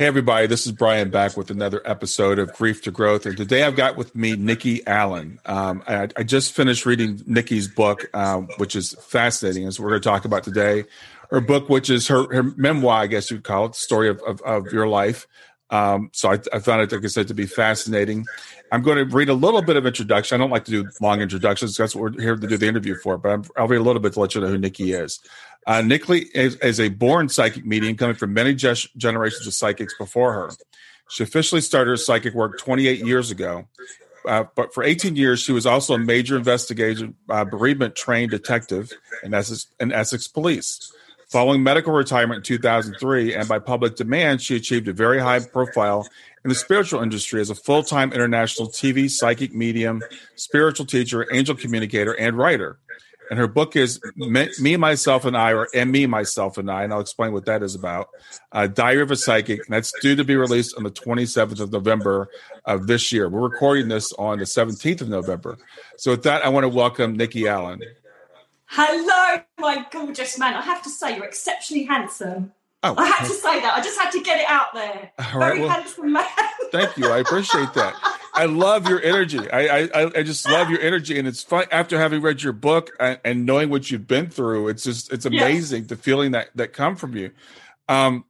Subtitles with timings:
[0.00, 3.26] Hey, everybody, this is Brian back with another episode of Grief to Growth.
[3.26, 5.38] And today I've got with me Nikki Allen.
[5.44, 10.00] Um, I, I, just finished reading Nikki's book, uh, which is fascinating, as we're going
[10.00, 10.84] to talk about today.
[11.28, 14.22] Her book, which is her, her memoir, I guess you'd call it, the story of,
[14.22, 15.26] of, of your life.
[15.68, 18.24] Um, so I, I, found it, like I said, to be fascinating.
[18.72, 20.34] I'm going to read a little bit of introduction.
[20.34, 21.76] I don't like to do long introductions.
[21.76, 24.00] That's what we're here to do the interview for, but i will read a little
[24.00, 25.20] bit to let you know who Nikki is.
[25.66, 30.32] Uh, is, is, a born psychic medium coming from many ge- generations of psychics before
[30.32, 30.50] her.
[31.10, 33.68] She officially started her psychic work 28 years ago.
[34.26, 38.92] Uh, but for 18 years, she was also a major investigative uh, bereavement trained detective
[39.22, 40.92] in Essex, in Essex Police.
[41.30, 46.06] Following medical retirement in 2003 and by public demand, she achieved a very high profile
[46.44, 50.02] in the spiritual industry as a full time international TV psychic medium,
[50.34, 52.78] spiritual teacher, angel communicator, and writer
[53.30, 56.92] and her book is me, myself and i or and me myself and i and
[56.92, 58.08] i'll explain what that is about
[58.52, 61.72] uh, diary of a psychic and that's due to be released on the 27th of
[61.72, 62.28] november
[62.66, 65.56] of this year we're recording this on the 17th of november
[65.96, 67.80] so with that i want to welcome nikki allen
[68.66, 72.52] hello my gorgeous man i have to say you're exceptionally handsome
[72.82, 73.74] Oh, I had to say that.
[73.76, 75.12] I just had to get it out there.
[75.18, 76.24] All Very right, well, handsome man.
[76.72, 77.10] thank you.
[77.10, 77.92] I appreciate that.
[78.40, 79.50] I love your energy.
[79.50, 82.90] I, I I just love your energy, and it's fun after having read your book
[82.98, 84.68] and, and knowing what you've been through.
[84.68, 85.88] It's just it's amazing yes.
[85.90, 87.32] the feeling that that come from you.
[87.86, 88.24] Um,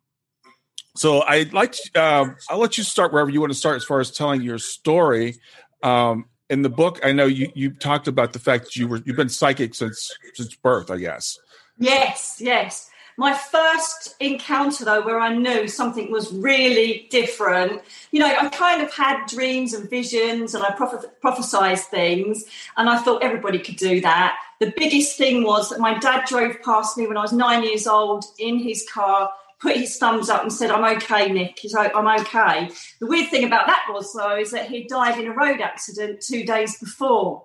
[0.97, 3.85] so I'd like to, um, I'll let you start wherever you want to start as
[3.85, 5.37] far as telling your story.
[5.85, 9.01] Um, in the book, I know you you talked about the fact that you were
[9.05, 10.91] you've been psychic since since birth.
[10.91, 11.39] I guess.
[11.79, 12.39] Yes.
[12.41, 12.90] Yes.
[13.21, 17.83] My first encounter, though, where I knew something was really different,
[18.13, 22.47] you know, I kind of had dreams and visions and I proph- prophesized things,
[22.79, 24.39] and I thought everybody could do that.
[24.59, 27.87] The biggest thing was that my dad drove past me when I was nine years
[27.87, 31.59] old in his car, put his thumbs up and said, I'm okay, Nick.
[31.59, 32.71] He's like, I'm okay.
[33.01, 36.23] The weird thing about that was, though, is that he died in a road accident
[36.23, 37.45] two days before.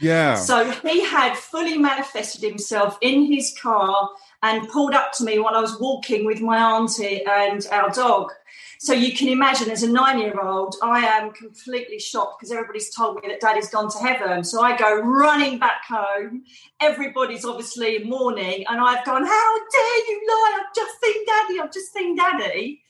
[0.00, 0.36] Yeah.
[0.36, 4.08] So he had fully manifested himself in his car
[4.42, 8.32] and pulled up to me while I was walking with my auntie and our dog.
[8.78, 13.28] So you can imagine, as a nine-year-old, I am completely shocked because everybody's told me
[13.28, 14.42] that Daddy's gone to heaven.
[14.42, 16.44] So I go running back home.
[16.80, 20.60] Everybody's obviously mourning, and I've gone, "How dare you lie?
[20.60, 21.60] I've just seen Daddy.
[21.60, 22.82] I've just seen Daddy."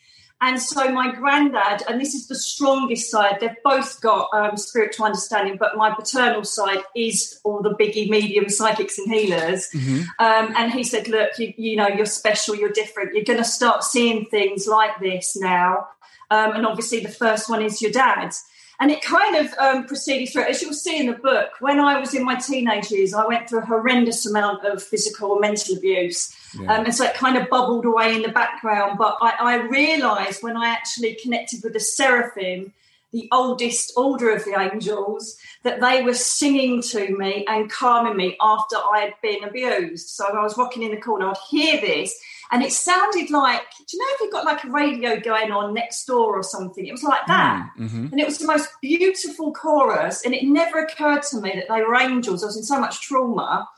[0.42, 5.04] And so my granddad, and this is the strongest side, they've both got um, spiritual
[5.04, 9.68] understanding, but my paternal side is all the biggie medium psychics and healers.
[9.74, 10.00] Mm-hmm.
[10.18, 13.14] Um, and he said, look, you, you, know, you're special, you're different.
[13.14, 15.88] You're going to start seeing things like this now.
[16.30, 18.42] Um, and obviously the first one is your dad's.
[18.80, 22.00] And it kind of um, proceeded through, as you'll see in the book, when I
[22.00, 25.76] was in my teenage years, I went through a horrendous amount of physical and mental
[25.76, 26.34] abuse.
[26.58, 26.72] Yeah.
[26.72, 28.96] Um, and so it kind of bubbled away in the background.
[28.96, 32.72] But I, I realized when I actually connected with the seraphim,
[33.12, 38.38] the oldest order of the angels, that they were singing to me and calming me
[38.40, 40.08] after I had been abused.
[40.08, 42.18] So I was rocking in the corner, I'd hear this
[42.52, 45.74] and it sounded like do you know if you've got like a radio going on
[45.74, 46.86] next door or something?
[46.86, 47.70] It was like that.
[47.78, 48.06] mm, mm-hmm.
[48.12, 51.82] and it was the most beautiful chorus and it never occurred to me that they
[51.82, 52.42] were angels.
[52.42, 53.68] I was in so much trauma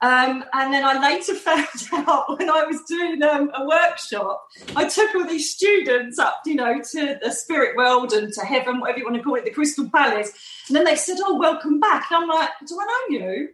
[0.00, 4.88] Um, and then I later found out when I was doing um, a workshop, I
[4.88, 8.98] took all these students up, you know, to the spirit world and to heaven, whatever
[8.98, 10.32] you want to call it, the Crystal Palace.
[10.68, 13.48] And then they said, "Oh, welcome back." And I'm like, "Do I know you?"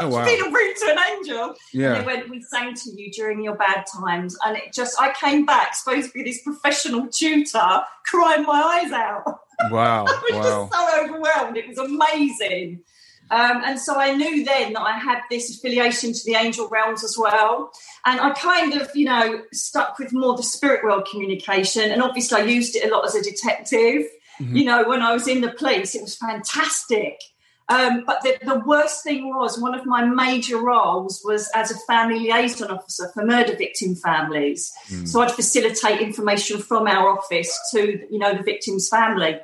[0.00, 0.24] Oh, wow.
[0.24, 1.54] Being rude to an angel.
[1.72, 1.94] Yeah.
[1.94, 5.12] And they went, "We sang to you during your bad times," and it just, I
[5.12, 9.40] came back supposed to be this professional tutor, crying my eyes out.
[9.70, 10.04] Wow!
[10.08, 10.42] I was wow.
[10.42, 11.56] just so overwhelmed.
[11.56, 12.82] It was amazing.
[13.30, 17.02] Um, and so I knew then that I had this affiliation to the angel realms
[17.02, 17.72] as well.
[18.04, 21.90] And I kind of, you know, stuck with more the spirit world communication.
[21.90, 24.06] And obviously, I used it a lot as a detective.
[24.40, 24.56] Mm-hmm.
[24.56, 27.18] You know, when I was in the police, it was fantastic.
[27.68, 31.78] Um, but the, the, worst thing was one of my major roles was as a
[31.80, 34.72] family liaison officer for murder victim families.
[34.88, 35.08] Mm.
[35.08, 39.40] So I'd facilitate information from our office to, you know, the victim's family.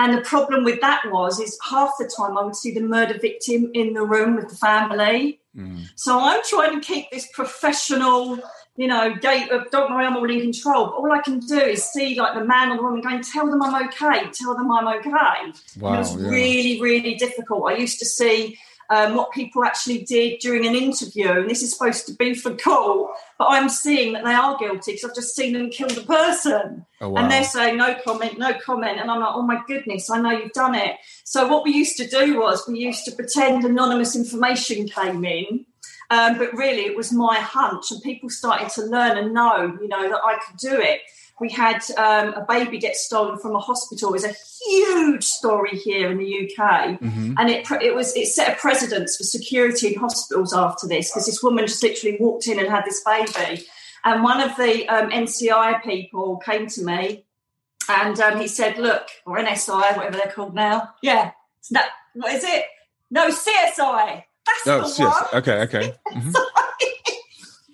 [0.00, 3.18] And the problem with that was, is half the time I would see the murder
[3.18, 5.40] victim in the room with the family.
[5.54, 5.90] Mm.
[5.94, 8.38] So I'm trying to keep this professional,
[8.76, 10.86] you know, gate of don't worry, I'm all in control.
[10.86, 13.46] But all I can do is see like the man or the woman going, tell
[13.50, 15.10] them I'm okay, tell them I'm okay.
[15.10, 16.30] Wow, it was yeah.
[16.30, 17.70] really, really difficult.
[17.70, 18.58] I used to see
[18.90, 21.30] um, what people actually did during an interview.
[21.30, 24.92] And this is supposed to be for cool, but I'm seeing that they are guilty
[24.92, 26.84] because I've just seen them kill the person.
[27.00, 27.22] Oh, wow.
[27.22, 28.98] And they're saying, no comment, no comment.
[29.00, 30.96] And I'm like, oh my goodness, I know you've done it.
[31.24, 35.66] So what we used to do was we used to pretend anonymous information came in.
[36.10, 39.86] Um, but really, it was my hunch, and people started to learn and know, you
[39.86, 41.02] know, that I could do it
[41.40, 44.10] we had um, a baby get stolen from a hospital.
[44.10, 44.34] It was a
[44.64, 47.34] huge story here in the UK, mm-hmm.
[47.38, 51.26] and it it was it set a precedence for security in hospitals after this because
[51.26, 53.64] this woman just literally walked in and had this baby,
[54.04, 57.24] and one of the um, NCI people came to me,
[57.88, 61.32] and um, he said, "Look, or NSI, whatever they're called now, yeah,
[61.70, 62.64] that what is it?
[63.10, 64.24] No CSI.
[64.46, 65.24] That's no, the one.
[65.34, 66.32] Okay, okay." Mm-hmm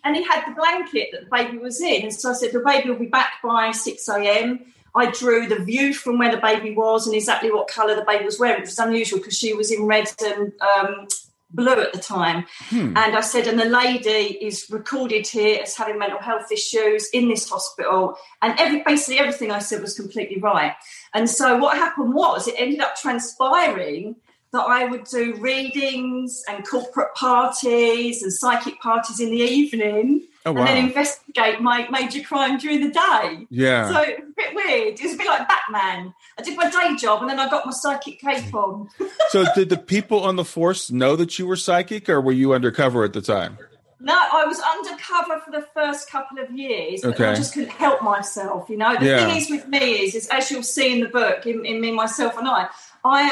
[0.06, 2.02] and he had the blanket that the baby was in.
[2.04, 4.60] And so I said, the baby will be back by 6 a.m.
[4.94, 8.24] I drew the view from where the baby was and exactly what colour the baby
[8.24, 11.08] was wearing, which was unusual because she was in red and um,
[11.50, 12.46] blue at the time.
[12.68, 12.96] Hmm.
[12.96, 17.28] And I said, and the lady is recorded here as having mental health issues in
[17.28, 18.16] this hospital.
[18.42, 20.74] And every basically everything I said was completely right.
[21.14, 24.14] And so what happened was it ended up transpiring
[24.52, 30.26] that I would do readings and corporate parties and psychic parties in the evening.
[30.44, 30.60] Oh, wow.
[30.60, 33.46] And then investigate my major crime during the day.
[33.50, 33.88] Yeah.
[33.88, 35.00] So a bit weird.
[35.00, 36.14] It was a bit like Batman.
[36.38, 38.88] I did my day job and then I got my psychic cape on.
[39.30, 42.54] so did the people on the force know that you were psychic or were you
[42.54, 43.58] undercover at the time?
[43.98, 47.26] No, I was undercover for the first couple of years, but okay.
[47.26, 48.68] I just couldn't help myself.
[48.68, 49.26] You know, the yeah.
[49.26, 51.92] thing is with me is, is as you'll see in the book, in, in me,
[51.92, 52.68] myself, and I,
[53.08, 53.22] I,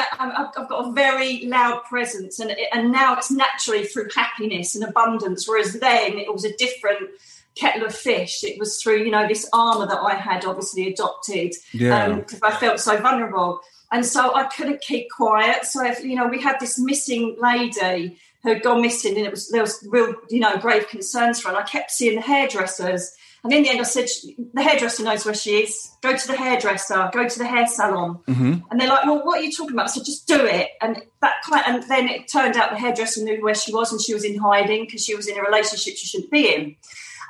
[0.55, 5.47] have got a very loud presence, and and now it's naturally through happiness and abundance.
[5.47, 7.09] Whereas then it was a different
[7.55, 8.43] kettle of fish.
[8.43, 12.15] It was through you know this armor that I had obviously adopted yeah.
[12.15, 13.61] because um, I felt so vulnerable,
[13.91, 15.65] and so I couldn't keep quiet.
[15.65, 19.31] So if, you know we had this missing lady who had gone missing, and it
[19.31, 21.55] was there was real you know grave concerns for her.
[21.55, 24.07] And I kept seeing the hairdressers and in the end, I said,
[24.55, 25.91] the hairdresser knows where she is.
[26.01, 27.11] Go to the hairdresser.
[27.13, 28.19] Go to the hair salon.
[28.27, 28.53] Mm-hmm.
[28.71, 29.89] And they're like, well, what are you talking about?
[29.89, 30.69] I said, just do it.
[30.81, 34.01] And that kind, and then it turned out the hairdresser knew where she was, and
[34.01, 36.75] she was in hiding because she was in a relationship she shouldn't be in.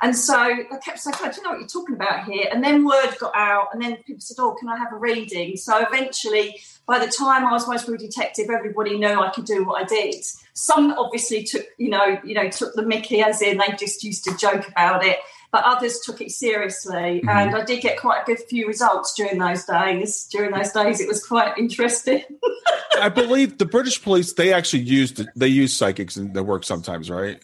[0.00, 2.46] And so I kept saying, I don't know what you're talking about here.
[2.50, 5.58] And then word got out, and then people said, Oh, can I have a reading?
[5.58, 9.82] So eventually, by the time I was Westbury detective, everybody knew I could do what
[9.82, 10.14] I did.
[10.54, 14.24] Some obviously took, you know, you know, took the Mickey as in they just used
[14.24, 15.18] to joke about it
[15.52, 17.20] but others took it seriously.
[17.20, 17.28] Mm-hmm.
[17.28, 20.28] And I did get quite a good few results during those days.
[20.30, 22.22] During those days, it was quite interesting.
[23.00, 27.10] I believe the British police they actually used they use psychics in their work sometimes,
[27.10, 27.42] right?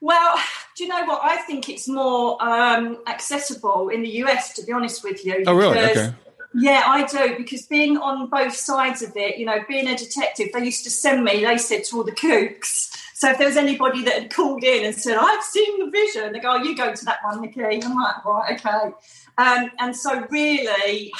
[0.00, 0.38] Well,
[0.76, 1.20] do you know what?
[1.22, 5.44] I think it's more um, accessible in the US, to be honest with you.
[5.46, 5.78] Oh, really?
[5.78, 6.12] Okay.
[6.56, 10.48] Yeah, I do because being on both sides of it, you know, being a detective,
[10.52, 11.44] they used to send me.
[11.44, 14.84] They said to all the kooks so if there was anybody that had called in
[14.84, 17.62] and said, I've seen the vision, they go, oh, you go to that one, Nikki.
[17.62, 18.92] I'm like, right, okay.
[19.38, 21.12] Um, and so really,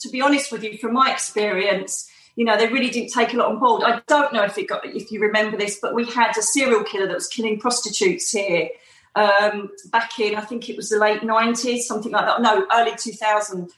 [0.00, 3.38] to be honest with you, from my experience, you know, they really didn't take a
[3.38, 3.82] lot on board.
[3.84, 6.84] I don't know if it got if you remember this, but we had a serial
[6.84, 8.68] killer that was killing prostitutes here
[9.14, 12.42] um, back in I think it was the late nineties, something like that.
[12.42, 13.70] No, early two thousand.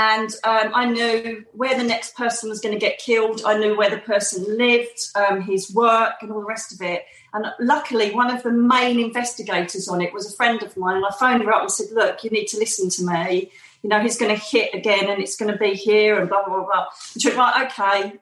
[0.00, 3.42] And um, I knew where the next person was going to get killed.
[3.44, 7.04] I knew where the person lived, um, his work, and all the rest of it.
[7.34, 10.96] And luckily, one of the main investigators on it was a friend of mine.
[10.96, 13.50] And I phoned her up and said, Look, you need to listen to me.
[13.82, 16.46] You know, he's going to hit again and it's going to be here and blah,
[16.46, 16.86] blah, blah.
[17.12, 18.18] And she went, Right, okay.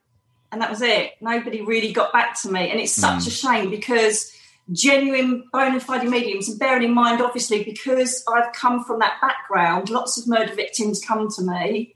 [0.50, 1.12] And that was it.
[1.20, 2.70] Nobody really got back to me.
[2.70, 3.28] And it's such mm.
[3.28, 4.32] a shame because
[4.72, 6.48] genuine bona fide mediums.
[6.48, 11.02] And bearing in mind, obviously, because I've come from that background, lots of murder victims
[11.04, 11.94] come to me.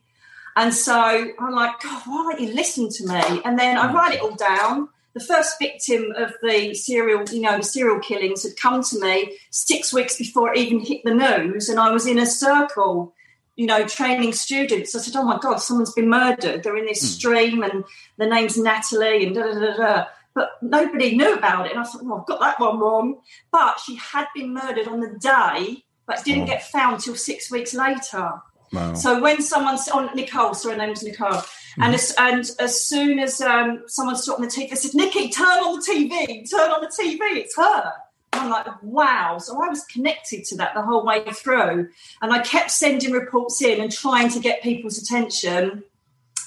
[0.56, 0.94] And so
[1.38, 3.42] I'm like, God, why don't you listen to me?
[3.44, 4.88] And then I write it all down.
[5.14, 9.38] The first victim of the serial, you know, the serial killings had come to me
[9.50, 13.14] six weeks before it even hit the news, and I was in a circle,
[13.56, 14.94] you know, training students.
[14.94, 16.62] I said, "Oh my God, someone's been murdered.
[16.62, 17.14] They're in this mm.
[17.14, 17.84] stream, and
[18.16, 21.84] the name's Natalie, and da da da da." But nobody knew about it, and I
[21.84, 23.20] thought, "Well, I've got that one wrong."
[23.50, 26.46] But she had been murdered on the day, but didn't oh.
[26.46, 28.40] get found till six weeks later.
[28.72, 28.94] Wow.
[28.94, 31.82] So when someone on oh, Nicole, sorry, her name's Nicole, mm-hmm.
[31.82, 35.28] and as, and as soon as um, someone stopped on the TV, they said, "Nikki,
[35.28, 37.92] turn on the TV, turn on the TV, it's her."
[38.32, 39.36] And I'm like, wow.
[39.36, 41.90] So I was connected to that the whole way through,
[42.22, 45.84] and I kept sending reports in and trying to get people's attention.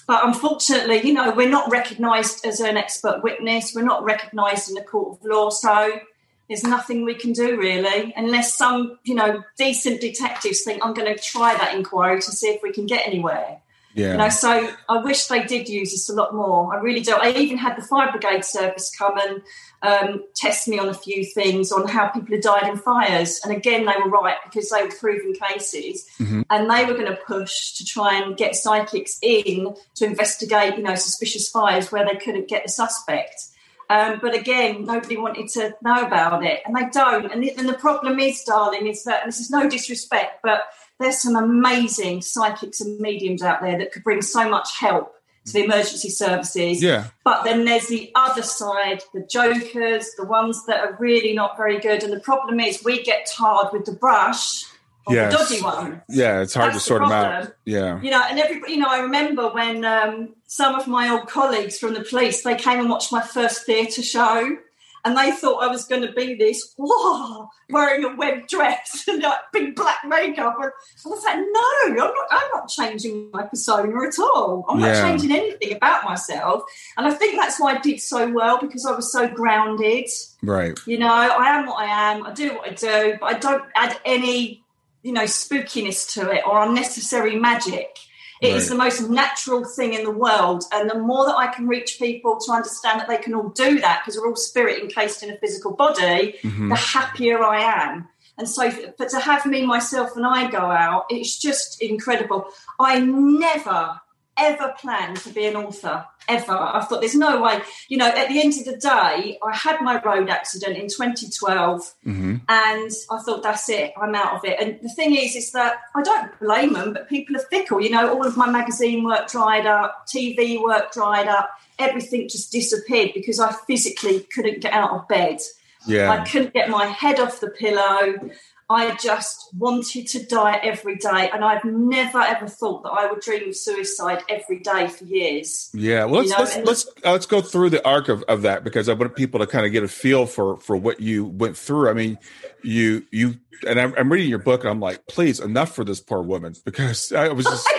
[0.08, 3.74] But unfortunately, you know, we're not recognised as an expert witness.
[3.74, 5.50] We're not recognised in the court of law.
[5.50, 6.00] So
[6.48, 11.14] there's nothing we can do really, unless some, you know, decent detectives think I'm going
[11.14, 13.62] to try that inquiry to see if we can get anywhere.
[13.96, 14.12] Yeah.
[14.12, 16.76] You know, so I wish they did use this a lot more.
[16.76, 17.14] I really do.
[17.14, 19.42] I even had the fire brigade service come and
[19.82, 23.40] um, test me on a few things on how people had died in fires.
[23.42, 26.42] And again, they were right because they were proven cases, mm-hmm.
[26.50, 30.84] and they were going to push to try and get psychics in to investigate, you
[30.84, 33.46] know, suspicious fires where they couldn't get the suspect.
[33.90, 37.32] Um, but again, nobody wanted to know about it, and they don't.
[37.32, 40.64] And the, and the problem is, darling, is that this is no disrespect, but
[41.00, 45.14] there's some amazing psychics and mediums out there that could bring so much help
[45.46, 46.82] to the emergency services.
[46.82, 47.08] Yeah.
[47.24, 51.80] But then there's the other side, the jokers, the ones that are really not very
[51.80, 52.04] good.
[52.04, 54.66] And the problem is, we get tarred with the brush
[55.10, 55.32] yes.
[55.32, 56.02] the dodgy ones.
[56.10, 57.54] Yeah, it's hard That's to sort them out.
[57.66, 58.02] Yeah.
[58.02, 61.78] You know, and everybody, you know, I remember when um, some of my old colleagues
[61.78, 64.58] from the police, they came and watched my first theatre show
[65.06, 69.22] and they thought I was going to be this, whoa, wearing a web dress and
[69.22, 70.56] like big black makeup.
[70.60, 74.66] And I was like, no, I'm not, I'm not changing my persona at all.
[74.68, 74.94] I'm yeah.
[74.94, 76.64] not changing anything about myself.
[76.98, 80.10] And I think that's why I did so well because I was so grounded.
[80.42, 80.78] Right.
[80.88, 82.26] You know, I am what I am.
[82.26, 84.64] I do what I do, but I don't add any
[85.04, 87.96] you know spookiness to it or unnecessary magic
[88.42, 88.56] It right.
[88.58, 91.98] is the most natural thing in the world and the more that i can reach
[92.00, 95.32] people to understand that they can all do that because we're all spirit encased in
[95.32, 96.70] a physical body mm-hmm.
[96.70, 101.06] the happier i am and so but to have me myself and i go out
[101.10, 102.48] it's just incredible
[102.80, 104.00] i never
[104.38, 106.54] ever planned to be an author ever.
[106.54, 107.62] I thought there's no way.
[107.88, 111.96] You know, at the end of the day, I had my road accident in 2012,
[112.06, 112.36] mm-hmm.
[112.48, 113.94] and I thought that's it.
[114.02, 114.60] I'm out of it.
[114.60, 117.82] And the thing is, is that I don't blame them, but people are fickle.
[117.82, 122.52] You know, all of my magazine work dried up, TV work dried up, everything just
[122.52, 125.40] disappeared because I physically couldn't get out of bed.
[125.88, 126.12] Yeah.
[126.12, 128.32] I couldn't get my head off the pillow.
[128.70, 133.20] I just wanted to die every day, and I've never ever thought that I would
[133.20, 135.70] dream of suicide every day for years.
[135.74, 136.44] Yeah, well, let's you know?
[136.44, 139.40] let's let's, uh, let's go through the arc of, of that because I want people
[139.40, 141.90] to kind of get a feel for for what you went through.
[141.90, 142.18] I mean,
[142.64, 143.36] you you
[143.68, 146.56] and I'm, I'm reading your book, and I'm like, please, enough for this poor woman
[146.66, 147.72] because I was just.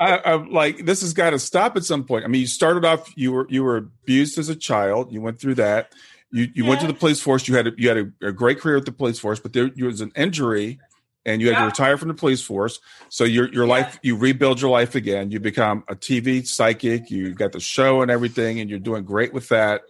[0.00, 2.24] I, am like, this has got to stop at some point.
[2.24, 5.12] I mean, you started off, you were you were abused as a child.
[5.12, 5.92] You went through that
[6.34, 6.68] you you yeah.
[6.68, 7.46] went to the police force.
[7.46, 9.70] You had a, you had a, a, great career at the police force, but there,
[9.70, 10.80] there was an injury,
[11.24, 11.60] and you had yeah.
[11.60, 12.80] to retire from the police force.
[13.08, 13.70] So your your yeah.
[13.70, 15.30] life you rebuild your life again.
[15.30, 17.08] You become a TV psychic.
[17.08, 19.82] You got the show and everything, and you're doing great with that.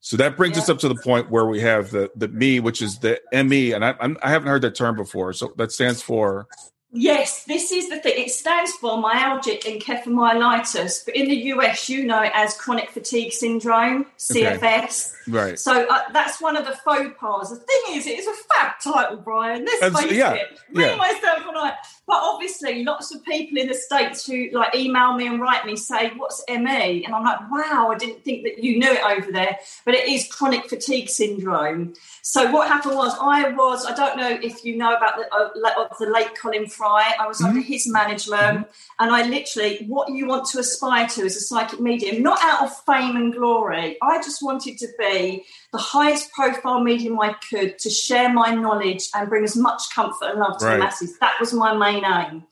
[0.00, 2.80] So that brings us up to the point where we have the the me, which
[2.80, 5.34] is the ME, and I I'm, I have not heard that term before.
[5.34, 6.46] So that stands for
[6.92, 8.24] Yes, this is the thing.
[8.24, 13.32] It stands for myalgic encephalomyelitis, but in the US, you know it as chronic fatigue
[13.32, 15.12] syndrome, CFS.
[15.28, 15.38] Okay.
[15.38, 15.58] Right.
[15.58, 17.50] So uh, that's one of the faux pas.
[17.50, 19.64] The thing is, it is a fab title, Brian.
[19.64, 20.58] Let's face yeah, it.
[20.70, 20.96] Me, yeah.
[20.96, 21.74] myself, and I.
[22.10, 25.76] But obviously, lots of people in the states who like email me and write me
[25.76, 29.30] say, "What's ME?" And I'm like, "Wow, I didn't think that you knew it over
[29.30, 31.94] there." But it is chronic fatigue syndrome.
[32.22, 33.86] So what happened was, I was.
[33.86, 37.14] I don't know if you know about the, uh, of the late Colin Fry.
[37.16, 37.46] I was mm-hmm.
[37.46, 38.72] under his management, mm-hmm.
[38.98, 42.64] and I literally what you want to aspire to as a psychic medium, not out
[42.64, 43.98] of fame and glory.
[44.02, 49.08] I just wanted to be the highest profile medium I could to share my knowledge
[49.14, 50.72] and bring as much comfort and love to right.
[50.74, 51.18] the masses.
[51.18, 52.44] That was my main aim.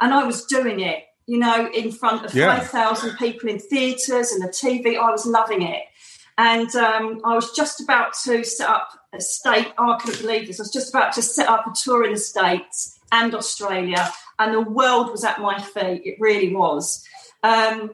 [0.00, 2.58] And I was doing it, you know, in front of yeah.
[2.58, 4.98] 5,000 people in theatres and the TV.
[4.98, 5.84] I was loving it.
[6.38, 9.72] And um, I was just about to set up a state.
[9.78, 10.60] Oh, I couldn't believe this.
[10.60, 14.52] I was just about to set up a tour in the States and Australia, and
[14.52, 16.02] the world was at my feet.
[16.04, 17.06] It really was.
[17.42, 17.92] Um,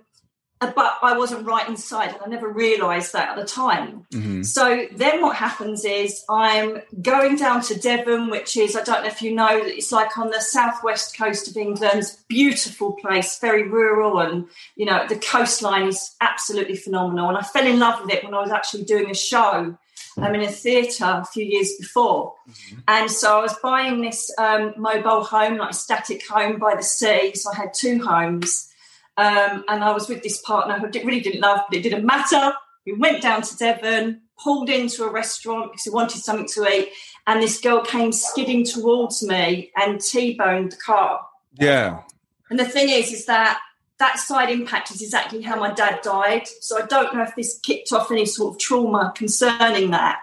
[0.71, 4.07] but I wasn't right inside, and I never realised that at the time.
[4.13, 4.43] Mm-hmm.
[4.43, 9.09] So then, what happens is I'm going down to Devon, which is I don't know
[9.09, 13.69] if you know that it's like on the southwest coast of England, beautiful place, very
[13.69, 17.29] rural, and you know the coastline is absolutely phenomenal.
[17.29, 19.77] And I fell in love with it when I was actually doing a show.
[20.19, 22.81] I'm um, in a theatre a few years before, mm-hmm.
[22.87, 26.83] and so I was buying this um, mobile home, like a static home by the
[26.83, 27.33] sea.
[27.35, 28.72] So I had two homes
[29.17, 32.53] um, and I was with this partner who really didn't love, but it didn't matter.
[32.87, 36.89] We went down to Devon, pulled into a restaurant because we wanted something to eat,
[37.27, 41.21] and this girl came skidding towards me and T-boned the car.
[41.59, 42.03] Yeah.
[42.51, 43.61] And the thing is, is that
[43.99, 46.49] that side impact is exactly how my dad died.
[46.61, 50.21] So I don't know if this kicked off any sort of trauma concerning that.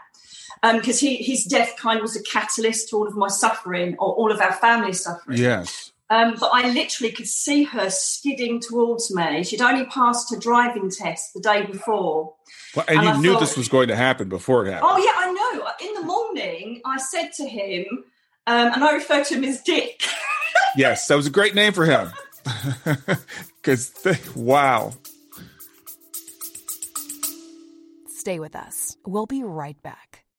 [0.61, 4.13] Because um, his death kind of was a catalyst to all of my suffering or
[4.13, 5.37] all of our family suffering.
[5.37, 5.93] Yes.
[6.11, 9.43] Um, but I literally could see her skidding towards me.
[9.43, 12.33] She'd only passed her driving test the day before.
[12.75, 14.89] Well, and, and you I knew thought, this was going to happen before it happened.
[14.91, 15.87] Oh, yeah, I know.
[15.87, 17.85] In the morning, I said to him,
[18.47, 20.01] um, and I refer to him as Dick.
[20.75, 22.11] yes, that was a great name for him.
[23.61, 23.93] Because,
[24.35, 24.93] wow.
[28.07, 28.95] Stay with us.
[29.05, 30.08] We'll be right back.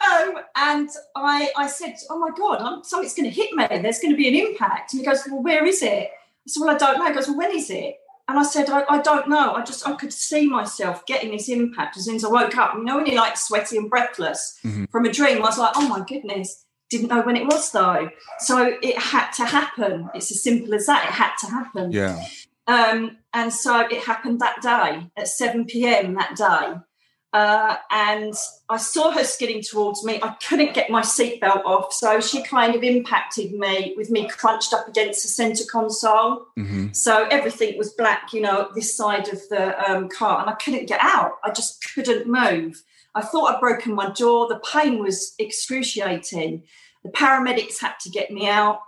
[0.00, 3.66] Um, and I, I said, "Oh my God, I'm, something's going to hit me.
[3.68, 6.60] There's going to be an impact." And he goes, "Well, where is it?" I said,
[6.60, 7.96] "Well, I don't know." He goes, "Well, when is it?"
[8.28, 9.54] And I said, I, I, don't know.
[9.54, 12.74] I just I could see myself getting this impact as soon as I woke up.
[12.74, 14.84] You know, when you're like sweaty and breathless mm-hmm.
[14.86, 18.08] from a dream, I was like, oh my goodness, didn't know when it was though.
[18.38, 20.08] So it had to happen.
[20.14, 21.04] It's as simple as that.
[21.08, 21.90] It had to happen.
[21.90, 22.24] Yeah.
[22.68, 26.14] Um, and so it happened that day at 7 p.m.
[26.14, 26.78] that day.
[27.32, 28.34] Uh, and
[28.68, 30.20] I saw her skidding towards me.
[30.22, 34.74] I couldn't get my seatbelt off, so she kind of impacted me with me crunched
[34.74, 36.46] up against the centre console.
[36.58, 36.92] Mm-hmm.
[36.92, 40.88] So everything was black, you know, this side of the um, car, and I couldn't
[40.88, 41.38] get out.
[41.42, 42.82] I just couldn't move.
[43.14, 44.46] I thought I'd broken my jaw.
[44.46, 46.64] The pain was excruciating.
[47.02, 48.80] The paramedics had to get me out.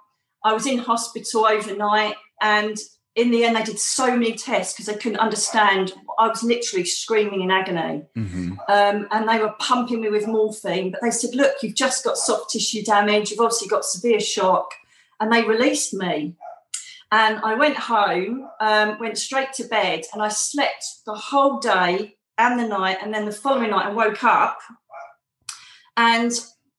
[0.44, 2.76] I was in hospital overnight, and
[3.16, 5.92] in the end, they did so many tests because they couldn't understand.
[6.18, 8.02] I was literally screaming in agony.
[8.16, 8.52] Mm-hmm.
[8.68, 10.90] Um, and they were pumping me with morphine.
[10.90, 13.30] But they said, Look, you've just got soft tissue damage.
[13.30, 14.72] You've obviously got severe shock.
[15.20, 16.34] And they released me.
[17.12, 22.16] And I went home, um, went straight to bed, and I slept the whole day
[22.38, 22.98] and the night.
[23.00, 24.58] And then the following night, I woke up.
[25.96, 26.32] And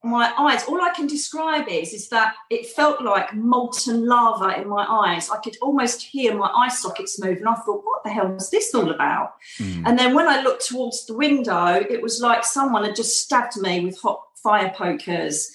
[0.05, 0.63] my eyes.
[0.65, 5.29] All i can describe is is that it felt like molten lava in my eyes.
[5.29, 8.49] I could almost hear my eye sockets move and i thought what the hell is
[8.49, 9.33] this all about?
[9.57, 9.83] Mm.
[9.85, 13.57] and then when i looked towards the window it was like someone had just stabbed
[13.57, 15.51] me with hot fire pokers.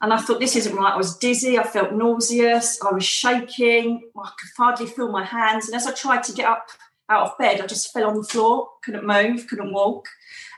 [0.00, 0.94] And i thought this isn't right.
[0.94, 1.58] I was dizzy.
[1.58, 2.82] I felt nauseous.
[2.82, 4.10] I was shaking.
[4.16, 5.68] I could hardly feel my hands.
[5.68, 6.68] And as i tried to get up
[7.08, 10.08] out of bed i just fell on the floor couldn't move couldn't walk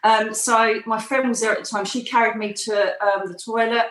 [0.04, 1.84] um, so my friend was there at the time.
[1.84, 3.86] She carried me to um, the toilet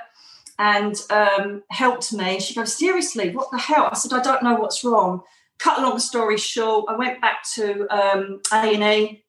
[0.60, 2.40] and um, helped me.
[2.40, 3.90] She goes, seriously, what the hell?
[3.92, 5.24] I said, I don't know what's wrong.
[5.58, 9.24] Cut a long story short, I went back to um, A&E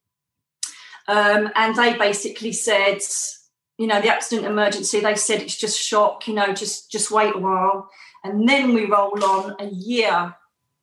[1.07, 2.99] um, and they basically said,
[3.77, 7.35] you know, the accident emergency, they said it's just shock, you know, just just wait
[7.35, 7.89] a while.
[8.23, 10.35] And then we roll on a year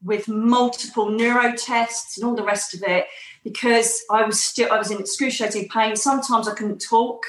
[0.03, 3.07] with multiple neuro tests and all the rest of it
[3.44, 5.96] because I was still I was in excruciating pain.
[5.96, 7.24] Sometimes I couldn't talk.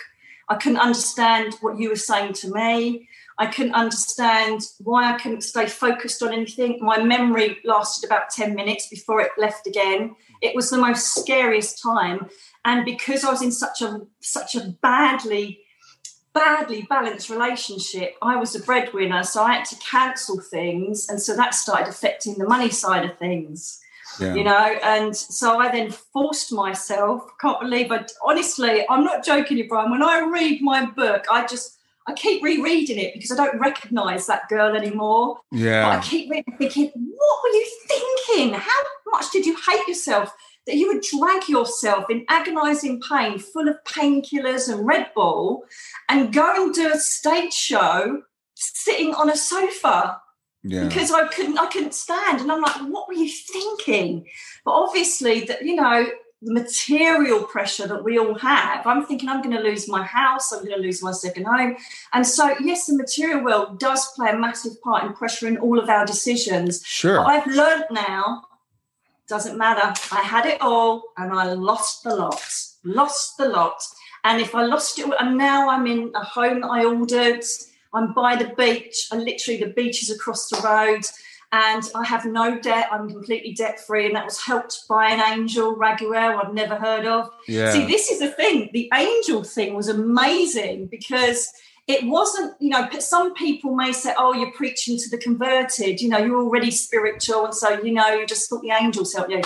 [0.50, 3.08] I couldn't understand what you were saying to me.
[3.40, 6.78] I couldn't understand why I couldn't stay focused on anything.
[6.82, 10.16] My memory lasted about 10 minutes before it left again.
[10.42, 12.30] It was the most scariest time.
[12.64, 15.64] And because I was in such a such a badly
[16.34, 18.16] badly balanced relationship.
[18.22, 21.08] I was a breadwinner, so I had to cancel things.
[21.08, 23.80] And so that started affecting the money side of things.
[24.20, 24.36] Yeah.
[24.36, 27.24] You know, and so I then forced myself.
[27.42, 29.92] Can't believe I honestly, I'm not joking you, Brian.
[29.92, 34.28] When I read my book, I just I keep rereading it because I don't recognize
[34.28, 35.40] that girl anymore.
[35.52, 35.86] Yeah.
[35.86, 38.54] But I keep reading thinking, what were you thinking?
[38.54, 40.34] How much did you hate yourself?
[40.66, 45.66] that you would drag yourself in agonizing pain, full of painkillers and Red Bull,
[46.10, 48.22] and go and do a stage show
[48.56, 50.22] sitting on a sofa
[50.64, 50.86] Yeah.
[50.88, 54.26] because I couldn't I couldn't stand and I'm like what were you thinking?
[54.64, 56.06] But obviously that you know
[56.42, 60.52] the material pressure that we all have I'm thinking I'm going to lose my house
[60.52, 61.76] I'm going to lose my second home.
[62.14, 65.90] And so yes the material world does play a massive part in pressuring all of
[65.90, 66.82] our decisions.
[66.86, 67.18] Sure.
[67.18, 68.44] but I've learned now
[69.28, 69.94] doesn't matter.
[70.12, 72.42] I had it all and I lost the lot
[72.84, 73.82] lost the lot.
[74.24, 77.44] And if I lost it and now I'm in a home that I ordered
[77.94, 79.08] I'm by the beach.
[79.12, 81.02] I literally the beach is across the road,
[81.52, 82.88] and I have no debt.
[82.92, 87.06] I'm completely debt free, and that was helped by an angel, Raguel, I've never heard
[87.06, 87.30] of.
[87.48, 87.72] yeah.
[87.72, 88.70] See, this is the thing.
[88.74, 91.52] The angel thing was amazing because
[91.88, 92.56] it wasn't.
[92.60, 96.42] You know, some people may say, "Oh, you're preaching to the converted." You know, you're
[96.42, 99.42] already spiritual, and so you know, you just thought the angels helped you.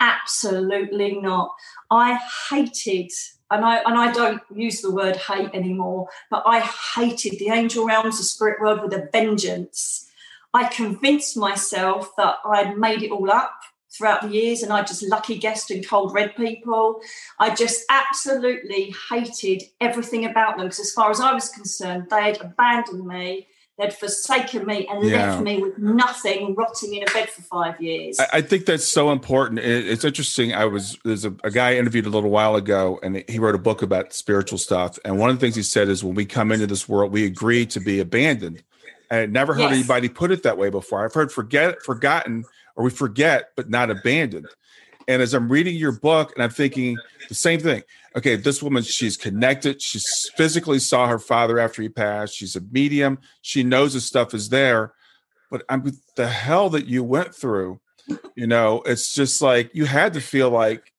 [0.00, 1.50] Absolutely not.
[1.90, 3.10] I hated
[3.50, 7.86] and I and I don't use the word hate anymore, but I hated the angel
[7.86, 10.06] realms, the spirit world with a vengeance.
[10.52, 13.52] I convinced myself that I'd made it all up
[13.92, 17.00] throughout the years and I just lucky guessed and cold read people.
[17.38, 22.22] I just absolutely hated everything about them because as far as I was concerned, they
[22.22, 23.48] had abandoned me,
[23.80, 25.30] they'd forsaken me and Yeah.
[25.32, 28.20] left me with nothing, rotting in a bed for five years.
[28.20, 29.60] I, I think that's so important.
[29.60, 30.52] It- it's interesting.
[30.54, 33.54] I was there's a, a guy I interviewed a little while ago, and he wrote
[33.54, 34.98] a book about spiritual stuff.
[35.04, 37.24] And one of the things he said is, when we come into this world, we
[37.24, 38.62] agree to be abandoned.
[39.10, 39.72] I had never heard Yes.
[39.72, 41.04] anybody put it that way before.
[41.04, 42.44] I've heard forget, forgotten,
[42.76, 44.46] or we forget, but not abandoned.
[45.10, 46.96] And as I'm reading your book, and I'm thinking
[47.28, 47.82] the same thing.
[48.14, 49.82] Okay, this woman, she's connected.
[49.82, 49.98] She
[50.36, 52.36] physically saw her father after he passed.
[52.36, 53.18] She's a medium.
[53.42, 54.92] She knows the stuff is there.
[55.50, 57.80] But I'm the hell that you went through.
[58.36, 60.92] You know, it's just like you had to feel like,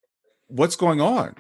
[0.48, 1.36] what's going on?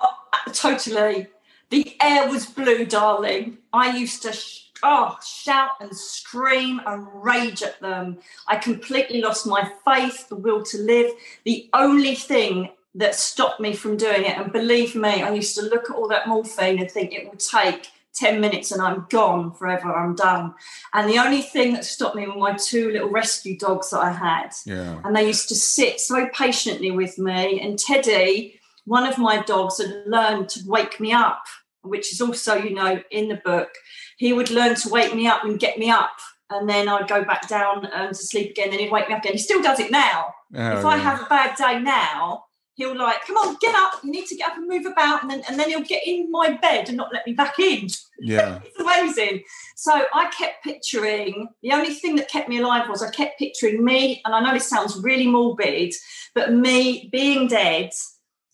[0.00, 0.14] Oh,
[0.54, 1.26] totally.
[1.68, 3.58] The air was blue, darling.
[3.70, 8.18] I used to sh- oh shout and scream and rage at them.
[8.46, 11.12] I completely lost my faith, the will to live.
[11.44, 15.62] The only thing that stopped me from doing it, and believe me, I used to
[15.62, 19.52] look at all that morphine and think it will take 10 minutes and I'm gone
[19.52, 20.54] forever, I'm done.
[20.92, 24.10] And the only thing that stopped me were my two little rescue dogs that I
[24.10, 25.00] had Yeah.
[25.04, 27.60] and they used to sit so patiently with me.
[27.60, 31.44] And Teddy, one of my dogs, had learned to wake me up,
[31.82, 33.70] which is also, you know, in the book.
[34.16, 36.16] He would learn to wake me up and get me up,
[36.50, 38.70] and then I'd go back down um, to sleep again.
[38.70, 39.32] Then he'd wake me up again.
[39.32, 40.34] He still does it now.
[40.54, 41.02] Oh, if I yeah.
[41.02, 44.00] have a bad day now, he'll like, "Come on, get up!
[44.02, 46.30] You need to get up and move about." And then, and then he'll get in
[46.30, 47.88] my bed and not let me back in.
[48.20, 48.58] yeah.
[48.64, 49.42] It's amazing.
[49.76, 53.84] So I kept picturing the only thing that kept me alive was I kept picturing
[53.84, 55.94] me, and I know this sounds really morbid,
[56.34, 57.90] but me being dead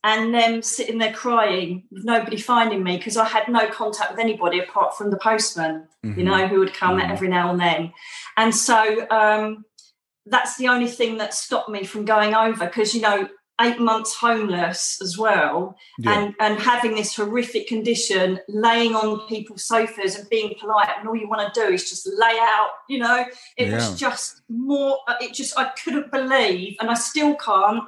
[0.07, 4.21] and them sitting there crying with nobody finding me because I had no contact with
[4.21, 6.25] anybody apart from the postman, you Mhm.
[6.25, 7.11] know, who would come Mhm.
[7.11, 7.93] every now and then.
[8.37, 8.79] And so
[9.11, 9.65] um,
[10.25, 13.29] that's the only thing that stopped me from going over because, you know,
[13.61, 16.13] eight months homeless as well Yeah.
[16.13, 21.17] and and having this horrific condition laying on people's sofas and being polite and all
[21.17, 23.25] you want to do is just lay out you know
[23.57, 23.75] it Yeah.
[23.77, 27.83] was just more uh, it just i couldn't believe and i still can't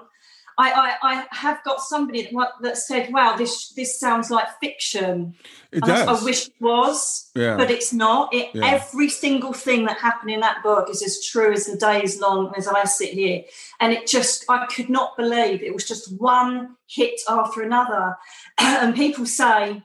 [0.61, 5.35] I, I, I have got somebody that, that said, "Wow, this this sounds like fiction."
[5.71, 6.23] It And I, does.
[6.23, 7.57] I wish it was, Yeah.
[7.57, 8.35] but it's not.
[8.35, 8.67] It, Yeah.
[8.67, 12.21] Every single thing that happened in that book is as true as the day is
[12.21, 13.45] long as I sit here.
[13.79, 18.17] And it just, I could not believe it was just one hit after another.
[18.59, 19.83] and people say,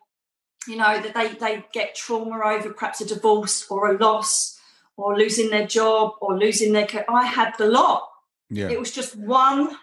[0.67, 4.57] you know, that they, they get trauma over perhaps a divorce or a loss
[4.95, 6.87] or losing their job or losing their.
[7.09, 8.09] I had the lot.
[8.49, 8.69] yeah.
[8.69, 9.75] It was just one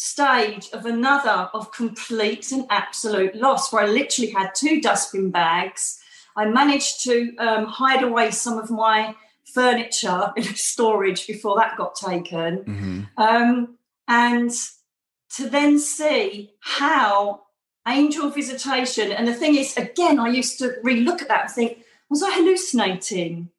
[0.00, 5.98] stage of another of complete and absolute loss where I literally had two dustbin bags.
[6.36, 9.16] I managed to um, hide away some of my
[9.52, 12.64] furniture in storage before that got taken.
[12.64, 13.08] Mhm.
[13.16, 14.52] Um, and
[15.34, 17.42] to then see how
[17.88, 21.50] angel visitation, and the thing is, again, I used to re look at that and
[21.50, 23.50] think, was I hallucinating?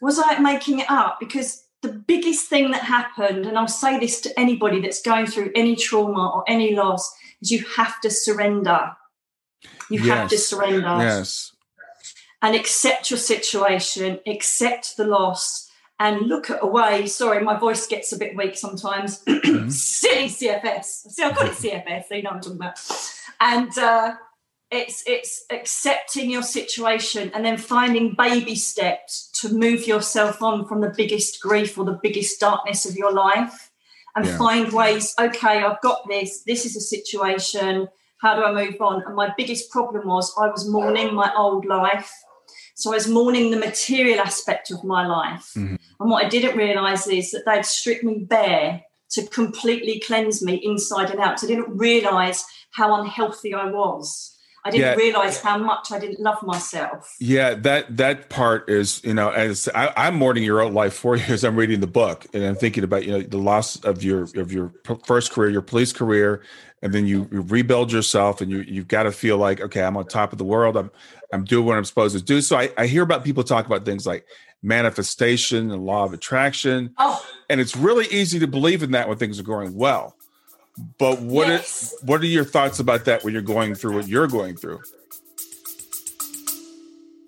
[0.00, 1.20] Was I making it up?
[1.20, 5.52] Because the biggest thing that happened, and I'll say this to anybody that's going through
[5.54, 8.92] any trauma or any loss, is you have to surrender.
[9.90, 11.52] You have to surrender Yes.
[12.42, 17.06] and accept your situation, accept the loss, and look at a way.
[17.06, 19.18] Sorry, my voice gets a bit weak sometimes.
[19.68, 20.84] Silly CFS.
[21.10, 22.78] See, I've got it CFS, so you know what I'm talking about.
[23.40, 24.14] And uh,
[24.70, 30.80] it's it's accepting your situation and then finding baby steps to move yourself on from
[30.80, 33.70] the biggest grief or the biggest darkness of your life
[34.14, 34.36] and Yeah.
[34.38, 37.88] find ways, okay, I've got this, this is a situation,
[38.20, 39.02] how do I move on?
[39.06, 42.12] And my biggest problem was I was mourning my old life.
[42.74, 45.52] So I was mourning the material aspect of my life.
[45.56, 45.78] Mhm.
[46.00, 50.54] And what I didn't realize is that they'd stripped me bare to completely cleanse me
[50.54, 51.40] inside and out.
[51.40, 54.34] So I didn't realize how unhealthy I was.
[54.64, 54.94] I didn't Yeah.
[54.94, 57.14] realize how much I didn't love myself.
[57.20, 61.16] Yeah, that that part is, you know, as I, I'm mourning your own life for
[61.16, 64.02] you as I'm reading the book, and I'm thinking about, you know, the loss of
[64.02, 64.72] your of your
[65.06, 66.42] first career, your police career,
[66.82, 69.96] and then you, you rebuild yourself, and you you've got to feel like, okay, I'm
[69.96, 70.76] on top of the world.
[70.76, 70.90] I'm
[71.32, 72.40] I'm doing what I'm supposed to do.
[72.40, 74.24] So I, I hear about people talk about things like
[74.82, 79.18] manifestation and law of attraction, Oh, and it's really easy to believe in that when
[79.18, 80.14] things are going well.
[80.98, 81.94] But what Yes.
[82.02, 84.80] are, what are your thoughts about that when you're going through what you're going through?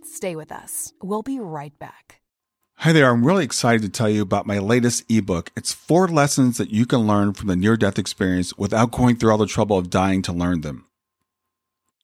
[0.04, 0.92] Stay with us.
[1.02, 2.20] We'll be right back.
[2.76, 3.10] Hi there.
[3.10, 5.50] I'm really excited to tell you about my latest ebook.
[5.56, 9.32] It's four lessons that you can learn from the near death experience without going through
[9.32, 10.86] all the trouble of dying to learn them.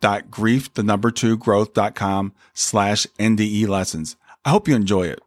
[0.00, 4.16] www.grief, the number two growth.com slash NDE lessons.
[4.44, 5.20] I hope you enjoy it.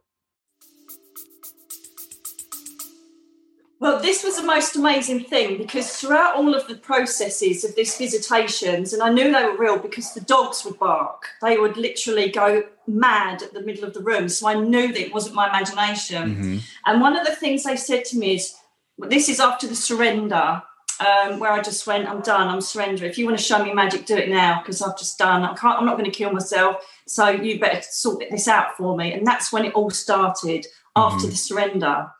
[3.78, 7.98] Well, this was the most amazing thing because throughout all of the processes of these
[7.98, 11.30] visitations, and I knew they were real because the dogs would bark.
[11.42, 14.28] They would literally go mad at the middle of the room.
[14.28, 16.36] So I knew that it wasn't my imagination.
[16.36, 16.58] Mm-hmm.
[16.86, 18.54] And one of the things they said to me is,
[18.98, 20.62] this is after the surrender,
[21.06, 23.10] um, where I just went, I'm done, I'm surrendering.
[23.10, 25.42] If you want to show me magic, do it now because I've just done.
[25.42, 26.84] I can't, I'm not going to kill myself.
[27.06, 29.12] So you better sort this out for me.
[29.12, 32.10] And that's when it all started after the surrender.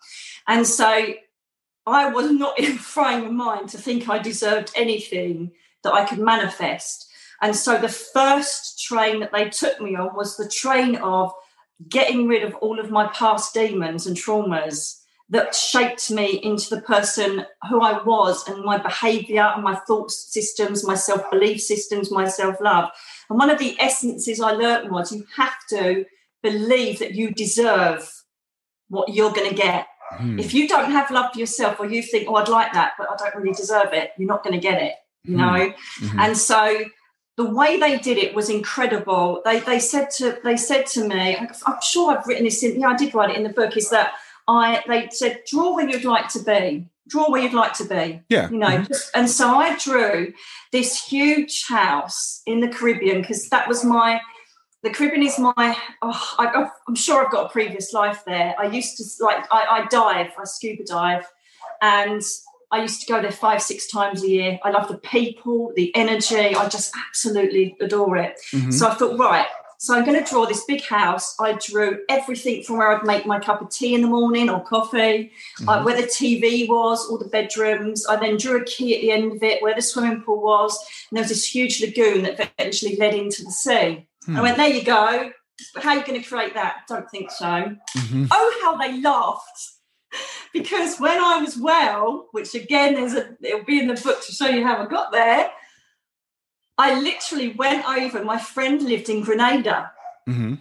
[0.48, 1.14] And so
[1.86, 5.52] I was not in frame of mind to think I deserved anything
[5.84, 7.08] that I could manifest.
[7.40, 11.32] And so the first train that they took me on was the train of
[11.88, 15.01] getting rid of all of my past demons and traumas
[15.32, 20.10] that shaped me into the person who I was and my behavior and my thought
[20.10, 22.90] systems, my self belief systems, my self love.
[23.30, 26.04] And one of the essences I learned was you have to
[26.42, 28.06] believe that you deserve
[28.88, 29.86] what you're going to get.
[30.18, 30.38] Hmm.
[30.38, 33.08] If you don't have love for yourself or you think, oh, I'd like that, but
[33.10, 35.72] I don't really deserve it, you're not going to get it, you know?
[36.00, 36.18] Mhm.
[36.18, 36.84] And so
[37.38, 39.40] the way they did it was incredible.
[39.46, 42.88] They they said to they said to me, I'm sure I've written this in, yeah,
[42.88, 44.12] I did write it in the book, is that
[44.60, 46.88] I they said, draw where you'd like to be.
[47.08, 48.46] Draw where you'd like to be Yeah.
[48.52, 49.10] you know Mhm.
[49.16, 50.32] and so i drew
[50.76, 54.20] this huge house in the caribbean because that was my
[54.84, 56.44] the caribbean is my oh, I,
[56.88, 60.30] i'm sure i've got a previous life there i used to like I, I dive
[60.42, 61.26] i scuba dive
[61.82, 62.22] and
[62.70, 65.88] i used to go there five six times a year i love the people the
[66.04, 68.72] energy i just absolutely adore it Mhm.
[68.72, 69.48] so I thought, right,
[69.82, 71.34] so I'm going to draw this big house.
[71.40, 74.62] I drew everything from where I'd make my cup of tea in the morning or
[74.62, 75.32] coffee,
[75.66, 78.06] uh, where the TV was, all the bedrooms.
[78.06, 80.78] I then drew a key at the end of it, where the swimming pool was.
[81.10, 84.06] And there was this huge lagoon that eventually led into the sea.
[84.32, 85.32] I went, there you go.
[85.74, 86.82] But how are you going to create that?
[86.88, 87.74] Don't think so.
[87.96, 88.28] Mhm.
[88.30, 89.70] Oh, how they laughed.
[90.52, 94.32] Because when I was well, which again there's a it'll be in the book to
[94.32, 95.50] show you how I got there,
[96.78, 98.24] I literally went over.
[98.24, 99.92] My friend lived in Grenada.
[100.28, 100.58] Mhm.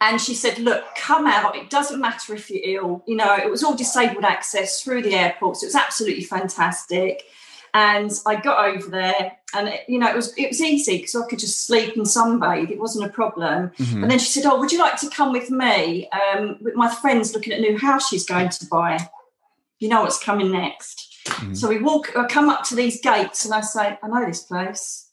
[0.00, 1.56] And she said, Look, come out.
[1.56, 3.02] It doesn't matter if you're ill.
[3.06, 5.62] You know, it was all disabled access through the airports.
[5.62, 7.22] It was absolutely fantastic.
[7.72, 11.16] And I got over there, and it, you know, it was it was easy because
[11.16, 12.70] I could just sleep and sunbathe.
[12.70, 13.70] It wasn't a problem.
[13.78, 14.02] Mhm.
[14.02, 16.08] And then she said, "Oh, would you like to come with me?
[16.10, 19.08] Um, with my friends looking at a new house she's going to buy.
[19.80, 21.56] You know what's coming next." Mhm.
[21.56, 22.16] So we walk.
[22.16, 25.03] I come up to these gates, and I say, "I know this place."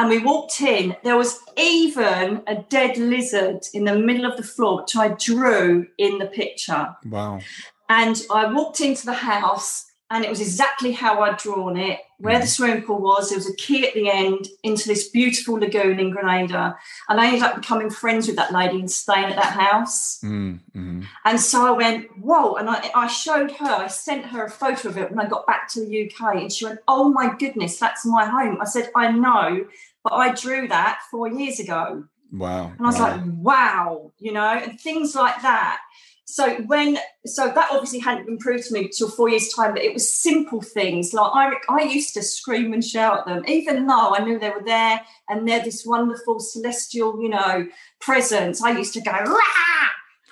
[0.00, 0.96] And we walked in.
[1.04, 5.88] There was even a dead lizard in the middle of the floor, which I drew
[5.98, 6.96] in the picture.
[7.04, 7.40] Wow.
[7.90, 12.00] And I walked into the house, and it was exactly how I'd drawn it.
[12.16, 15.54] Where the swimming pool was, there was a key at the end into this beautiful
[15.54, 16.76] lagoon in Grenada.
[17.08, 20.20] And I ended up becoming friends with that lady and staying at that house.
[20.22, 21.06] Mm, mhm.
[21.24, 22.56] And so I went, whoa.
[22.56, 25.46] And I, I showed her, I sent her a photo of it when I got
[25.46, 26.36] back to the UK.
[26.36, 28.58] And she went, oh my goodness, that's my home.
[28.60, 29.64] I said, I know,
[30.04, 32.04] but I drew that four years ago.
[32.32, 32.72] Wow.
[32.78, 33.10] And I was Wow.
[33.10, 35.80] like, wow, you know, and things like that.
[36.24, 39.82] So when so that obviously hadn't been proved to me till four years time, but
[39.82, 43.86] it was simple things like I I used to scream and shout at them, even
[43.86, 47.66] though I knew they were there and they're this wonderful celestial, you know,
[48.00, 48.62] presence.
[48.62, 49.88] I used to go rah,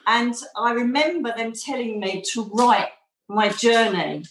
[0.07, 2.91] And I remember them telling me to write
[3.29, 4.25] my journey,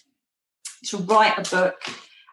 [0.85, 1.75] to write a book.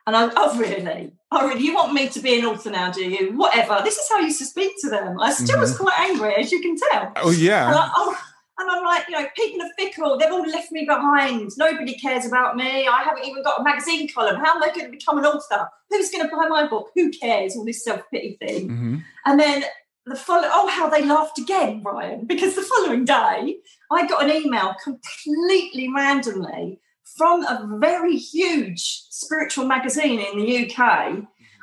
[0.06, 1.10] And I, oh, really?
[1.34, 1.64] Oh, really?
[1.64, 3.36] You want me to be an author now, do you?
[3.36, 3.80] Whatever.
[3.82, 5.18] This is how you used to speak to them.
[5.20, 5.60] I still mm-hmm.
[5.60, 7.12] was quite angry, as you can tell.
[7.16, 7.66] Oh, yeah.
[7.66, 8.16] And, I, oh,
[8.58, 10.16] and I'm like, you know, people are fickle.
[10.16, 11.50] They've all left me behind.
[11.56, 12.86] Nobody cares about me.
[12.86, 14.36] I haven't even got a magazine column.
[14.36, 15.68] How am I going to become an author?
[15.90, 16.90] Who's going to buy my book?
[16.94, 17.56] Who cares?
[17.56, 18.68] All this self pity thing.
[18.68, 18.96] Mm-hmm.
[19.26, 19.64] And then
[20.06, 23.56] the follow oh how they laughed again brian because the following day
[23.90, 26.78] i got an email completely randomly
[27.16, 31.20] from a very huge spiritual magazine in the uk mm-hmm.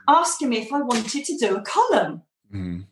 [0.07, 2.21] asking me if i wanted to do a column
[2.53, 2.85] mm.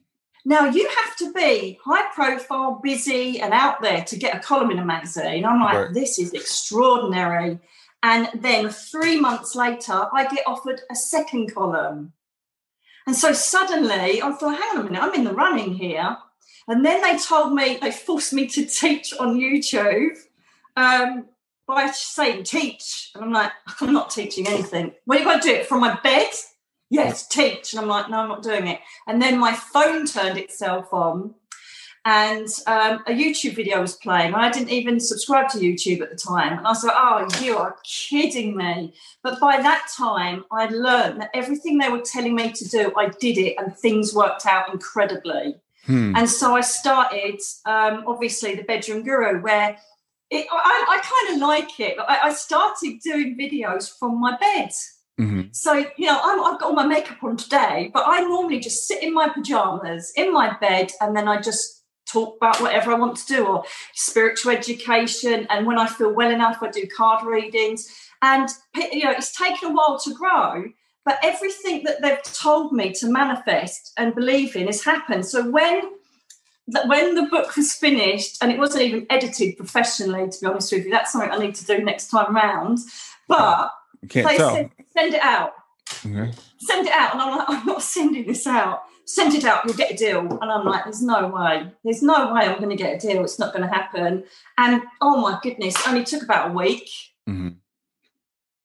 [0.45, 4.71] now you have to be high profile busy and out there to get a column
[4.71, 5.93] in a magazine i'm like right.
[5.93, 7.59] this is extraordinary
[8.03, 12.13] and then three months later i get offered a second column
[13.09, 16.15] and so suddenly I thought, hang on a minute, I'm in the running here.
[16.67, 20.15] And then they told me, they forced me to teach on YouTube
[20.77, 21.25] um,
[21.69, 23.11] by saying teach.
[23.13, 24.91] And I'm like, I'm not teaching anything.
[25.05, 26.29] What are you going to do it from my bed?
[26.89, 27.71] Yes, teach.
[27.71, 28.79] And I'm like, no, I'm not doing it.
[29.07, 31.35] And then my phone turned itself on
[32.05, 34.33] and um, a YouTube video was playing.
[34.33, 36.57] I didn't even subscribe to YouTube at the time.
[36.57, 38.95] And I was like, oh, you are kidding me.
[39.21, 43.09] But by that time, I'd learned that everything they were telling me to do, I
[43.19, 45.57] did it, and things worked out incredibly.
[45.85, 46.15] Hmm.
[46.15, 49.77] And so I started, um, obviously, the Bedroom Guru, where
[50.31, 51.97] it, I, I kind of like it.
[51.99, 54.69] I, I, started doing videos from my bed.
[55.19, 55.41] Mm-hmm.
[55.51, 58.87] So, you know, i have got all my makeup on today, but I normally just
[58.87, 62.95] sit in my pajamas in my bed and then I just talk about whatever I
[62.95, 63.63] want to do, or
[63.93, 65.45] spiritual education.
[65.49, 67.93] And when I feel well enough, I do card readings.
[68.21, 70.65] And you know, it's taken a while to grow,
[71.05, 75.25] but everything that they've told me to manifest and believe in has happened.
[75.25, 75.81] So when
[76.71, 80.71] that when the book was finished and it wasn't even edited professionally, to be honest
[80.71, 82.79] with you, that's something I need to do next time round.
[83.27, 85.53] But they said, send it out.
[86.05, 86.31] Okay.
[86.59, 87.13] Send it out.
[87.13, 90.19] And I'm like, I'm not sending this out send it out, you'll get a deal.
[90.39, 91.67] And I'm like, there's no way.
[91.83, 93.23] There's no way I'm going to get a deal.
[93.23, 94.23] It's not going to happen.
[94.57, 96.87] And oh my goodness, only took about a week.
[97.27, 97.49] Mm-hmm.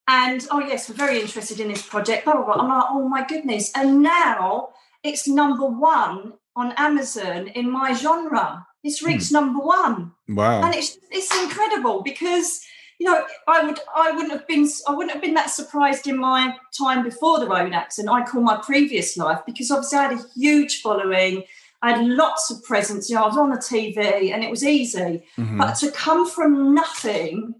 [0.07, 2.27] And oh yes, we're very interested in this project.
[2.27, 2.55] Blah, blah, blah.
[2.57, 3.73] I'm like, oh my goodness.
[3.75, 4.69] And now
[5.03, 8.67] it's number one on Amazon in my genre.
[8.83, 9.33] It's reached mm.
[9.33, 10.13] number one.
[10.29, 10.63] Wow.
[10.63, 12.61] And it's it's incredible because
[12.99, 16.17] you know, I would I wouldn't have been I wouldn't have been that surprised in
[16.19, 18.15] my time before the road accident.
[18.15, 21.45] I call my previous life because obviously I had a huge following.
[21.83, 23.11] I had lots of presence.
[23.11, 25.25] You know, I was on the TV and it was easy.
[25.37, 25.59] Mm-hmm.
[25.59, 27.55] But to come from nothing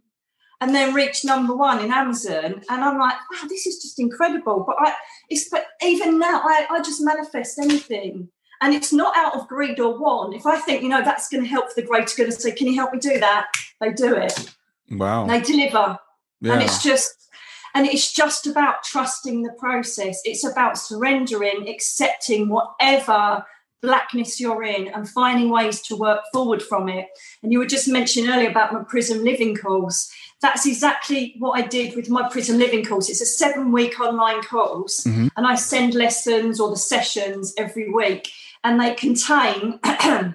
[0.61, 4.65] and then reach number one in Amazon, and I'm like, wow, this is just incredible.
[4.67, 4.95] But I,
[5.29, 8.29] it's but even now, I, I just manifest anything.
[8.65, 10.35] And it's not out of greed or want.
[10.35, 12.51] If I think, you know, that's going to help for the greater good, I say,
[12.51, 13.49] can you help me do that?
[13.79, 14.55] They do it.
[14.91, 15.27] Wow.
[15.27, 15.99] They deliver.
[16.41, 16.55] Yeah.
[16.55, 17.29] And it's just
[17.75, 20.23] and it's just about trusting the process.
[20.25, 23.45] It's about surrendering, accepting whatever
[23.83, 27.09] blackness you're in and finding ways to work forward from it.
[27.43, 30.11] And you were just mentioning earlier about my Prism Living course.
[30.41, 33.11] That's exactly what I did with my Prism Living course.
[33.11, 35.29] It's a seven week online course, mm-hmm.
[35.37, 38.31] and I send lessons or the sessions every week,
[38.65, 39.79] and they contain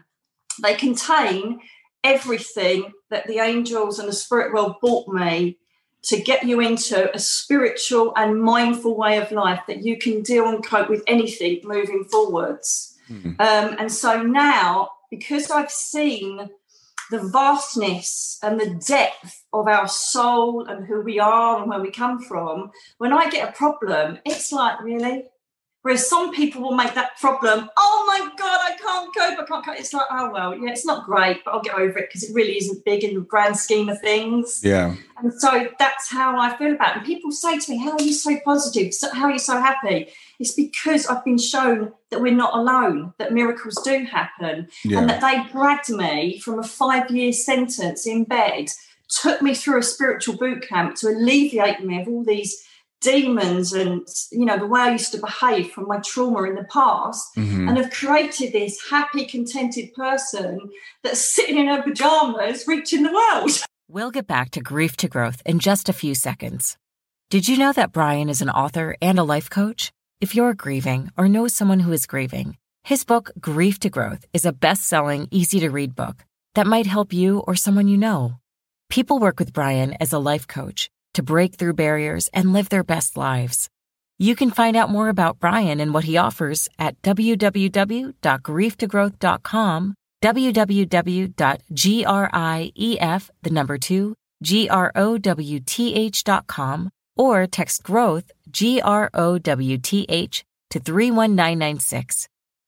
[0.61, 1.59] they contain
[2.03, 5.57] everything that the angels and the spirit world brought me
[6.01, 10.47] to get you into a spiritual and mindful way of life that you can deal
[10.47, 12.97] and cope with anything moving forwards.
[13.09, 13.31] Mm-hmm.
[13.39, 16.49] Um, and so now, because I've seen
[17.11, 21.91] the vastness and the depth of our soul and who we are and where we
[21.91, 25.25] come from, when I get a problem, it's like, really?
[25.89, 29.65] Whereas some people will make that problem, oh my God, I can't cope, I can't
[29.65, 29.79] cope.
[29.79, 32.31] It's like, oh, well, yeah, it's not great, but I'll get over it because it
[32.31, 34.61] really isn't big in the grand scheme of things.
[34.63, 34.95] Yeah.
[35.17, 36.97] And so that's how I feel about it.
[36.97, 38.93] And people say to me, how are you so positive?
[39.13, 40.09] How are you so happy?
[40.37, 44.99] It's because I've been shown that we're not alone, that miracles do happen, yeah.
[44.99, 48.69] and that they dragged me from a five year sentence in bed,
[49.07, 52.63] took me through a spiritual boot camp to alleviate me of all these
[53.01, 56.65] demons and you know the way I used to behave from my trauma in the
[56.65, 57.67] past mm-hmm.
[57.67, 60.59] and have created this happy contented person
[61.03, 63.51] that's sitting in her pajamas reaching the world.
[63.91, 66.77] We'll get back to grief to growth in just a few seconds.
[67.31, 69.91] Did you know that Brian is an author and a life coach?
[70.21, 74.45] If you're grieving or know someone who is grieving, his book Grief to Growth is
[74.45, 76.23] a best-selling, easy-to-read book
[76.53, 78.35] that might help you or someone you know.
[78.91, 82.83] People work with Brian as a life coach to break through barriers and live their
[82.83, 83.69] best lives.
[84.17, 91.31] You can find out more about Brian and what he offers at www.grieftogrowth.com www.grief,
[93.41, 102.27] the number two, G-R-O-W-T-H.com or text growth, G-R-O-W-T-H to 31996.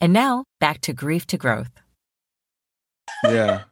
[0.02, 1.70] And now back to grief to growth.
[3.24, 3.64] Yeah.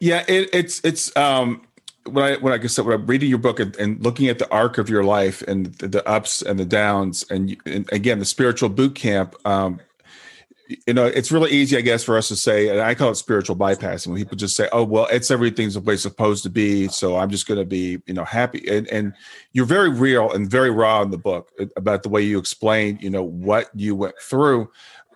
[0.00, 1.62] Yeah, it, it's it's um
[2.04, 4.50] when I when I guess when I'm reading your book and, and, looking at the
[4.50, 8.24] arc of your life and the, the ups and the downs and, and, again the
[8.24, 9.80] spiritual boot camp um
[10.68, 13.14] you know it's really easy i guess for us to say and i call it
[13.14, 16.50] spiritual bypassing when people just say oh well it's everything's the way it's supposed to
[16.50, 19.12] be so i'm just going to be you know happy and and
[19.52, 22.98] you're very real and very raw in the book uh, about the way you explain
[23.00, 24.70] you know what you went through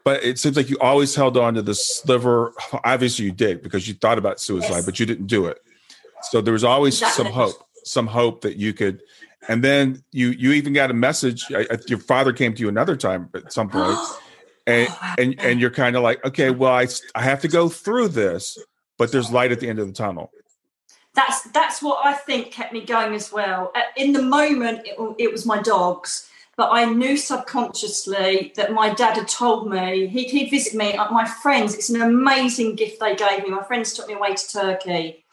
[0.04, 2.52] but it seems like you always held on to the sliver
[2.84, 4.86] obviously you did because you thought about suicide yes.
[4.86, 5.60] but you didn't do it
[6.22, 9.02] so there was always some hope, some hope that you could.
[9.48, 11.46] And then you you even got a message.
[11.50, 13.98] I, your father came to you another time at some point,
[14.66, 17.68] and oh, and and you're kind of like, okay, well, I I have to go
[17.68, 18.58] through this,
[18.98, 20.30] but there's light at the end of the tunnel.
[21.14, 23.72] That's that's what I think kept me going as well.
[23.96, 26.30] In the moment, it, it was my dogs
[26.60, 30.94] but I knew subconsciously that my dad had told me he'd, he'd visit me.
[31.10, 33.48] My friends, it's an amazing gift they gave me.
[33.48, 35.24] My friends took me away to Turkey,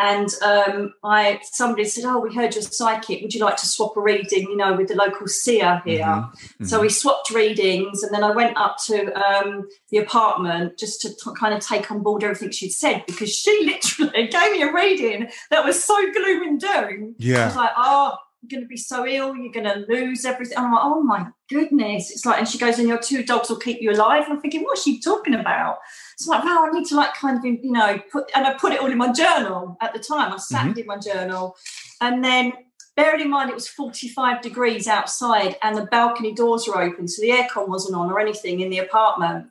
[0.00, 3.20] and um, I somebody said, "Oh, we heard you're psychic.
[3.22, 4.42] Would you like to swap a reading?
[4.42, 6.36] You know, with the local seer here." Mm-hmm.
[6.36, 6.64] Mm-hmm.
[6.64, 11.08] So we swapped readings, and then I went up to um, the apartment just to
[11.10, 14.72] t- kind of take on board everything she'd said because she literally gave me a
[14.72, 17.14] reading that was so gloom and doom.
[17.18, 18.16] Yeah, I was like, "Oh,
[18.48, 19.36] going to be so ill.
[19.36, 22.78] You're going to lose everything." I'm like, "Oh my goodness!" It's like, and she goes,
[22.78, 25.78] "And your two dogs will keep you alive." And I'm thinking, "What's she talking about?"
[26.18, 28.72] It's like, wow, I need to like kind of, you know, put, and I put
[28.72, 30.32] it all in my journal at the time.
[30.32, 30.78] I sat mm-hmm.
[30.80, 31.54] in my journal.
[32.00, 32.52] And then
[32.96, 37.06] bearing in mind it was 45 degrees outside and the balcony doors were open.
[37.06, 39.46] So the aircon wasn't on or anything in the apartment.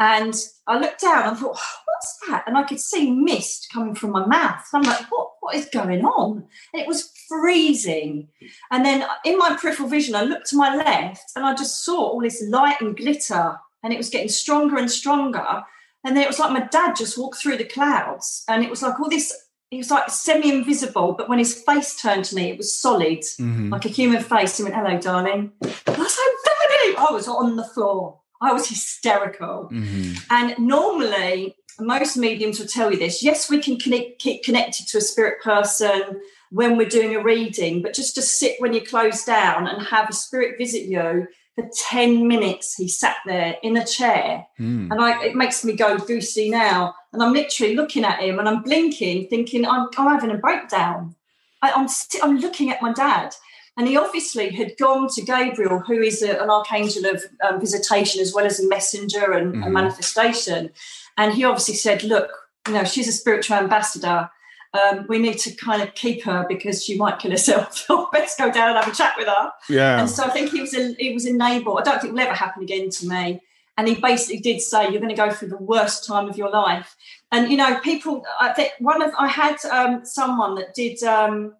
[0.00, 0.34] And
[0.66, 2.42] I looked down and thought, what's that?
[2.48, 4.64] And I could see mist coming from my mouth.
[4.74, 6.44] I'm like, what, what is going on?
[6.72, 8.28] And it was freezing.
[8.70, 12.08] And then in my peripheral vision, I looked to my left and I just saw
[12.08, 15.62] all this light and glitter and it was getting stronger and stronger.
[16.04, 18.82] And then it was like my dad just walked through the clouds, and it was
[18.82, 19.34] like all this.
[19.70, 23.68] He was like semi-invisible, but when his face turned to me, it was solid, mm-hmm.
[23.68, 24.56] like a human face.
[24.56, 28.18] He went, "Hello, darling." I was like, I was on the floor.
[28.40, 29.68] I was hysterical.
[29.70, 30.14] Mm-hmm.
[30.30, 33.22] And normally, most mediums will tell you this.
[33.22, 36.20] Yes, we can connect, keep connected to a spirit person
[36.50, 40.08] when we're doing a reading, but just to sit when you close down and have
[40.08, 41.26] a spirit visit you
[41.60, 44.90] for 10 minutes he sat there in a chair mm.
[44.90, 48.48] and I, it makes me go goosey now and i'm literally looking at him and
[48.48, 51.14] i'm blinking thinking i'm, I'm having a breakdown
[51.62, 51.88] I, am I'm,
[52.22, 53.34] I'm looking at my dad
[53.76, 58.20] and he obviously had gone to gabriel who is a, an archangel of um, visitation
[58.20, 59.62] as well as a messenger and mm.
[59.62, 59.72] a hmm.
[59.72, 60.70] manifestation
[61.16, 62.30] and he obviously said look
[62.68, 64.30] you know she's a spiritual ambassador
[64.72, 67.86] um, we need to kind of keep her because she might kill herself.
[68.12, 69.52] Let's go down and have a chat with her.
[69.68, 70.00] Yeah.
[70.00, 71.80] And so I think he was a, he was enabled.
[71.80, 73.40] I don't think it will ever happen again to me.
[73.76, 76.50] And he basically did say, "You're going to go through the worst time of your
[76.50, 76.96] life."
[77.32, 78.24] And you know, people.
[78.38, 81.02] I think one of I had um, someone that did.
[81.02, 81.54] Um,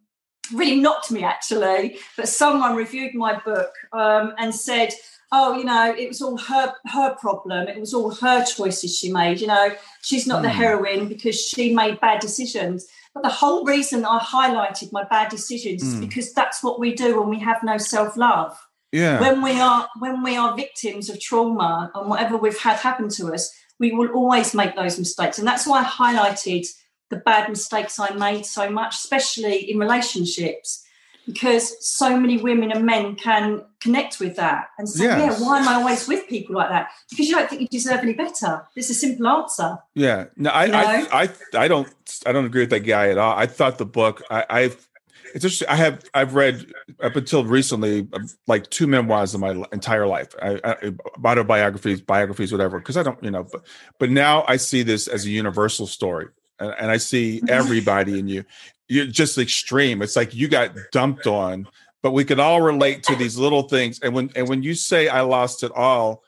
[0.52, 4.92] really knocked me actually but someone reviewed my book um, and said
[5.32, 7.68] oh, you know, it was all her her problem.
[7.68, 9.40] It was all her choices she made.
[9.40, 10.44] You know, she's not mm.
[10.44, 10.56] the hmm.
[10.56, 12.86] heroine because she made bad decisions.
[13.14, 15.86] But the whole reason I highlighted my bad decisions mm.
[15.86, 16.00] is hmm.
[16.00, 18.56] because that's what we do when we have no self love.
[18.92, 19.20] Yeah.
[19.20, 23.32] When we are when we are victims of trauma and whatever we've had happen to
[23.32, 25.38] us, we will always make those mistakes.
[25.38, 26.66] And that's why I highlighted
[27.08, 30.84] the bad mistakes I made so much, especially in relationships
[31.32, 35.40] because so many women and men can connect with that and say, yes.
[35.40, 36.90] yeah, why am I always with people like that?
[37.08, 38.66] Because you don't think you deserve any better.
[38.76, 39.78] It's a simple answer.
[39.94, 40.26] Yeah.
[40.36, 41.88] No, I, I, I, I, don't,
[42.26, 43.36] I don't agree with that guy at all.
[43.36, 44.88] I thought the book, I, I've,
[45.34, 45.68] it's interesting.
[45.68, 48.08] I have, I've read up until recently,
[48.48, 50.92] like two memoirs in my entire life, I, I,
[51.24, 52.78] autobiographies, biographies, whatever.
[52.78, 53.62] Because I don't, you know, but,
[53.98, 56.26] but now I see this as a universal story
[56.58, 57.46] and, and I see mm-hmm.
[57.48, 58.44] everybody in you
[58.90, 60.02] you're just extreme.
[60.02, 61.66] It's like you got dumped on,
[62.02, 64.00] but we could all relate to these little things.
[64.00, 66.22] And when and when you say I lost it all,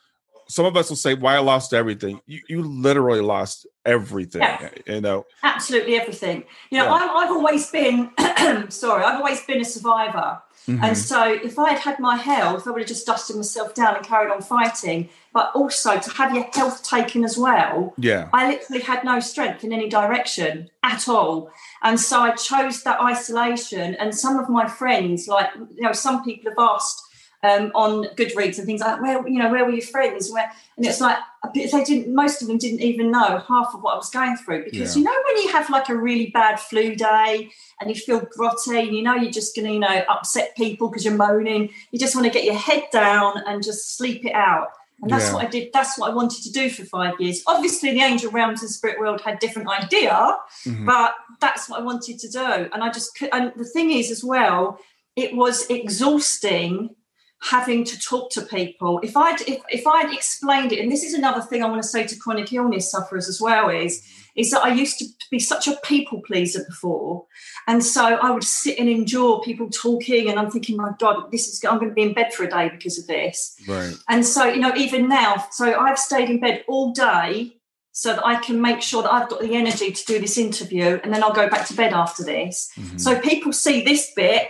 [0.49, 4.43] some of us will say, "Why I lost everything." You, you literally lost everything.
[4.43, 4.69] Yeah.
[4.87, 6.45] You know, absolutely everything.
[6.71, 6.93] You know, Yeah.
[6.95, 8.11] I'm, I've always been
[8.71, 10.41] sorry, I've always been a survivor.
[10.69, 10.81] Mhm.
[10.81, 13.97] And so, if I had had my health, I would have just dusted myself down
[13.97, 15.09] and carried on fighting.
[15.35, 19.65] But also, to have your health taken as well, yeah, I literally had no strength
[19.65, 21.51] in any direction at all.
[21.83, 23.95] And so I chose that isolation.
[23.97, 27.03] And some of my friends, like, you know, some people have asked
[27.43, 30.31] um, on Goodreads and things like, where, you know, where were your friends?
[30.31, 31.17] Where, and it's like,
[31.55, 34.65] they didn't, most of them didn't even know half of what I was going through.
[34.65, 35.01] Because, Yeah.
[35.01, 38.87] you know, when you have like a really bad flu day and you feel grotty
[38.87, 41.99] and you know you're just going to, you know, upset people because you're moaning, you
[41.99, 44.69] just want to get your head down and just sleep it out.
[45.03, 45.35] And that's Yeah.
[45.35, 45.73] what I did.
[45.73, 47.43] That's what I wanted to do for five years.
[47.49, 50.87] Obviously, the angel realms and spirit world had different idea, Mhm.
[50.87, 52.69] but that's what I wanted to do.
[52.73, 53.29] And I just could.
[53.33, 54.79] And the thing is, as well,
[55.17, 56.95] it was exhausting
[57.43, 59.01] having to talk to people.
[59.03, 61.89] If I'd if, if I'd explained it, and this is another thing I want to
[61.89, 64.03] say to chronic illness sufferers as well, is
[64.35, 67.27] is that I used to be such a people pleaser before.
[67.67, 71.49] And so I would sit and endure people talking, and I'm thinking, my God, this
[71.49, 73.57] is I'm going to be in bed for a day because of this.
[73.69, 73.95] right.
[74.09, 77.57] And so, you know, even now, so I've stayed in bed all day
[77.93, 80.99] so that I can make sure that I've got the energy to do this interview
[81.05, 82.71] and then I'll go back to bed after this.
[82.79, 82.99] Mhm.
[82.99, 84.49] So people see this bit,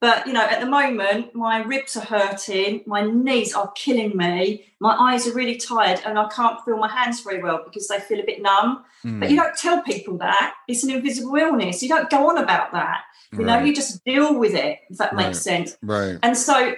[0.00, 4.64] but you know, at the moment, my ribs are hurting, my knees are killing me,
[4.80, 8.00] my eyes are really tired, and I can't feel my hands very well because they
[8.00, 8.82] feel a bit numb.
[9.04, 9.20] Mm.
[9.20, 11.82] But you don't tell people that it's an invisible illness.
[11.82, 13.02] You don't go on about that.
[13.32, 15.76] You know, you just deal with it, if that makes sense.
[15.82, 16.18] right.
[16.22, 16.74] And so,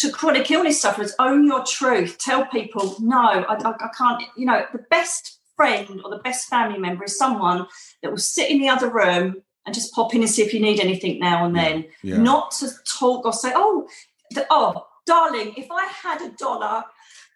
[0.00, 2.18] to chronic illness sufferers, own your truth.
[2.18, 4.22] Tell people, no, I, I, I can't.
[4.36, 7.66] You know, the best friend or the best family member is someone
[8.02, 10.60] that will sit in the other room and just pop in and see if you
[10.60, 11.84] need anything now and then.
[12.02, 12.16] Yeah.
[12.18, 13.86] Not to talk or say, oh,
[14.34, 16.84] th- oh, darling, if I had a dollar.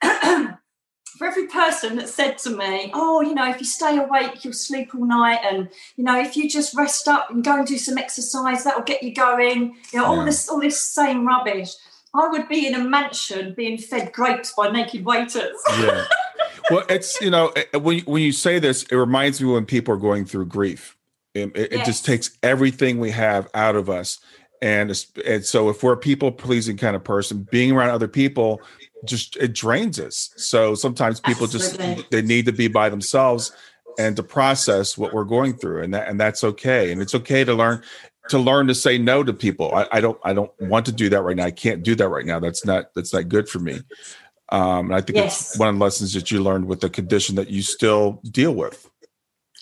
[1.18, 4.52] For every person that said to me, Oh, you know, if you stay awake, you'll
[4.52, 5.40] sleep all night.
[5.50, 8.82] And, you know, if you just rest up and go and do some exercise, that'll
[8.82, 9.76] get you going.
[9.94, 10.24] You know, all Yeah.
[10.26, 11.70] this all this same rubbish.
[12.14, 15.56] I would be in a mansion being fed grapes by naked waiters.
[15.80, 16.04] yeah.
[16.70, 19.94] Well, it's you know eh, when when you say this, it reminds me when people
[19.94, 20.96] are going through grief.
[21.36, 24.18] It, it, it just takes everything we have out of us,
[24.62, 24.90] and
[25.26, 28.60] and so if we're a people pleasing kind of person, being around other people
[29.04, 30.30] just it drains us.
[30.36, 31.96] So sometimes people Absolutely.
[31.96, 33.52] just they need to be by themselves
[33.98, 36.92] and to process what we're going through, and that and that's okay.
[36.92, 37.82] And it's okay to learn
[38.28, 39.74] to learn to say no to people.
[39.74, 41.44] I, I don't I don't want to do that right now.
[41.44, 42.40] I can't do that right now.
[42.40, 43.80] That's not that's not good for me.
[44.50, 47.34] Um, and I think it's one of the lessons that you learned with the condition
[47.34, 48.88] that you still deal with.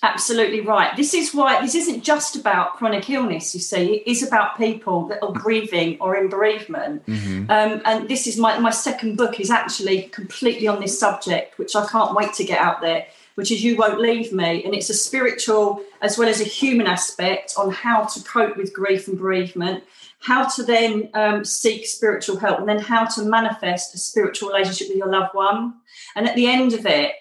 [0.04, 0.94] Absolutely right.
[0.98, 5.08] This is why this isn't just about chronic illness, you see, it is about people
[5.08, 7.06] that are grieving or in bereavement.
[7.06, 7.50] Mm-hmm.
[7.50, 11.74] Um, and this is my, my second book is actually completely on this subject, which
[11.74, 14.62] I can't wait to get out there, which is You Won't Leave Me.
[14.62, 18.74] And it's a spiritual as well as a human aspect on how to cope with
[18.74, 19.84] grief and bereavement,
[20.18, 24.88] how to then um, seek spiritual help, and then how to manifest a spiritual relationship
[24.88, 25.76] with your loved one.
[26.14, 27.12] And at the end of it,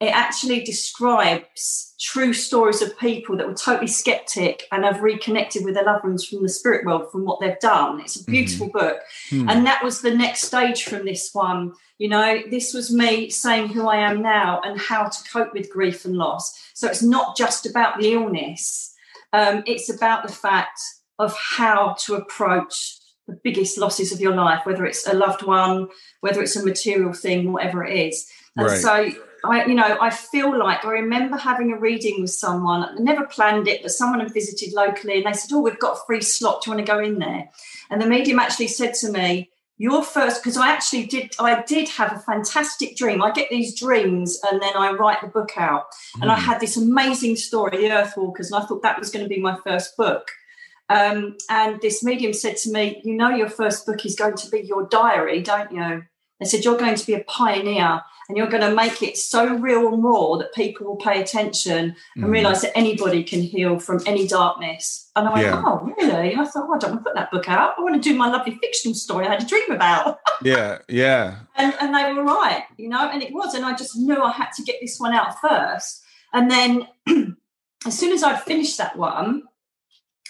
[0.00, 5.74] it actually describes true stories of people that were totally skeptic and have reconnected with
[5.74, 7.98] their loved ones from the spirit world from what they've done.
[8.00, 8.98] It's a beautiful book.
[9.30, 9.48] Hmm.
[9.48, 11.72] And that was the next stage from this one.
[11.96, 15.70] You know, this was me saying who I am now and how to cope with
[15.70, 16.52] grief and loss.
[16.74, 18.94] So it's not just about the illness,
[19.32, 20.80] um, it's about the fact
[21.18, 25.88] of how to approach the biggest losses of your life, whether it's a loved one,
[26.20, 28.28] whether it's a material thing, whatever it is.
[28.56, 28.78] And Right.
[28.78, 29.10] so
[29.44, 32.82] I, you know, I feel like I remember having a reading with someone.
[32.82, 35.98] I never planned it, but someone had visited locally and they said, Oh, we've got
[35.98, 36.62] a free slot.
[36.62, 37.50] Do you want to go in there?
[37.90, 41.88] And the medium actually said to me, Your first, because I actually did, I did
[41.90, 43.22] have a fantastic dream.
[43.22, 45.86] I get these dreams and then I write the book out.
[46.20, 49.28] And I had this amazing story, The Earthwalkers, and I thought that was going to
[49.28, 50.28] be my first book.
[50.88, 54.50] Um, and this medium said to me, You know, your first book is going to
[54.50, 56.04] be your diary, don't you?
[56.40, 59.54] They said, You're going to be a pioneer and you're going to make it so
[59.54, 62.30] real and raw that people will pay attention and Mhm.
[62.30, 65.10] realize that anybody can heal from any darkness.
[65.14, 65.62] And I went, Yeah.
[65.64, 66.32] Oh, really?
[66.32, 67.74] And I thought, oh, I don't want to put that book out.
[67.78, 70.20] I want to do my lovely fictional story I had a dream about.
[70.42, 73.54] Yeah, yeah, And, and they were right, you know, and it was.
[73.54, 76.02] And I just knew I had to get this one out first.
[76.32, 76.88] And then
[77.86, 79.44] as soon as I'd finished that one,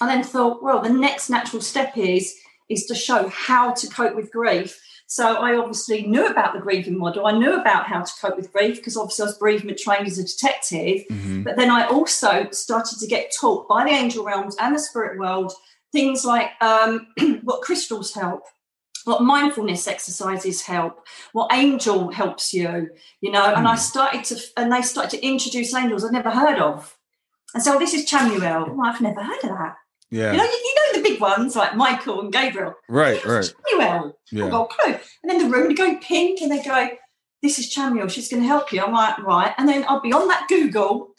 [0.01, 2.35] I then thought, well, the next natural step is
[2.69, 4.79] is to show how to cope with grief.
[5.07, 7.27] So I obviously knew about the grieving model.
[7.27, 10.19] I knew about how to cope with grief because obviously I was bereavement trained as
[10.19, 11.03] a detective.
[11.11, 11.45] Mhm.
[11.45, 15.19] But then I also started to get taught by the angel realms and the spirit
[15.19, 15.53] world
[15.93, 17.07] things like um,
[17.43, 18.43] what crystals help.
[19.05, 22.89] what mindfulness exercises help, what angel helps you,
[23.21, 23.45] you know.
[23.55, 23.79] And I Hmm.
[23.79, 26.97] started to, and they started to introduce angels I'd never heard of.
[27.53, 28.71] And so this is Chamuel.
[28.71, 29.77] Oh, I've never heard of that.
[30.15, 30.31] Yeah.
[30.33, 32.75] You know, you, you know the big ones like Michael and Gabriel.
[32.89, 33.23] right.
[33.25, 33.53] Right.
[33.73, 34.13] Chamuel.
[34.31, 34.45] Yeah.
[34.45, 34.95] I've got a clue.
[35.23, 36.89] And then the room would go pink and they go,
[37.43, 38.81] This is Chamuel, she's going to help you.
[38.83, 39.53] I'm like, Right.
[39.59, 41.11] And then I'll be on that Google,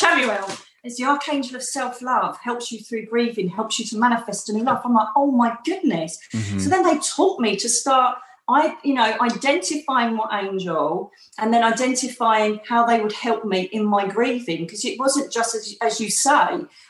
[0.00, 4.48] Chamuel is the archangel of self love, helps you through breathing, helps you to manifest
[4.48, 4.80] a new life.
[4.84, 6.18] I'm like, Oh my goodness.
[6.32, 6.60] Mhm.
[6.60, 8.18] So then they taught me to start.
[8.48, 13.84] I, you know, identifying what angel and then identifying how they would help me in
[13.84, 16.30] my grieving because it wasn't just as, as you say,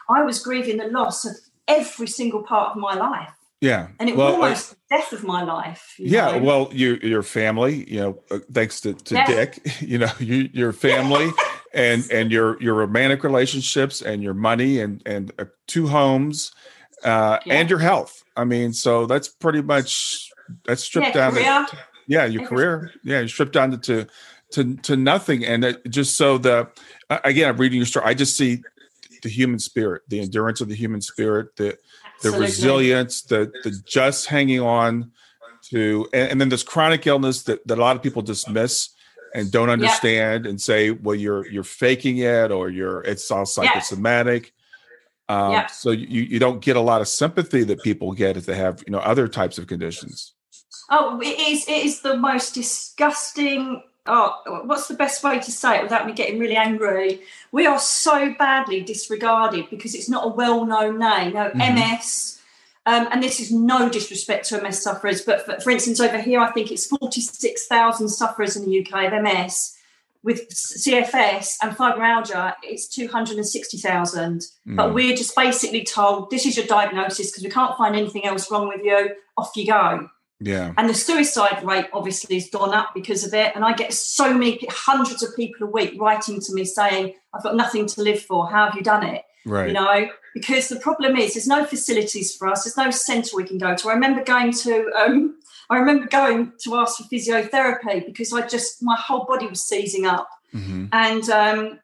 [0.09, 1.37] I was grieving the loss of
[1.69, 3.31] every single part of my life
[3.61, 3.89] Yeah.
[4.01, 5.95] and it Well, was uh, almost the death of my life.
[5.99, 6.39] Yeah, know.
[6.43, 9.27] well, your your family, you know, uh, thanks to, to Yeah.
[9.27, 11.31] Dick, you know, you, your family
[11.75, 16.51] and and your your romantic relationships and your money and and uh, two homes
[17.05, 17.55] uh, Yeah.
[17.55, 18.25] and your health.
[18.37, 20.31] I mean, so that's pretty much
[20.65, 21.67] that's stripped yeah, down.
[21.67, 22.93] To, yeah, your career.
[23.05, 24.07] Yeah, you stripped down to
[24.53, 26.69] to to, nothing, and it, just so the
[27.09, 28.07] again, I'm reading your story.
[28.07, 28.63] I just see
[29.23, 31.79] the human spirit, the endurance of the human spirit, the
[32.23, 35.11] the resilience, the the just hanging on
[35.71, 38.91] to, and, and then this chronic illness that, that a lot of people dismiss
[39.35, 44.53] and don't understand and say, well, you're you're faking it or you're it's all psychosomatic.
[45.29, 45.67] Um, Yeah.
[45.67, 48.83] So you you don't get a lot of sympathy that people get if they have
[48.87, 50.35] you know other types of conditions.
[50.91, 51.67] Oh, it is.
[51.69, 53.83] It is the most disgusting.
[54.05, 57.21] Oh, what's the best way to say it without me getting really angry?
[57.53, 61.35] We are so badly disregarded because it's not a well-known name.
[61.35, 61.61] No, Mhm.
[61.61, 62.41] MS,
[62.85, 66.41] um, and this is no disrespect to MS sufferers, but for, for instance, over here,
[66.41, 69.77] I think it's forty-six thousand sufferers in the UK of MS.
[70.25, 74.43] With CFS and fibromyalgia, it's two hundred and sixty thousand.
[74.67, 74.95] But Mm.
[74.95, 78.69] we're just basically told this is your diagnosis because we can't find anything else wrong
[78.69, 79.11] with you.
[79.37, 80.09] Off you go.
[80.41, 80.73] Yeah.
[80.77, 83.55] And the suicide rate obviously has gone up because of it.
[83.55, 87.43] And I get so many, hundreds of people a week writing to me saying, I've
[87.45, 88.49] got nothing to live for.
[88.51, 89.23] How have you done it?
[89.45, 89.69] Right.
[89.69, 92.65] You know, because the problem is there's no facilities for us.
[92.65, 93.89] There's no centre we can go to.
[93.89, 95.39] I remember going to, um,
[95.71, 100.07] I remember going to ask for physiotherapy because I just, my whole body was seizing
[100.07, 101.81] up hmm and um,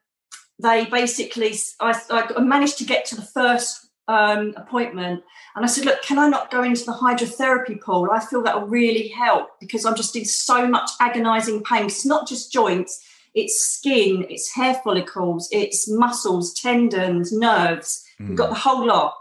[0.61, 5.23] they basically I, I managed to get to the first um, appointment
[5.55, 8.59] and i said look can i not go into the hydrotherapy pool i feel that
[8.59, 13.05] will really help because i'm just in so much agonizing pain it's not just joints
[13.33, 19.15] it's skin it's hair follicles it's muscles tendons nerves you've got the whole lot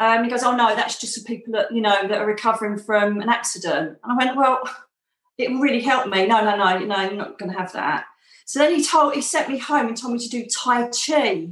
[0.00, 2.78] um, he goes oh no that's just for people that you know that are recovering
[2.78, 4.62] from an accident and i went well
[5.38, 8.06] it really helped me no no no no you're not going to have that
[8.44, 11.48] so then he told he sent me home and told me to do Tai Chi.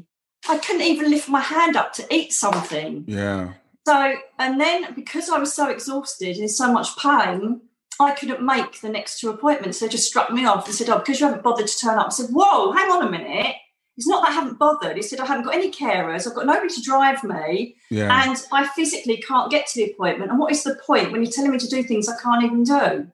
[0.49, 3.05] I couldn't even lift my hand up to eat something.
[3.07, 3.55] Yeah.
[3.87, 7.63] So and then because I was so exhausted and in so much pain,
[8.01, 9.79] I couldn't make the next two appointments.
[9.79, 12.07] They just struck me off and said, Oh, because you haven't bothered to turn up.
[12.07, 13.55] I said, Whoa, hang on a minute.
[13.97, 14.97] It's not that I haven't bothered.
[14.97, 18.25] He said, I haven't got any carers, I've got nobody to drive me, Yeah.
[18.31, 20.31] and I physically can't get to the appointment.
[20.31, 22.65] And what is the point when you're telling me to do things I can't even
[22.65, 23.09] do?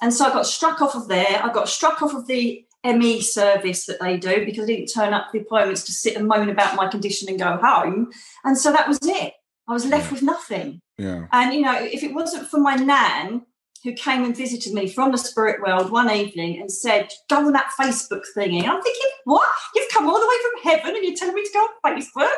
[0.00, 1.40] And so I got struck off of there.
[1.42, 5.12] I got struck off of the ME service that they do because I didn't turn
[5.12, 8.10] up the appointments to sit and moan about my condition and go home.
[8.44, 9.34] And so that was it.
[9.68, 10.80] I was left with nothing.
[10.96, 11.26] yeah.
[11.32, 13.42] And, you know, if it wasn't for my nan
[13.82, 17.52] who came and visited me from the spirit world one evening and said, go on
[17.52, 19.48] that Facebook thingy, And I'm thinking, what?
[19.74, 22.28] You've come all the way from heaven and you're telling me to go on Facebook?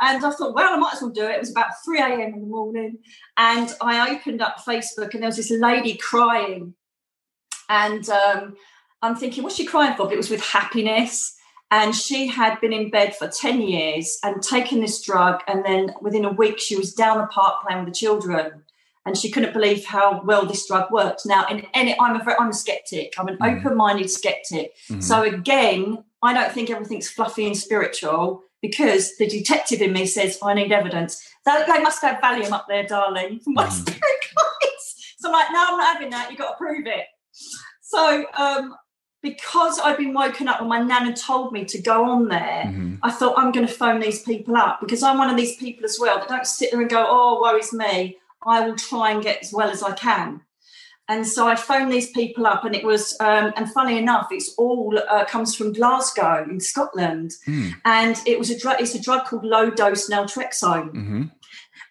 [0.00, 1.32] And I thought, well, I might as well do it.
[1.32, 2.20] It was about 3 a.m.
[2.20, 2.98] in the morning.
[3.36, 6.74] And I opened up Facebook and there was this lady crying.
[7.68, 8.56] And um,
[9.02, 10.04] I'm thinking, what's she crying for?
[10.04, 11.36] But it was with happiness.
[11.72, 15.40] And she had been in bed for 10 years and taken this drug.
[15.48, 18.64] And then within a week, she was down the park playing with the children.
[19.06, 21.22] And she couldn't believe how well this drug worked.
[21.24, 23.14] Now, in any, I'm a very, I'm a skeptic.
[23.18, 23.58] I'm an Mhm.
[23.60, 24.74] open-minded skeptic.
[24.90, 25.02] Mhm.
[25.02, 30.38] So again, I don't think everything's fluffy and spiritual because the detective in me says
[30.42, 31.26] I need evidence.
[31.46, 33.72] They, they must have Valium up there, darling, from my Mhm.
[33.72, 35.14] spirit guides.
[35.18, 36.28] So I'm like, no, I'm not having that.
[36.30, 37.06] You've got to prove it.
[37.80, 38.76] So um,
[39.22, 42.64] because I've been woken up and my nan had told me to go on there,
[42.66, 42.98] Mhm.
[43.02, 45.86] I thought I'm going to phone these people up because I'm one of these people
[45.86, 48.18] as well that don't sit there and go, oh, woe is me.
[48.46, 50.42] I will try and get as well as I can.
[51.08, 54.54] And so I phoned these people up, and it was, um, and funny enough, it's
[54.56, 57.74] all uh, comes from Glasgow in Scotland, Mm.
[57.84, 58.80] and it was a drug.
[58.80, 61.30] It's a drug called low dose naltrexone, Mhm.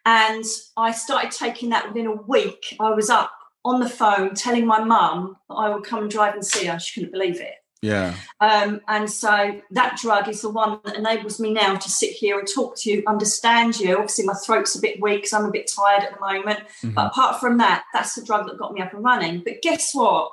[0.05, 0.45] and
[0.77, 2.77] I started taking that within a week.
[2.79, 3.31] I was up
[3.65, 6.79] on the phone telling my mum that I would come and drive and see her.
[6.79, 7.55] She couldn't believe it.
[7.81, 8.15] Yeah.
[8.41, 12.37] Um, and so that drug is the one that enables me now to sit here
[12.37, 13.95] and talk to you, understand you.
[13.95, 16.59] Obviously, my throat's a bit weak because I'm a bit tired at the moment.
[16.59, 16.91] Mm-hmm.
[16.91, 19.43] But apart from that, that's the drug that got me up and running.
[19.43, 20.31] But guess what?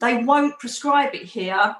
[0.00, 1.76] They won't prescribe it here.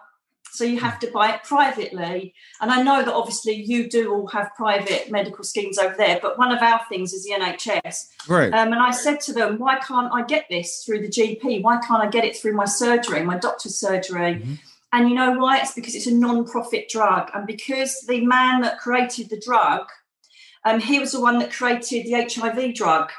[0.50, 2.34] So you have to buy it privately.
[2.60, 6.38] And I know that obviously you do all have private medical schemes over there, but
[6.38, 8.06] one of our things is the NHS.
[8.26, 8.52] Right.
[8.52, 11.62] Um, and I said to them, why can't I get this through the GP?
[11.62, 14.36] Why can't I get it through my surgery, my doctor's surgery?
[14.36, 14.54] Mm-hmm.
[14.92, 15.58] And you know why?
[15.58, 19.86] It's because it's a non-profit drug, and because the man that created the drug,
[20.64, 23.10] um, he was the one that created the HIV drug.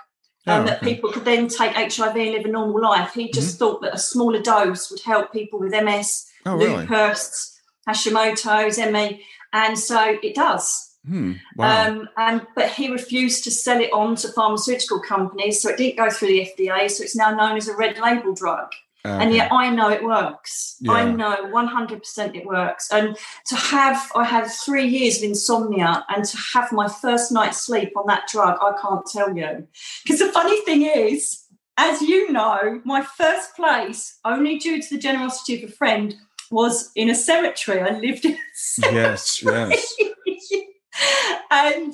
[0.48, 0.70] Um, oh, okay.
[0.72, 3.14] That people could then take HIV and live a normal life.
[3.14, 3.58] He just mm-hmm.
[3.60, 7.96] thought that a smaller dose would help people with MS, oh, lupus, really?
[7.96, 10.90] Hashimoto's, ME, and so it does.
[11.06, 11.88] Hmm, wow.
[11.88, 15.98] um, and but he refused to sell it on to pharmaceutical companies, so it didn't
[15.98, 16.90] go through the FDA.
[16.92, 18.70] So it's now known as a red label drug.
[19.06, 19.24] Okay.
[19.24, 20.76] And yet I know it works.
[20.82, 20.92] Yeah.
[20.92, 22.90] I know 100% it works.
[22.92, 27.62] And to have, I had three years of insomnia and to have my first night's
[27.62, 29.68] sleep on that drug, I can't tell you.
[30.04, 31.46] Because the funny thing is,
[31.78, 36.16] as you know, my first place, only due to the generosity of a friend,
[36.52, 37.80] was in a cemetery.
[37.80, 38.96] I lived in a cemetery.
[38.96, 39.96] Yes, yes.
[41.52, 41.94] and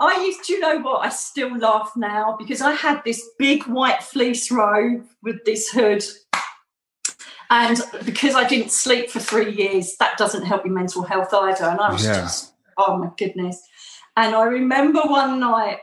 [0.00, 1.04] I used to, you know what?
[1.04, 6.04] I still laugh now because I had this big white fleece robe with this hood.
[7.50, 11.64] And because I didn't sleep for three years, that doesn't help your mental health either.
[11.64, 12.20] And I was yeah.
[12.20, 13.60] just, oh my goodness.
[14.16, 15.78] And I remember one night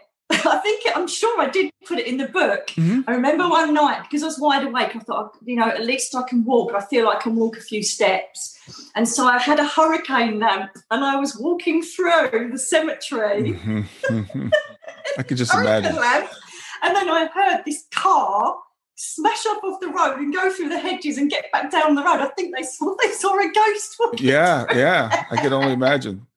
[0.51, 2.67] I think I'm sure I did put it in the book.
[2.67, 3.01] Mm-hmm.
[3.07, 4.95] I remember one night because I was wide awake.
[4.95, 6.73] I thought, you know, at least I can walk.
[6.73, 8.57] I feel like I can walk a few steps,
[8.95, 13.53] and so I had a hurricane lamp, and I was walking through the cemetery.
[13.53, 14.49] Mm-hmm.
[15.17, 15.95] I could just imagine.
[15.95, 16.29] Lamp,
[16.83, 18.57] and then I heard this car
[18.97, 22.03] smash up off the road and go through the hedges and get back down the
[22.03, 22.21] road.
[22.21, 24.21] I think they saw they saw a ghost.
[24.21, 25.25] Yeah, yeah.
[25.31, 26.27] I can only imagine.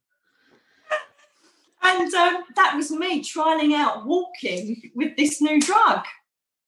[1.88, 6.04] And um, that was me trying out walking with this new drug.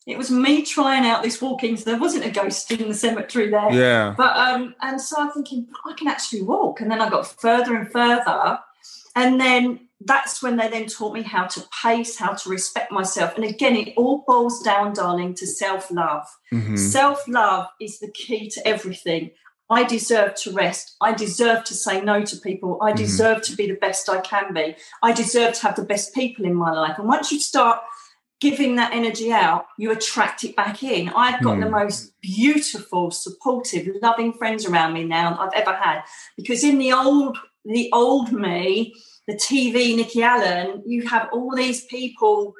[0.06, 1.76] It was me trying out this walking.
[1.76, 3.72] So there wasn't a ghost in the cemetery there.
[3.72, 4.14] Yeah.
[4.16, 6.80] But um, and so I'm thinking I can actually walk.
[6.80, 8.58] And then I got further and further,
[9.14, 13.34] and then that's when they then taught me how to pace, how to respect myself.
[13.36, 16.26] And again, it all boils down, darling, to self love.
[16.52, 16.76] Mm-hmm.
[16.76, 19.32] Self love is the key to everything.
[19.70, 20.96] I deserve to rest.
[21.00, 22.78] I deserve to say no to people.
[22.82, 22.98] I mm-hmm.
[22.98, 23.52] deserve mm-hmm.
[23.52, 24.76] to be the best I can be.
[25.02, 26.98] I deserve to have the best people in my life.
[26.98, 27.80] And once you start
[28.40, 31.10] giving that energy out, you attract it back in.
[31.10, 31.64] I've got mm.
[31.64, 36.02] the most beautiful, supportive, loving friends around me now I've ever had.
[36.36, 38.94] Because in the old, the old me,
[39.28, 42.54] the TV Nikki Allen, you have all these people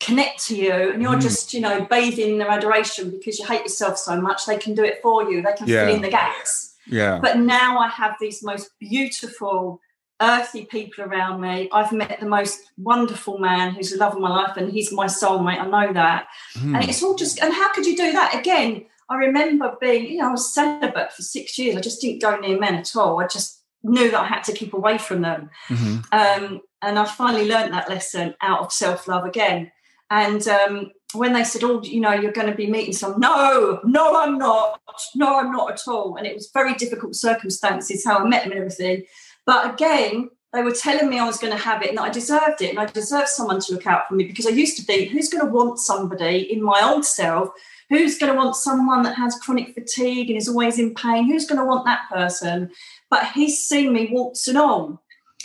[0.00, 1.20] connect to you and you're mm.
[1.20, 4.74] just you know bathing in their adoration because you hate yourself so much they can
[4.74, 5.86] do it for you they can yeah.
[5.86, 9.80] fill in the gaps yeah but now i have these most beautiful
[10.20, 14.28] earthy people around me i've met the most wonderful man who's the love of my
[14.28, 16.74] life and he's my soulmate i know that mm.
[16.74, 20.18] and it's all just and how could you do that again i remember being you
[20.18, 23.20] know i was celibate for six years i just didn't go near men at all
[23.20, 25.98] i just knew that i had to keep away from them mm-hmm.
[26.12, 29.70] um, and i finally learned that lesson out of self-love again
[30.10, 33.80] and um, when they said, "Oh, you know, you're going to be meeting some," no,
[33.84, 34.80] no, I'm not.
[35.14, 36.16] No, I'm not at all.
[36.16, 39.04] And it was very difficult circumstances how I met them and everything.
[39.46, 42.10] But again, they were telling me I was going to have it and that I
[42.10, 44.82] deserved it and I deserved someone to look out for me because I used to
[44.82, 47.50] think, who's going to want somebody in my old self?
[47.90, 51.26] Who's going to want someone that has chronic fatigue and is always in pain?
[51.26, 52.70] Who's going to want that person?
[53.10, 54.98] But he's seen me waltz and on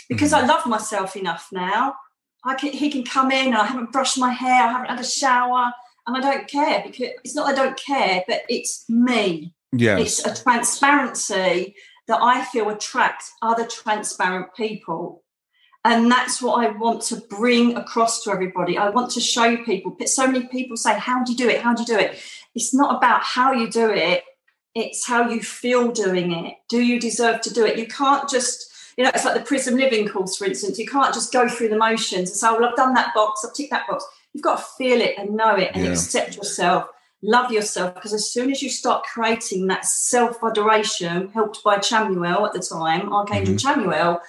[0.08, 0.44] because mm-hmm.
[0.44, 1.94] I love myself enough now
[2.44, 5.00] I can, he can come in and I haven't brushed my hair, I haven't had
[5.00, 5.72] a shower,
[6.06, 9.54] and I don't care because it's not I don't care, but it's me.
[9.72, 10.20] Yes.
[10.20, 11.74] It's a transparency
[12.06, 15.22] that I feel attracts other transparent people.
[15.86, 18.78] And that's what I want to bring across to everybody.
[18.78, 19.96] I want to show people.
[20.06, 21.60] So many people say, How do you do it?
[21.60, 22.18] How do you do it?
[22.54, 24.22] It's not about how you do it,
[24.74, 26.54] it's how you feel doing it.
[26.68, 27.78] Do you deserve to do it?
[27.78, 30.78] You can't just you know, it's like the Prism Living course, for instance.
[30.78, 33.44] You can't just go through the motions and say, oh, well, I've done that box,
[33.44, 34.04] I've ticked that box.
[34.32, 35.92] You've got to feel it and know it and yeah.
[35.92, 36.86] accept yourself,
[37.22, 37.94] love yourself.
[37.94, 42.60] Because as soon as you start creating that self adoration, helped by Chamuel at the
[42.60, 43.80] time, Archangel mm-hmm.
[43.80, 44.20] Chamuel,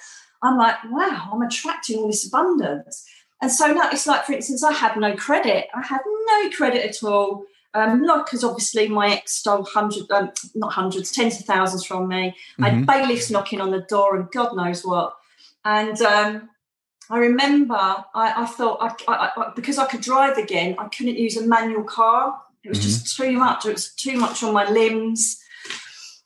[0.42, 3.04] I'm like, wow, I'm attracting all this abundance.
[3.42, 5.66] And so now it's like, for instance, I had no credit.
[5.74, 7.44] I had no credit at all.
[7.74, 12.08] Um, not because obviously my ex stole hundreds, um, not hundreds, tens of thousands from
[12.08, 12.30] me.
[12.58, 12.64] Mm-hmm.
[12.64, 15.14] I had bailiffs knocking on the door and God knows what.
[15.64, 16.48] And um,
[17.10, 21.36] I remember I, I thought I, I, because I could drive again, I couldn't use
[21.36, 22.40] a manual car.
[22.64, 22.88] It was mm-hmm.
[22.88, 23.66] just too much.
[23.66, 25.40] It was too much on my limbs.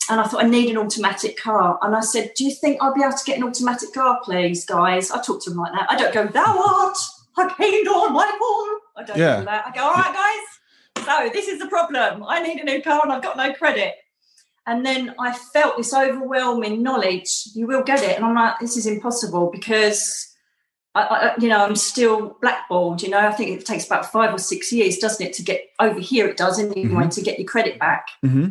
[0.08, 1.78] and I thought I need an automatic car.
[1.82, 4.64] And I said, "Do you think I'll be able to get an automatic car, please,
[4.64, 5.90] guys?" I talk to them like that.
[5.90, 6.96] I don't go, "Thou art
[7.36, 9.40] I gained on my phone." I don't Yeah.
[9.40, 9.66] do that.
[9.66, 10.59] I go, "All right, guys.
[11.04, 12.24] So this is the problem.
[12.26, 13.94] I need a new car, and I've got no credit."
[14.66, 17.48] And then I felt this overwhelming knowledge.
[17.54, 20.26] You will get it, and I'm like, "This is impossible because."
[20.92, 23.00] I, I, you know, I'm still blackballed.
[23.00, 25.60] You know, I think it takes about five or six years, doesn't it, to get
[25.78, 26.26] over here?
[26.26, 28.08] It does anyway to get your credit back.
[28.22, 28.48] hmm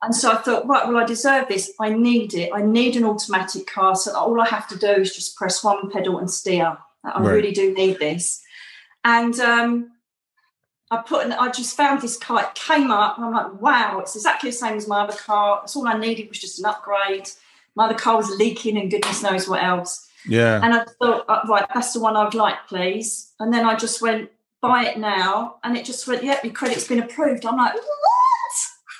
[0.00, 1.72] And so I thought, right, well, I deserve this.
[1.80, 2.50] I need it.
[2.54, 3.96] I need an automatic car.
[3.96, 6.78] So all I have to do is just press one pedal and steer.
[7.02, 7.32] I Right.
[7.32, 8.40] really do need this.
[9.02, 9.90] And um,
[10.90, 12.42] I put, an, I just found this car.
[12.42, 15.60] It came up, and I'm like, wow, it's exactly the same as my other car.
[15.62, 17.30] That's all I needed was just an upgrade.
[17.76, 20.08] My other car was leaking, and goodness knows what else.
[20.26, 20.60] Yeah.
[20.62, 23.32] And I thought, uh, right, that's the one I'd like, please.
[23.38, 24.30] And then I just went,
[24.60, 25.56] buy it now.
[25.62, 27.46] And it just went, yep, your credit's been approved.
[27.46, 27.82] I'm like, what?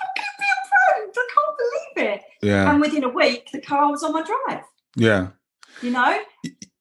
[0.00, 0.46] How can it be
[1.02, 1.18] approved?
[1.18, 2.22] I can't believe it.
[2.40, 2.70] Yeah.
[2.70, 4.64] And within a week, the car was on my drive,
[4.96, 5.28] Yeah.
[5.82, 6.20] you know?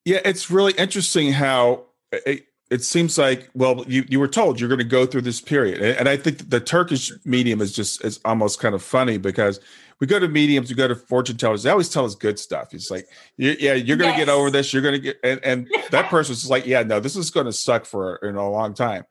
[0.05, 4.69] Yeah, it's really interesting how it, it seems like well, you, you were told you're
[4.69, 8.03] going to go through this period, and, and I think the Turkish medium is just
[8.03, 9.59] is almost kind of funny because
[9.99, 12.73] we go to mediums, we go to fortune tellers, they always tell us good stuff.
[12.73, 13.07] It's like,
[13.37, 16.39] yeah, you're going to get over this, you're going to get, and, and that person's
[16.39, 19.05] just like, yeah, no, this is going to suck for you know, a long time,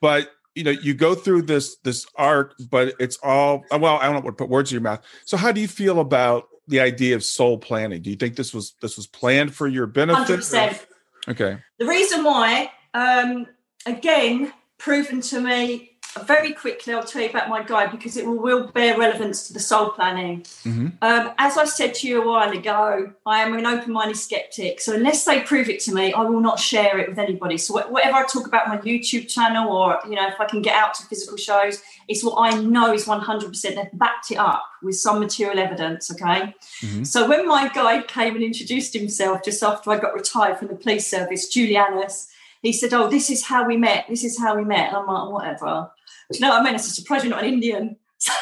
[0.00, 4.24] but you know, you go through this this arc, but it's all well, I don't
[4.24, 5.02] want to put words in your mouth.
[5.26, 8.00] So, how do you feel about the idea of soul planning?
[8.00, 10.40] Do you think this was this was planned for your benefit?
[10.40, 10.86] 100%.
[11.28, 11.58] Okay.
[11.78, 13.46] The reason why, um,
[13.84, 18.38] again, proven to me very quickly, I'll tell you about my guide because it will,
[18.38, 20.42] will bear relevance to the soul planning.
[20.64, 20.92] Mhm.
[21.02, 24.80] Um, as I said to you a while ago, I am an open minded skeptic.
[24.80, 27.58] So unless they prove it to me, I will not share it with anybody.
[27.58, 30.74] So whatever I talk about my YouTube channel or, you know, if I can get
[30.74, 33.74] out to physical shows, it's what I know is 100%.
[33.76, 36.54] They've backed it up with some material evidence, okay?
[36.80, 37.06] Mhm.
[37.06, 40.76] So when my guide came and introduced himself just after I got retired from the
[40.76, 42.28] police service, Julianus,
[42.62, 44.06] he said, "Oh, this is how we met.
[44.08, 45.90] This is how we met." And I'm like, "Whatever."
[46.30, 46.74] Do you know what I mean?
[46.74, 47.96] It's a surprise you're not an Indian.
[48.18, 48.32] So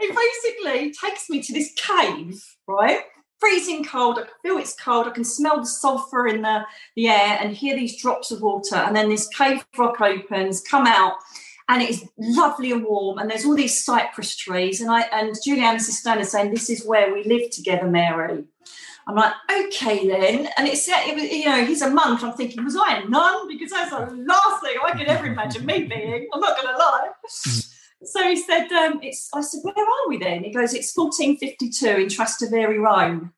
[0.00, 3.00] he basically takes me to this cave, right?
[3.40, 4.18] Freezing cold.
[4.18, 5.06] I can feel it's cold.
[5.06, 6.64] I can smell the sulfur in the,
[6.96, 8.76] the air and hear these drops of water.
[8.76, 11.14] And then this cave rock opens, come out,
[11.68, 13.18] and it is lovely and warm.
[13.18, 14.80] And there's all these cypress trees.
[14.80, 18.44] And I and Julianus is saying, "This is where we live together, Mary."
[19.06, 20.48] I'm like, okay then.
[20.56, 22.22] And it's it was, you know, he's a monk.
[22.22, 23.48] I'm thinking, was I a nun?
[23.48, 26.28] Because that's the last thing I could ever imagine me being.
[26.32, 27.08] I'm not gonna lie.
[28.06, 30.44] So he said, um, it's I said, where are we then?
[30.44, 33.32] He goes, it's 1452 in Trastevere, Rome.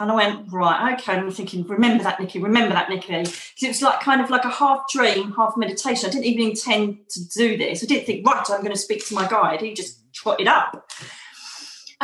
[0.00, 1.12] And I went, right, okay.
[1.12, 3.22] And I'm thinking, remember that, Nikki, remember that, Nikki.
[3.22, 6.08] Because it was like kind of like a half dream, half meditation.
[6.08, 7.82] I didn't even intend to do this.
[7.82, 9.60] I didn't think, right, I'm going to speak to my guide.
[9.62, 10.90] He just trotted up.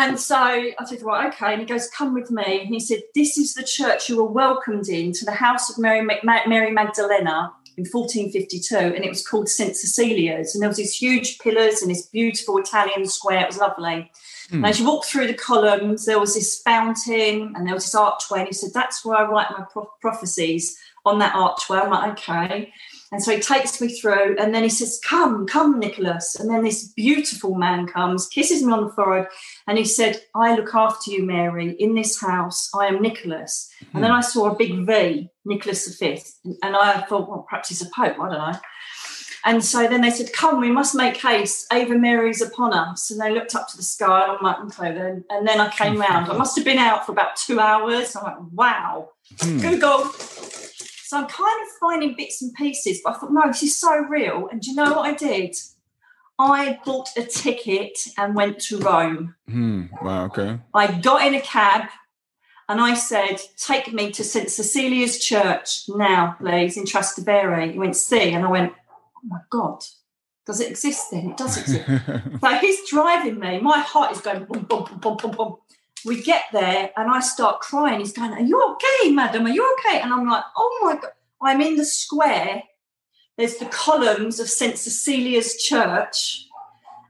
[0.00, 1.52] And so I said, right, okay.
[1.52, 2.62] And he goes, come with me.
[2.62, 5.78] And he said, this is the church you were welcomed in to the house of
[5.78, 8.76] Mary, Mary Magdalena in 1452.
[8.76, 9.76] And it was called St.
[9.76, 10.54] Cecilia's.
[10.54, 13.42] And there was these huge pillars and this beautiful Italian square.
[13.42, 14.10] It was lovely.
[14.48, 14.56] Hmm.
[14.56, 17.94] And as you walk through the columns, there was this fountain and there was this
[17.94, 18.38] archway.
[18.38, 21.78] And he said, that's where I write my pro- prophecies on that archway.
[21.78, 22.72] I'm like, okay.
[23.12, 26.36] And so he takes me through and then he says, Come, come, Nicholas.
[26.36, 29.26] And then this beautiful man comes, kisses me on the forehead,
[29.66, 32.70] and he said, I look after you, Mary, in this house.
[32.74, 33.68] I am Nicholas.
[33.94, 36.22] And then I saw a big V, Nicholas V.
[36.62, 38.18] And I thought, well, perhaps he's a pope.
[38.20, 38.58] I don't know.
[39.44, 41.66] And so then they said, Come, we must make haste.
[41.72, 43.10] Ava Mary's upon us.
[43.10, 44.24] And they looked up to the sky.
[44.24, 45.24] And I'm like, Okay, then.
[45.30, 46.30] And then I came round.
[46.30, 48.14] I must have been out for about two hours.
[48.16, 49.10] I'm like, Wow.
[49.40, 49.60] Hmm.
[49.60, 50.10] Google.
[51.10, 53.98] So I'm kind of finding bits and pieces, but I thought, no, this is so
[53.98, 54.46] real.
[54.46, 55.56] And do you know what I did?
[56.38, 59.34] I bought a ticket and went to Rome.
[59.48, 59.86] Hmm.
[60.02, 60.26] Wow.
[60.26, 60.60] Okay.
[60.72, 61.88] I got in a cab
[62.68, 64.48] and I said, Take me to St.
[64.48, 67.72] Cecilia's Church now, please, in Trastevere.
[67.72, 68.32] He went, See.
[68.32, 68.72] And I went,
[69.16, 69.82] Oh my God,
[70.46, 71.30] does it exist then?
[71.30, 71.88] It does exist.
[72.40, 73.58] so he's driving me.
[73.58, 75.56] My heart is going boom, boom, boom, boom, boom, boom.
[76.04, 78.00] We get there and I start crying.
[78.00, 79.46] He's going, Are you okay, madam?
[79.46, 80.00] Are you okay?
[80.00, 81.10] And I'm like, Oh my God.
[81.42, 82.62] I'm in the square.
[83.36, 84.76] There's the columns of St.
[84.76, 86.44] Cecilia's Church,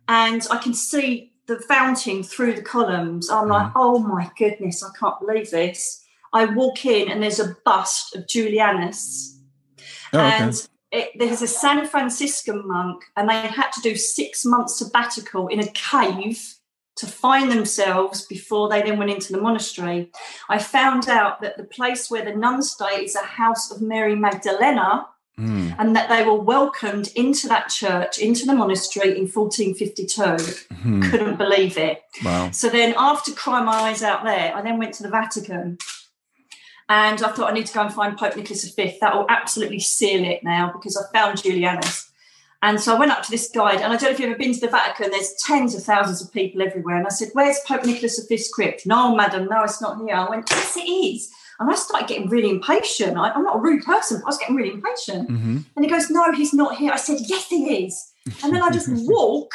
[0.06, 3.28] and I can see the fountain through the columns.
[3.28, 3.72] I'm like, mm.
[3.74, 6.04] Oh my goodness, I can't believe this.
[6.32, 9.40] I walk in and there's a bust of Julianus
[10.12, 10.36] Oh, okay.
[10.44, 15.48] and it, there's a San Franciscan monk, and they had to do six months sabbatical
[15.48, 16.54] in a cave
[17.00, 20.10] to find themselves before they then went into the monastery.
[20.48, 24.14] I found out that the place where the nuns stay is a house of Mary
[24.16, 25.06] Magdalena,
[25.38, 25.74] Mm.
[25.78, 30.36] and that they were welcomed into that church, into the monastery in 1452.
[30.82, 31.00] Hmm.
[31.02, 32.02] Couldn't believe it.
[32.22, 32.50] Wow.
[32.50, 35.78] So then, after crying my eyes out there, I then went to the Vatican.
[36.90, 38.98] And I thought I need to go and find Pope Nicholas V.
[39.00, 42.09] That will absolutely seal it now because I found Julianus.
[42.62, 44.38] And so I went up to this guide, and I don't know if you've ever
[44.38, 46.96] been to the Vatican, there's tens of thousands of people everywhere.
[46.96, 48.86] And I said, Where's Pope Nicholas V's crypt?
[48.86, 50.14] No, madam, no, it's not here.
[50.14, 51.30] I went, Yes, it is.
[51.58, 53.16] And I started getting really impatient.
[53.16, 55.28] I, am not a rude person, but I was getting really impatient.
[55.28, 56.92] hmm And he goes, No, he's not here.
[56.92, 58.12] I said, Yes, he is.
[58.44, 59.52] And then I just walk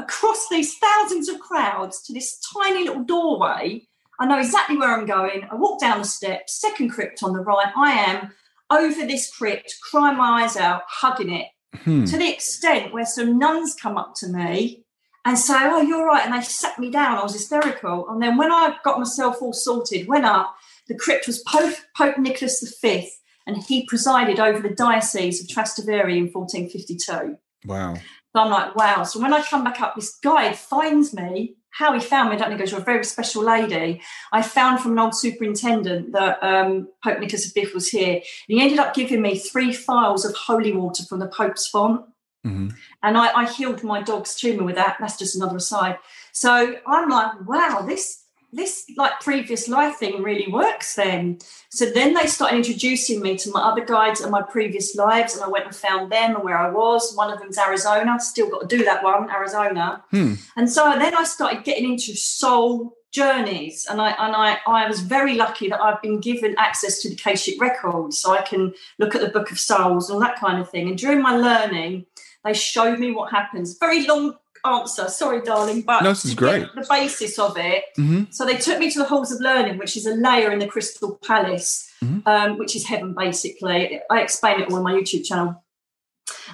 [0.00, 3.86] across these thousands of crowds to this tiny little doorway.
[4.18, 5.46] I know exactly where I'm going.
[5.48, 7.72] I walk down the steps, second crypt on the right.
[7.76, 8.32] I am
[8.68, 12.04] over this crypt, crying my eyes out, hugging it Hmm.
[12.06, 14.84] to the extent where some nuns come up to me
[15.24, 16.24] and say, Oh, you're right.
[16.24, 17.18] And they sat me down.
[17.18, 18.08] I was hysterical.
[18.08, 20.56] And then when I got myself all sorted, went up,
[20.88, 23.10] the crypt was Pope, Pope Nicholas V,
[23.46, 27.36] and he presided over the Diocese of Trastevere in 1452.
[27.66, 27.94] Wow.
[27.94, 29.02] So I'm like, wow.
[29.02, 31.56] So when I come back up, this guide finds me.
[31.70, 32.58] How he found me, I don't know.
[32.58, 34.00] Goes, You're a very special lady.
[34.32, 38.14] I found from an old superintendent that um, Pope Nicholas V was here.
[38.14, 42.04] And he ended up giving me three phials of holy water from the Pope's font.
[42.44, 42.68] hmm
[43.02, 44.96] And I, I healed my dog's tumour with that.
[44.98, 45.98] That's just another aside.
[46.32, 51.38] So I'm like, wow, this this like previous life thing really works then.
[51.70, 55.44] So then they started introducing me to my other guides and my previous lives, and
[55.44, 57.14] I went and found them and where I was.
[57.14, 60.02] One of them's Arizona, still got to do that one, Arizona.
[60.10, 60.34] Hmm.
[60.56, 65.00] And so then I started getting into soul journeys, and I and I, I was
[65.00, 69.14] very lucky that I've been given access to the Akashic records, so I can look
[69.14, 70.88] at the Book of Souls and all that kind of thing.
[70.88, 72.06] And during my learning,
[72.44, 73.76] they showed me what happens.
[73.78, 74.36] Very long
[74.68, 76.66] answer, sorry, darling, but No, this is great.
[76.74, 77.84] The basis of it.
[77.96, 80.58] hmm So they took me to the halls of learning, which is a layer in
[80.58, 81.70] the Crystal Palace,
[82.04, 82.22] Mhm.
[82.26, 84.00] um, which is heaven basically.
[84.10, 85.64] I explain it all on my YouTube channel.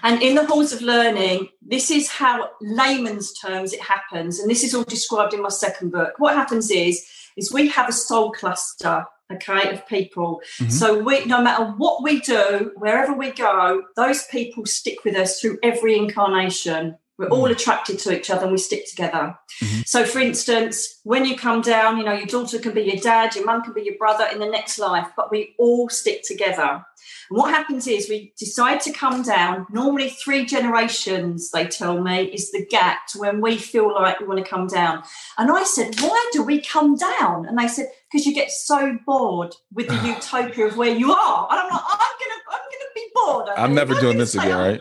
[0.02, 4.62] And in the halls of learning, this is how layman's terms it happens, and this
[4.64, 6.12] is all described in my second book.
[6.18, 7.04] What happens is,
[7.36, 10.40] is we have a soul cluster, okay, of people.
[10.60, 10.70] Mhm.
[10.70, 15.40] So we, no matter what we do, wherever we go, those people stick with us
[15.40, 16.96] through every incarnation.
[17.16, 17.52] We're all hmm.
[17.52, 19.38] attracted to each other and we stick together.
[19.62, 19.82] Mm-hmm.
[19.86, 23.36] So, for instance, when you come down, you know, your daughter can be your dad,
[23.36, 26.84] your mum can be your brother in the next life, but we all stick together.
[27.30, 29.66] And what happens is we decide to come down.
[29.70, 34.26] Normally, three generations, they tell me, is the gap to when we feel like we
[34.26, 35.02] want to come down.
[35.38, 37.46] And I said, Why do we come down?
[37.46, 41.48] And they said, Because you get so bored with the utopia of where you are.
[41.50, 43.48] And I'm like, I'm gonna, I'm gonna be bored.
[43.56, 44.80] I I'm never I'm doing this again, right?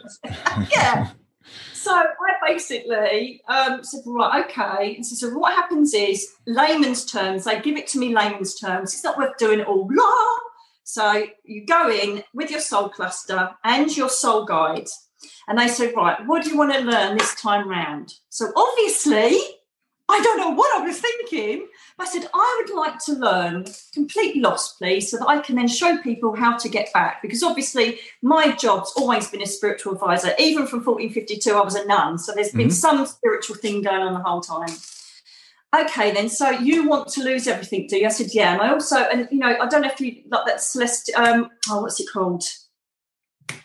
[0.71, 1.11] yeah.
[1.83, 2.05] So I
[2.47, 4.95] basically um, said, right, okay.
[4.95, 8.93] And so, so what happens is layman's terms, they give it to me layman's terms.
[8.93, 9.83] It's not worth doing it all.
[9.83, 10.37] Blah.
[10.85, 14.87] So you go in with your soul cluster and your soul guide,
[15.49, 18.13] and they say, right, what do you want to learn this time round?
[18.29, 19.37] So obviously,
[20.07, 21.67] I don't know what I was thinking.
[21.97, 25.55] But I said, I would like to learn complete loss, please, so that I can
[25.55, 27.21] then show people how to get back.
[27.21, 30.33] Because obviously, my job's always been a spiritual advisor.
[30.39, 32.17] Even from 1452, I was a nun.
[32.17, 32.73] So there's been Mhm.
[32.73, 34.75] some spiritual thing going on the whole time.
[35.75, 36.29] Okay, then.
[36.29, 38.05] So you want to lose everything, do you?
[38.05, 38.53] I said, yeah.
[38.53, 41.19] And I also, and you know, I don't know if you like that celestial.
[41.19, 42.43] Um, oh, what's it called?
[43.49, 43.57] I'll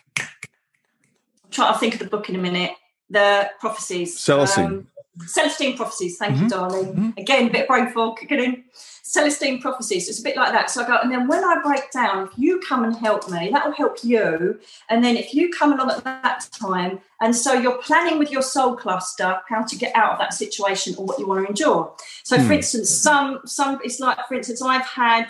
[1.51, 2.73] trying to think of the book in a minute.
[3.11, 4.19] The prophecies.
[4.19, 4.67] Celestine.
[4.67, 4.87] Um,
[5.27, 6.17] Celestine prophecies.
[6.19, 6.51] Thank you, Mhm.
[6.51, 6.95] darling.
[6.95, 7.19] Mhm.
[7.19, 8.65] Again, a bit of brain fog kicking in.
[9.03, 10.09] Celestine prophecies.
[10.09, 10.71] It's a bit like that.
[10.71, 13.49] So I go, and then when I break down, if you come and help me,
[13.53, 14.61] that will help you.
[14.91, 18.43] And then if you come along at that time, and so you're planning with your
[18.43, 21.93] soul cluster how to get out of that situation or what you want to endure.
[22.23, 22.53] So, for Hmm.
[22.53, 25.29] instance, some some it's like, for instance, I've had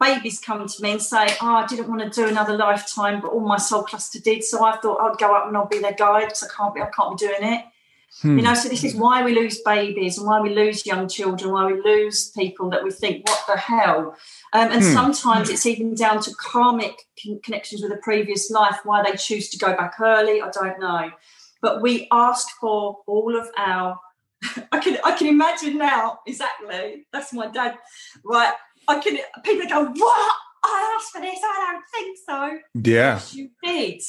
[0.00, 3.28] babies come to me and say, "Oh, I didn't want to do another lifetime, but
[3.32, 5.92] all my soul cluster did, so I thought I'd go up and I'll be their
[5.92, 7.64] guide because I can't be, I can't be doing it."
[8.22, 8.38] Hmm.
[8.38, 11.52] You know, so this is why we lose babies and why we lose young children,
[11.52, 14.16] why we lose people that we think, what the hell?
[14.52, 14.92] Um, and Hmm.
[14.92, 19.48] sometimes it's even down to karmic con- connections with a previous life, why they choose
[19.50, 20.42] to go back early.
[20.42, 21.10] I don't know.
[21.62, 23.98] But we asked for all of our.
[24.72, 27.06] I can I can imagine now exactly.
[27.12, 27.76] That's my dad,
[28.24, 28.54] right?
[28.88, 29.18] I can.
[29.44, 30.32] People go, "What?
[30.64, 31.38] I asked for this.
[31.44, 32.58] I don't think so."
[32.90, 33.14] Yeah.
[33.14, 34.00] Yes, you did.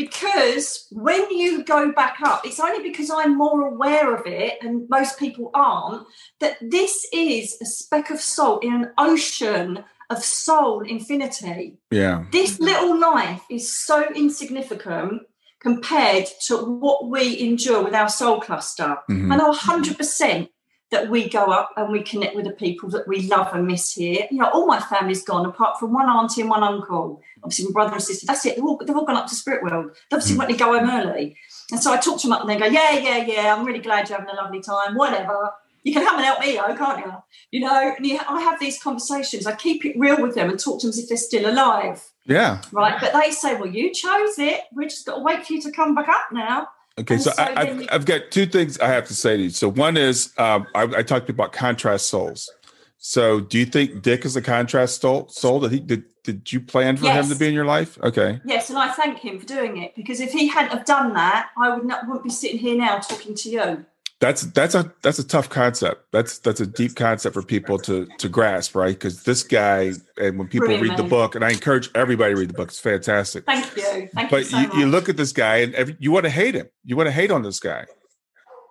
[0.00, 4.88] Because when you go back up, it's only because I'm more aware of it, and
[4.88, 6.06] most people aren't,
[6.40, 11.76] that this is a speck of salt in an ocean of soul infinity.
[11.90, 12.24] Yeah.
[12.32, 15.22] This little life is so insignificant
[15.60, 18.96] compared to what we endure with our soul cluster.
[19.10, 19.30] Mhm.
[19.30, 20.48] I know 100%
[20.90, 23.92] that we go up and we connect with the people that we love and miss
[23.92, 24.26] here.
[24.30, 27.22] You know, all my family's gone apart from one auntie and one uncle.
[27.42, 28.26] Obviously, my brother and sister.
[28.26, 28.56] That's it.
[28.56, 29.96] They've all, they've all gone up to spirit world.
[30.10, 30.38] They obviously mm.
[30.38, 31.36] want to go home early.
[31.70, 33.54] And so I talk to them up and they go, yeah, yeah, yeah.
[33.54, 34.96] I'm really glad you're having a lovely time.
[34.96, 35.52] Whatever.
[35.82, 37.12] You can come and help me, though, can't you?
[37.52, 39.46] You know, and you, I have these conversations.
[39.46, 42.04] I keep it real with them and talk to them as if they're still alive.
[42.26, 42.60] Yeah.
[42.70, 43.00] Right.
[43.00, 44.60] But they say, well, you chose it.
[44.72, 46.68] We're just got to wait for you to come back up now.
[47.00, 49.50] Okay, so, so I, have I've got two things I have to say to you.
[49.50, 52.50] So one is um, I, I, talked about contrast souls.
[52.98, 55.28] So do you think Dick is a contrast soul?
[55.28, 56.04] Soul that he did?
[56.22, 57.24] Did you plan for yes.
[57.24, 57.98] him to be in your life?
[58.02, 58.40] Okay.
[58.44, 61.48] Yes, and I thank him for doing it because if he hadn't have done that,
[61.56, 63.86] I would not wouldn't be sitting here now talking to you
[64.20, 66.12] that's that's a that's a tough concept.
[66.12, 68.94] That's that's a deep concept for people to to grasp, right?
[68.94, 72.40] Because this guy, and when people Brilliant, read the book, and I encourage everybody to
[72.40, 73.46] read the book, it's fantastic.
[73.46, 74.10] Thank you.
[74.14, 76.30] Thank but you, so you, you, look at this guy, and every, you want to
[76.30, 76.68] hate him.
[76.84, 77.86] You want to hate on this guy.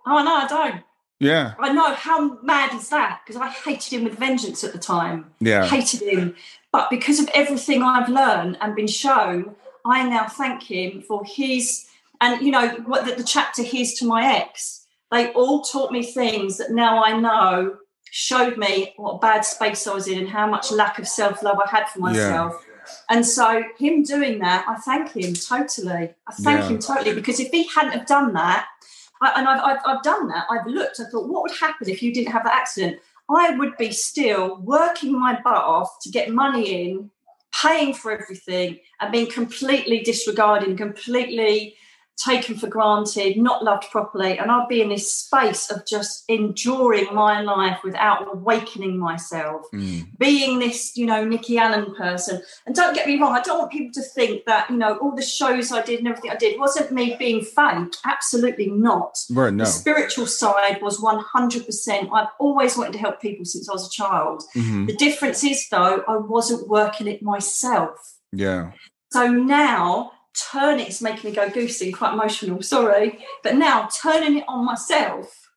[0.05, 0.83] Oh no, I don't.
[1.19, 4.79] Yeah, I know how mad is that because I hated him with vengeance at the
[4.79, 5.31] time.
[5.39, 6.35] Yeah, hated him,
[6.71, 11.87] but because of everything I've learned and been shown, I now thank him for his
[12.21, 14.78] and you know what the, the chapter "Here's to my ex."
[15.11, 17.77] They all taught me things that now I know
[18.11, 21.59] showed me what bad space I was in and how much lack of self love
[21.63, 22.53] I had for myself.
[22.53, 22.65] Yeah.
[23.09, 26.09] And so, him doing that, I thank him totally.
[26.27, 26.69] I thank yeah.
[26.69, 28.67] him totally because if he hadn't have done that,
[29.21, 32.01] I, and I've, I've, I've done that, I've looked, I thought, what would happen if
[32.01, 32.99] you didn't have that accident?
[33.29, 37.11] I would be still working my butt off to get money in,
[37.61, 41.75] paying for everything, and being completely disregarded, completely
[42.19, 47.13] taken for granted, not loved properly, and I'd be in this space of just enduring
[47.13, 50.05] my life without awakening myself, mm.
[50.17, 52.41] being this, you know, Nikki Allen person.
[52.65, 55.15] And don't get me wrong, I don't want people to think that, you know, all
[55.15, 57.95] the shows I did and everything I did wasn't me being fake.
[58.05, 59.17] Absolutely not.
[59.29, 59.63] Right, no.
[59.63, 62.09] The spiritual side was 100%.
[62.13, 64.43] I've always wanted to help people since I was a child.
[64.55, 64.87] Mm-hmm.
[64.87, 68.17] The difference is, though, I wasn't working it myself.
[68.31, 68.71] Yeah.
[69.11, 73.19] So now turning it's making me go goosey, quite emotional, sorry.
[73.43, 75.49] But now turning it on myself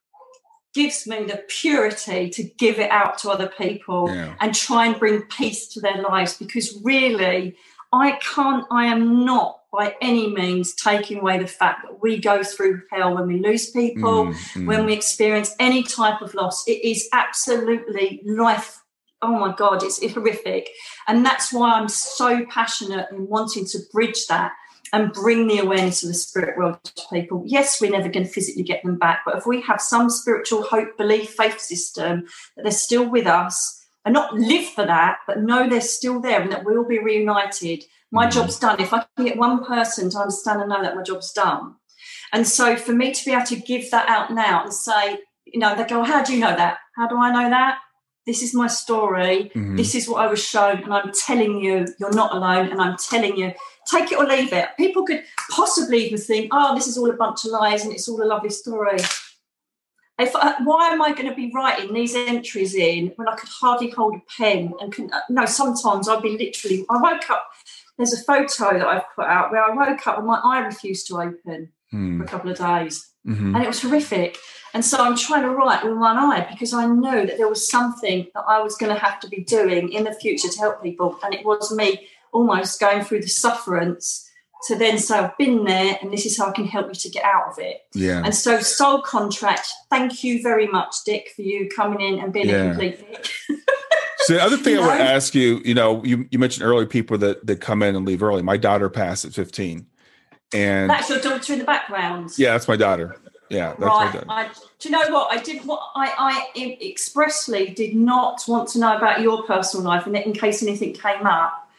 [0.73, 4.33] gives me the purity to give it out to other people yeah.
[4.39, 7.55] and try and bring peace to their lives because really
[7.91, 12.43] I can't, I am not by any means taking away the fact that we go
[12.43, 14.65] through hell when we lose people, mm, mm.
[14.65, 16.67] when we experience any type of loss.
[16.67, 18.79] It is absolutely life
[19.23, 20.69] oh my god it's, it's, horrific
[21.07, 24.51] and that's why i'm so passionate in wanting to bridge that
[24.93, 27.43] and bring the awareness of the spirit world to people.
[27.45, 30.61] Yes, we're never going to physically get them back, but if we have some spiritual
[30.61, 32.25] hope, belief, faith system
[32.55, 36.41] that they're still with us and not live for that, but know they're still there
[36.41, 38.39] and that we'll be reunited, my mm-hmm.
[38.39, 38.79] job's done.
[38.79, 41.75] If I can get one person to understand and know that my job's done.
[42.31, 45.59] And so for me to be able to give that out now and say, you
[45.59, 46.77] know, they go, How do you know that?
[46.95, 47.79] How do I know that?
[48.25, 49.51] This is my story.
[49.53, 49.75] Mm-hmm.
[49.75, 52.69] This is what I was shown, and I'm telling you, you're not alone.
[52.69, 53.53] And I'm telling you,
[53.89, 54.69] take it or leave it.
[54.77, 58.07] People could possibly even think, oh, this is all a bunch of lies and it's
[58.07, 58.97] all a lovely story.
[60.19, 63.49] If I, why am I going to be writing these entries in when I could
[63.49, 64.73] hardly hold a pen?
[64.79, 66.85] And can, no, sometimes I'd be literally.
[66.89, 67.49] I woke up.
[67.97, 71.07] There's a photo that I've put out where I woke up and my eye refused
[71.07, 72.17] to open hmm.
[72.17, 73.55] for a couple of days, mm-hmm.
[73.55, 74.37] and it was horrific.
[74.73, 77.69] And so I'm trying to write with one eye because I know that there was
[77.69, 80.81] something that I was going to have to be doing in the future to help
[80.81, 84.29] people, and it was me almost going through the sufferance
[84.67, 87.09] to then say, I've been there and this is how I can help you to
[87.09, 87.81] get out of it.
[87.93, 88.21] Yeah.
[88.23, 92.47] And so soul contract, thank you very much, Dick, for you coming in and being
[92.47, 92.55] yeah.
[92.55, 93.29] a complete Dick.
[94.19, 96.85] so the other thing you I would ask you, you know, you, you mentioned earlier
[96.85, 98.41] people that, that come in and leave early.
[98.41, 99.85] My daughter passed at 15.
[100.53, 102.31] And that's your daughter in the background.
[102.37, 103.17] Yeah, that's my daughter.
[103.49, 104.23] Yeah, right.
[104.29, 104.49] I,
[104.79, 105.63] do you know what I did?
[105.65, 110.33] What I, I expressly did not want to know about your personal life, and in
[110.33, 111.69] case anything came up,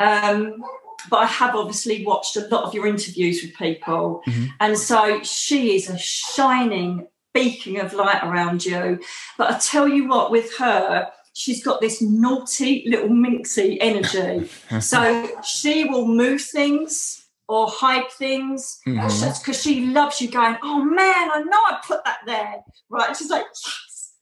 [0.00, 0.64] um,
[1.08, 4.22] but I have obviously watched a lot of your interviews with people.
[4.26, 4.46] Mm-hmm.
[4.58, 9.00] And so she is a shining beacon of light around you.
[9.38, 14.50] But I tell you what, with her, she's got this naughty little minxy energy.
[14.80, 17.19] so she will move things
[17.50, 19.52] or hide things because mm-hmm.
[19.52, 22.62] she loves you going, oh man, I know I put that there.
[22.88, 23.16] Right.
[23.16, 23.44] she's like,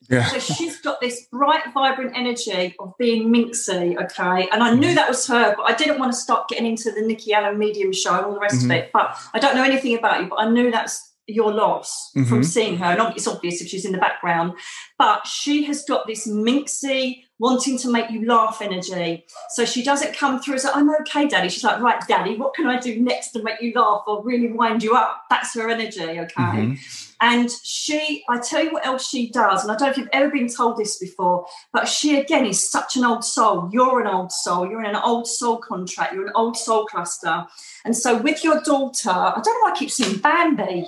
[0.09, 0.25] yeah.
[0.29, 4.49] So she's got this bright, vibrant energy of being minxy, okay?
[4.51, 4.95] And I knew mm-hmm.
[4.95, 7.93] that was her, but I didn't want to start getting into the Nikki Allen medium
[7.93, 8.71] show and all the rest mm-hmm.
[8.71, 8.91] of it.
[8.95, 12.29] But I don't know anything about you, but I knew that's your loss mm-hmm.
[12.29, 12.87] from seeing her.
[12.87, 14.55] And it's obvious if she's in the background.
[14.99, 19.25] But she has got this minxy, wanting to make you laugh energy.
[19.51, 21.49] So she doesn't come through as I'm okay, Daddy.
[21.49, 24.51] She's like, right, Daddy, what can I do next to make you laugh or really
[24.51, 25.25] wind you up?
[25.31, 26.33] That's her energy, okay?
[26.35, 26.75] Mm-hmm.
[27.21, 30.09] And she, I tell you what else she does, and I don't know if you've
[30.13, 33.69] ever been told this before, but she again is such an old soul.
[33.73, 34.69] You're an old soul.
[34.69, 36.15] You're in an old soul contract.
[36.15, 37.45] You're an old soul cluster.
[37.85, 40.87] And so with your daughter, I don't know why I keep seeing Bambi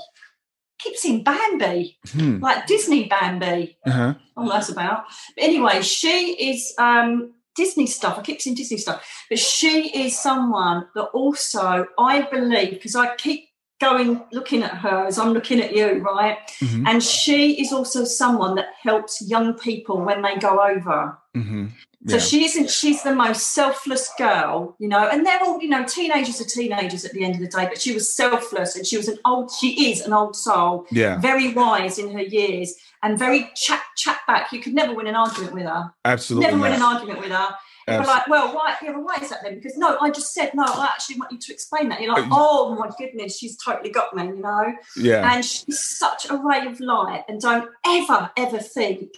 [0.82, 2.38] keep seeing Bambi, hmm.
[2.38, 3.76] like Disney Bambi.
[3.86, 4.14] Uh-huh.
[4.36, 5.04] Oh, that's about.
[5.36, 8.18] But anyway, she is um, Disney stuff.
[8.18, 13.14] I keep seeing Disney stuff, but she is someone that also I believe because I
[13.16, 13.48] keep
[13.80, 16.38] going looking at her as I'm looking at you, right?
[16.60, 16.86] Mm-hmm.
[16.86, 21.18] And she is also someone that helps young people when they go over.
[21.34, 21.66] Mm-hmm.
[22.08, 25.84] So she isn't, she's the most selfless girl, you know, and they're all, you know,
[25.84, 28.96] teenagers are teenagers at the end of the day, but she was selfless and she
[28.96, 33.18] was an old, she is an old soul, yeah, very wise in her years and
[33.18, 34.50] very chat, chat back.
[34.50, 35.92] You could never win an argument with her.
[36.06, 36.46] Absolutely.
[36.46, 36.62] Never not.
[36.62, 37.48] win an argument with her.
[37.86, 38.76] You're like, well, why?
[38.82, 39.56] Yeah, well, why is that then?
[39.56, 40.62] Because no, I just said no.
[40.64, 42.00] I actually want you to explain that.
[42.00, 44.72] You're like, uh, oh my goodness, she's totally got me, you know.
[44.96, 45.30] Yeah.
[45.32, 49.10] And she's such a ray of light, and don't ever, ever think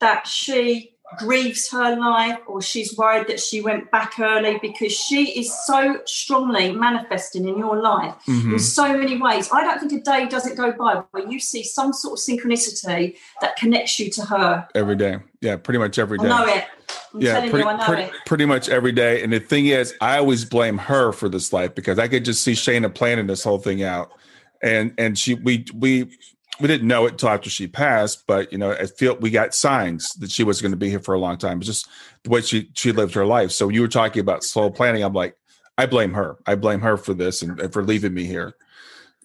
[0.00, 5.38] that she grieves her life or she's worried that she went back early because she
[5.38, 8.52] is so strongly manifesting in your life mm-hmm.
[8.52, 9.48] in so many ways.
[9.52, 13.16] I don't think a day doesn't go by where you see some sort of synchronicity
[13.40, 14.68] that connects you to her.
[14.74, 15.18] Every day.
[15.40, 16.26] Yeah, pretty much every day.
[16.26, 16.64] I know it.
[17.14, 19.22] I'm yeah, pretty, you, pretty, pretty, much every day.
[19.22, 22.42] And the thing is, I always blame her for this life because I could just
[22.42, 24.12] see Shayna planning this whole thing out.
[24.62, 26.10] And and she we we
[26.60, 29.54] we didn't know it until after she passed, but you know, I feel we got
[29.54, 31.58] signs that she was going to be here for a long time.
[31.58, 31.88] It's just
[32.22, 33.50] the way she she lived her life.
[33.50, 35.02] So you were talking about slow planning.
[35.02, 35.36] I'm like,
[35.78, 36.36] I blame her.
[36.46, 38.54] I blame her for this and, and for leaving me here.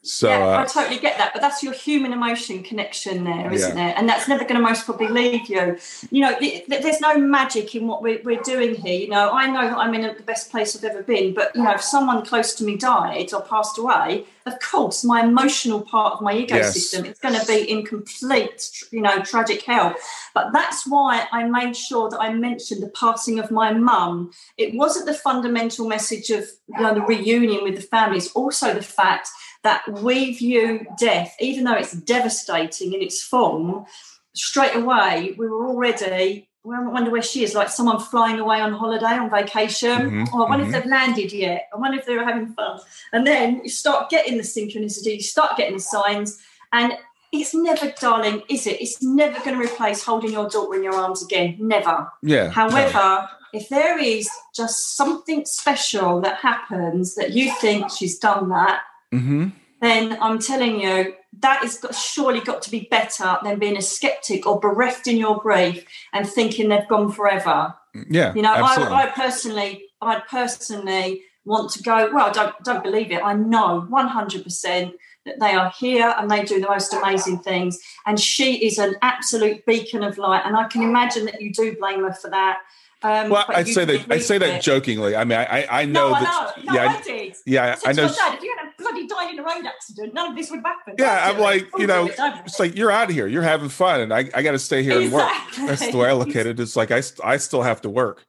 [0.05, 3.75] So yeah, uh, I totally get that, but that's your human emotion connection there, isn't
[3.75, 3.89] yeah.
[3.89, 3.97] it?
[3.97, 5.77] And that's never going to most probably leave you.
[6.11, 6.37] You know,
[6.67, 8.99] there's no magic in what we're, we're doing here.
[8.99, 11.63] You know, I know that I'm in the best place I've ever been, but you
[11.63, 16.13] know, if someone close to me died or passed away, of course, my emotional part
[16.13, 17.13] of my ecosystem yes.
[17.13, 19.95] is going to be in complete, you know, tragic hell.
[20.35, 24.31] But that's why I made sure that I mentioned the passing of my mum.
[24.57, 28.17] It wasn't the fundamental message of you know, the reunion with the family.
[28.17, 29.29] It's also the fact
[29.65, 33.85] that we view death, even though it's devastating in its form,
[34.33, 36.47] straight away we were already.
[36.63, 39.89] Well, I wonder where she is, like someone flying away on holiday, on vacation.
[39.89, 40.75] Mm-hmm, oh, I wonder mm-hmm.
[40.75, 41.67] if they've landed yet.
[41.73, 42.79] I wonder if they were having fun.
[43.11, 46.39] And then you start getting the synchronicity, you start getting the signs,
[46.71, 46.93] and
[47.31, 48.79] it's never, darling, is it?
[48.79, 51.57] It's never going to replace holding your daughter in your arms again.
[51.59, 52.07] Never.
[52.21, 52.49] Yeah.
[52.49, 58.81] However, if there is just something special that happens that you think she's done that,
[59.15, 59.47] mm-hmm.
[59.81, 63.81] then I'm telling you, that has got, surely got to be better than being a
[63.81, 67.73] skeptic or bereft in your grief and thinking they've gone forever.
[68.09, 72.09] Yeah, you know, I, I, personally, I personally want to go.
[72.13, 73.23] Well, don't don't believe it.
[73.23, 77.79] I know 100 percent that they are here and they do the most amazing things.
[78.05, 80.43] And she is an absolute beacon of light.
[80.45, 82.59] And I can imagine that you do blame her for that.
[83.01, 85.15] Um, well, I'd say that I say that jokingly.
[85.15, 86.53] I mean, I I know no, that.
[86.57, 86.71] I know.
[86.71, 87.35] No, yeah, I did.
[87.45, 88.07] Yeah, I, I know.
[88.07, 90.95] Dad, if you had bloody died in a road accident, none of this would happen.
[90.97, 93.27] Yeah, I'm like, you know, it's like you're out of here.
[93.27, 95.61] You're having fun, and I, I got to stay here exactly.
[95.61, 95.79] and work.
[95.79, 96.59] That's the way I look at it.
[96.59, 98.25] It's like I I still have to work.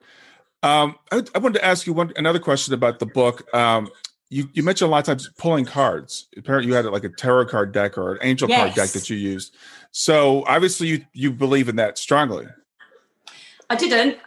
[0.62, 3.52] Um, I, I wanted to ask you one another question about the book.
[3.54, 3.90] Um,
[4.28, 6.28] you, you mentioned a lot of times pulling cards.
[6.36, 8.58] Apparently, you had like a tarot card deck or an angel yes.
[8.58, 9.54] card deck that you used.
[9.92, 12.46] So obviously, you you believe in that strongly.
[13.70, 14.18] I didn't.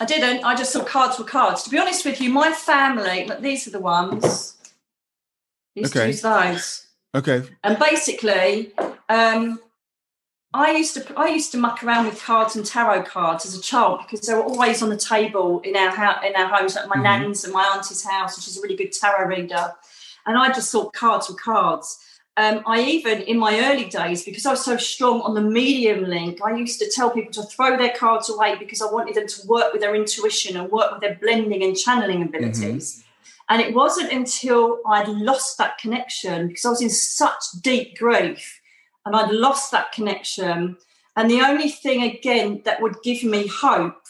[0.00, 0.44] I didn't.
[0.44, 1.62] I just thought cards were cards.
[1.64, 4.56] To be honest with you, my family, these are the ones.
[5.74, 6.08] Used okay.
[6.08, 6.86] use those.
[7.14, 7.42] Okay.
[7.62, 8.72] And basically,
[9.08, 9.60] um,
[10.54, 13.60] I used to I used to muck around with cards and tarot cards as a
[13.60, 16.88] child because they were always on the table in our house, in our homes, like
[16.88, 17.04] my mm-hmm.
[17.04, 19.72] nan's and my auntie's house, which is a really good tarot reader.
[20.26, 21.98] And I just thought cards were cards.
[22.38, 26.04] Um, I even, in my early days, because I was so strong on the medium
[26.04, 29.26] link, I used to tell people to throw their cards away because I wanted them
[29.26, 32.96] to work with their intuition and work with their blending and channeling abilities.
[32.96, 33.08] Mm-hmm.
[33.52, 38.62] And it wasn't until I'd lost that connection because I was in such deep grief
[39.04, 40.78] and I'd lost that connection.
[41.16, 44.00] And the only thing again that would give me hope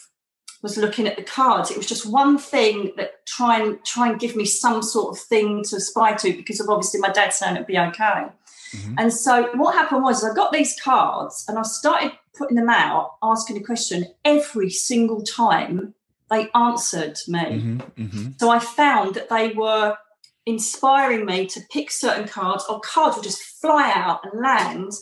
[0.62, 1.72] was looking at the cards.
[1.72, 5.20] It was just one thing that try and try and give me some sort of
[5.24, 8.26] thing to aspire to because of obviously my dad saying it'd be okay.
[8.76, 8.94] Mm-hmm.
[8.96, 13.16] And so what happened was I got these cards and I started putting them out,
[13.24, 15.94] asking a question every single time
[16.32, 17.40] they answered me.
[17.40, 18.02] Mm-hmm.
[18.02, 18.28] Mm-hmm.
[18.38, 19.96] So I found that they were
[20.46, 24.92] inspiring me to pick certain cards, or cards would just fly out and land,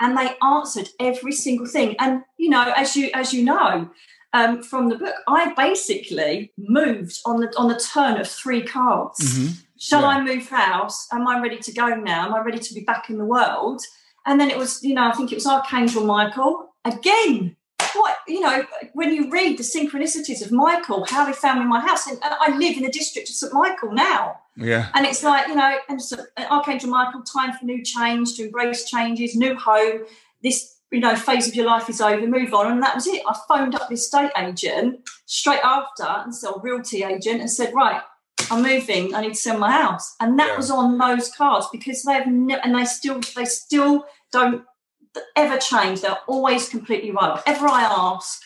[0.00, 1.94] and they answered every single thing.
[1.98, 3.90] And you know, as you as you know,
[4.32, 5.14] um, from the book.
[5.26, 9.18] I basically moved on the on the turn of three cards.
[9.20, 9.64] Mhm.
[9.78, 10.08] Shall Yeah.
[10.08, 11.06] I move house?
[11.12, 12.26] Am I ready to go now?
[12.26, 13.80] Am I ready to be back in the world?
[14.26, 17.56] And then it was, you know, I think it was Archangel Michael again.
[17.94, 21.68] What you know, when you read the synchronicities of Michael, how he found me in
[21.68, 24.40] my house, and I live in the district of St Michael now.
[24.56, 24.88] Yeah.
[24.94, 26.16] And it's like, you know, and so,
[26.50, 30.00] Archangel Michael, time for new change, to embrace changes, new home.
[30.42, 32.72] This, you know, phase of your life is over, move on.
[32.72, 33.22] And that was it.
[33.26, 38.00] I phoned up the estate agent straight after and sell realty agent and said, right,
[38.50, 39.14] I'm moving.
[39.14, 40.14] I need to sell my house.
[40.20, 40.56] And that Yeah.
[40.56, 44.64] was on those cards because they've ne- and they still they still don't
[45.36, 46.00] ever change.
[46.00, 47.30] They're always completely right.
[47.34, 48.42] Whatever I ask,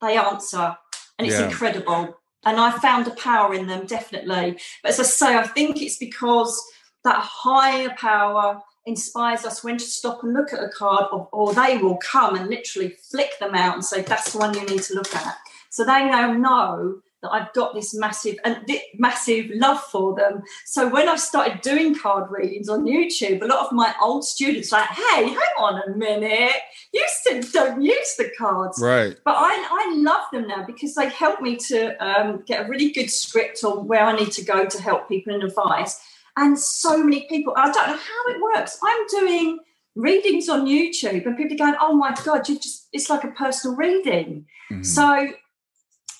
[0.00, 0.76] they answer.
[1.18, 1.46] And it's Yeah.
[1.46, 2.18] incredible.
[2.44, 4.58] And I found a power in them, definitely.
[4.82, 6.60] But as I say, I think it's because
[7.04, 11.54] that higher power inspires us when to stop and look at a card, or, or
[11.54, 14.82] they will come and literally flick them out and say, that's the one you need
[14.82, 15.36] to look at.
[15.70, 20.42] So they now know that I've got this massive and thi- massive love for them.
[20.66, 24.72] So when I started doing card readings on YouTube, a lot of my old students
[24.72, 26.56] were like, hey, hang on a minute,
[26.92, 28.80] you still don't use the cards.
[28.82, 29.16] Right.
[29.24, 32.90] But I, I love them now because they help me to um, get a really
[32.90, 36.00] good script on where I need to go to help people and advice.
[36.36, 38.78] And so many people, I don't know how it works.
[38.82, 39.58] I'm doing
[39.94, 43.28] readings on YouTube and people are going, oh my God, you just, it's like a
[43.28, 44.46] personal reading.
[44.70, 44.84] Mhm.
[44.84, 45.28] So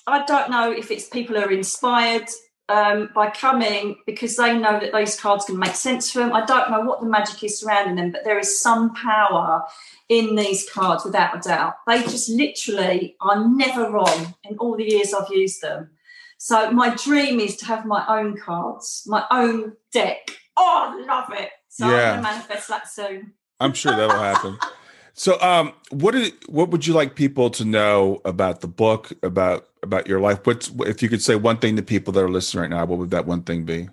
[0.07, 2.27] I don't know if it's people are inspired
[2.69, 6.33] um, by coming because they know that those cards can make sense for them.
[6.33, 9.63] I don't know what the magic is surrounding them, but there is some power
[10.09, 11.75] in these cards without a doubt.
[11.87, 15.91] They just literally are never wrong in all the years I've used them.
[16.37, 20.29] So my dream is to have my own cards, my own deck.
[20.57, 21.49] Oh, I love it.
[21.69, 21.93] So Yeah.
[21.93, 23.33] I'm going to manifest that soon.
[23.59, 24.57] I'm sure that'll happen.
[25.15, 29.67] So, um, what is, what would you like people to know about the book, about
[29.83, 30.45] about your life?
[30.45, 32.85] What's if you could say one thing to people that are listening right now?
[32.85, 33.89] What would that one thing be?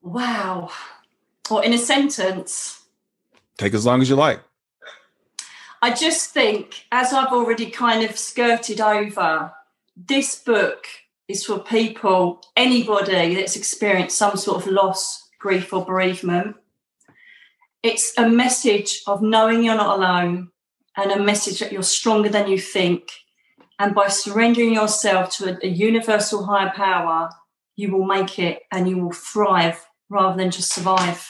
[0.00, 0.70] Wow.
[1.50, 2.82] Or in a sentence,
[3.58, 4.40] Take as long as you like.
[5.82, 9.52] I just think, as I've already kind of skirted over,
[9.96, 10.86] this book
[11.28, 16.56] is for people, anybody that's experienced some sort of loss, grief, or bereavement.
[17.82, 20.50] It's a message of knowing you're not alone
[20.96, 23.10] and a message that you're stronger than you think.
[23.78, 27.30] And by surrendering yourself to a, a universal higher power,
[27.74, 31.26] you will make it and you will thrive rather than just survive.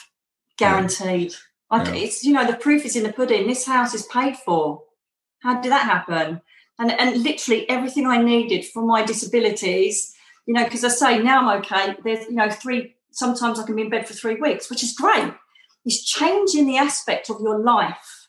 [0.57, 1.33] Guaranteed.
[1.71, 1.95] I, Yeah.
[1.95, 3.47] It's you know the proof is in the pudding.
[3.47, 4.83] This house is paid for.
[5.39, 6.41] How did that happen?
[6.77, 10.13] And and literally everything I needed for my disabilities,
[10.45, 11.95] you know, because I say now I'm okay.
[12.03, 12.95] There's you know three.
[13.11, 15.33] Sometimes I can be in bed for three weeks, which is great.
[15.85, 18.27] It's changing the aspect of your life,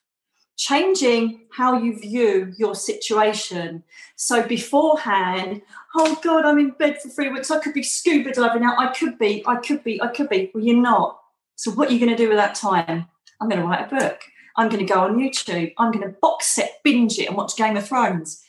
[0.57, 3.85] changing how you view your situation.
[4.17, 5.63] So beforehand,
[5.95, 7.51] oh God, I'm in bed for three weeks.
[7.51, 8.79] I could be scuba diving out.
[8.79, 9.45] I could be.
[9.47, 10.03] I could be.
[10.03, 10.51] I could be.
[10.53, 11.21] Well, you're not.
[11.57, 13.07] So what are you going to do with that time?
[13.41, 14.21] I'm going to write a book.
[14.57, 15.73] I'm going to go on YouTube.
[15.79, 18.43] I'm going to box set, binge it, and watch Game of Thrones.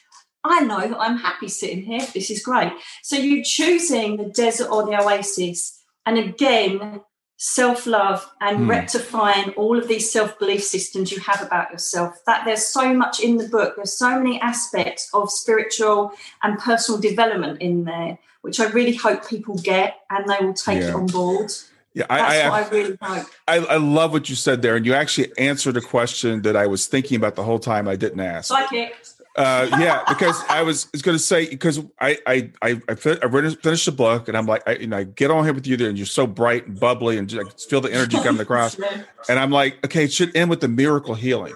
[0.43, 2.05] I know that I'm happy sitting here.
[2.13, 2.71] This is great.
[3.01, 7.01] So you're choosing the desert or the oasis, and again,
[7.37, 8.69] self love and Hmm.
[8.69, 12.19] rectifying all of these self belief systems you have about yourself.
[12.25, 13.75] That there's so much in the book.
[13.75, 16.13] There's so many aspects of spiritual
[16.43, 20.81] and personal development in there, which I really hope people get and they will take
[20.81, 20.89] Yeah.
[20.89, 21.51] it on board.
[21.93, 23.27] Yeah, That's I, I, what I really hope.
[23.47, 26.67] I, I love what you said there, and you actually answered a question that I
[26.67, 27.87] was thinking about the whole time.
[27.87, 28.49] I didn't ask.
[28.49, 28.93] Psychic.
[29.35, 33.19] Uh, yeah, because I was, was going to say because I I I I, fin-
[33.21, 35.67] I finished the book and I'm like I you know I get on here with
[35.67, 38.39] you there and you're so bright and bubbly and just, I feel the energy coming
[38.39, 38.79] across
[39.29, 41.53] and I'm like okay it should end with the miracle healing.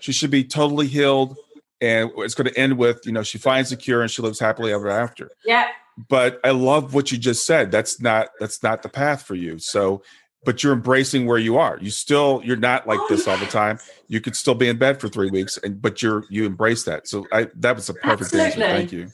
[0.00, 1.38] She should be totally healed
[1.80, 4.38] and it's going to end with you know she finds a cure and she lives
[4.38, 5.30] happily ever after.
[5.44, 5.68] Yeah.
[6.08, 7.70] But I love what you just said.
[7.70, 9.58] That's not that's not the path for you.
[9.58, 10.02] So
[10.44, 11.78] but you're embracing where you are.
[11.80, 13.78] You still you're not like Oh, this all the time.
[14.08, 17.08] You could still be in bed for three weeks, and but you're you embrace that.
[17.08, 18.60] So I that was a perfect answer.
[18.60, 19.10] Thank you.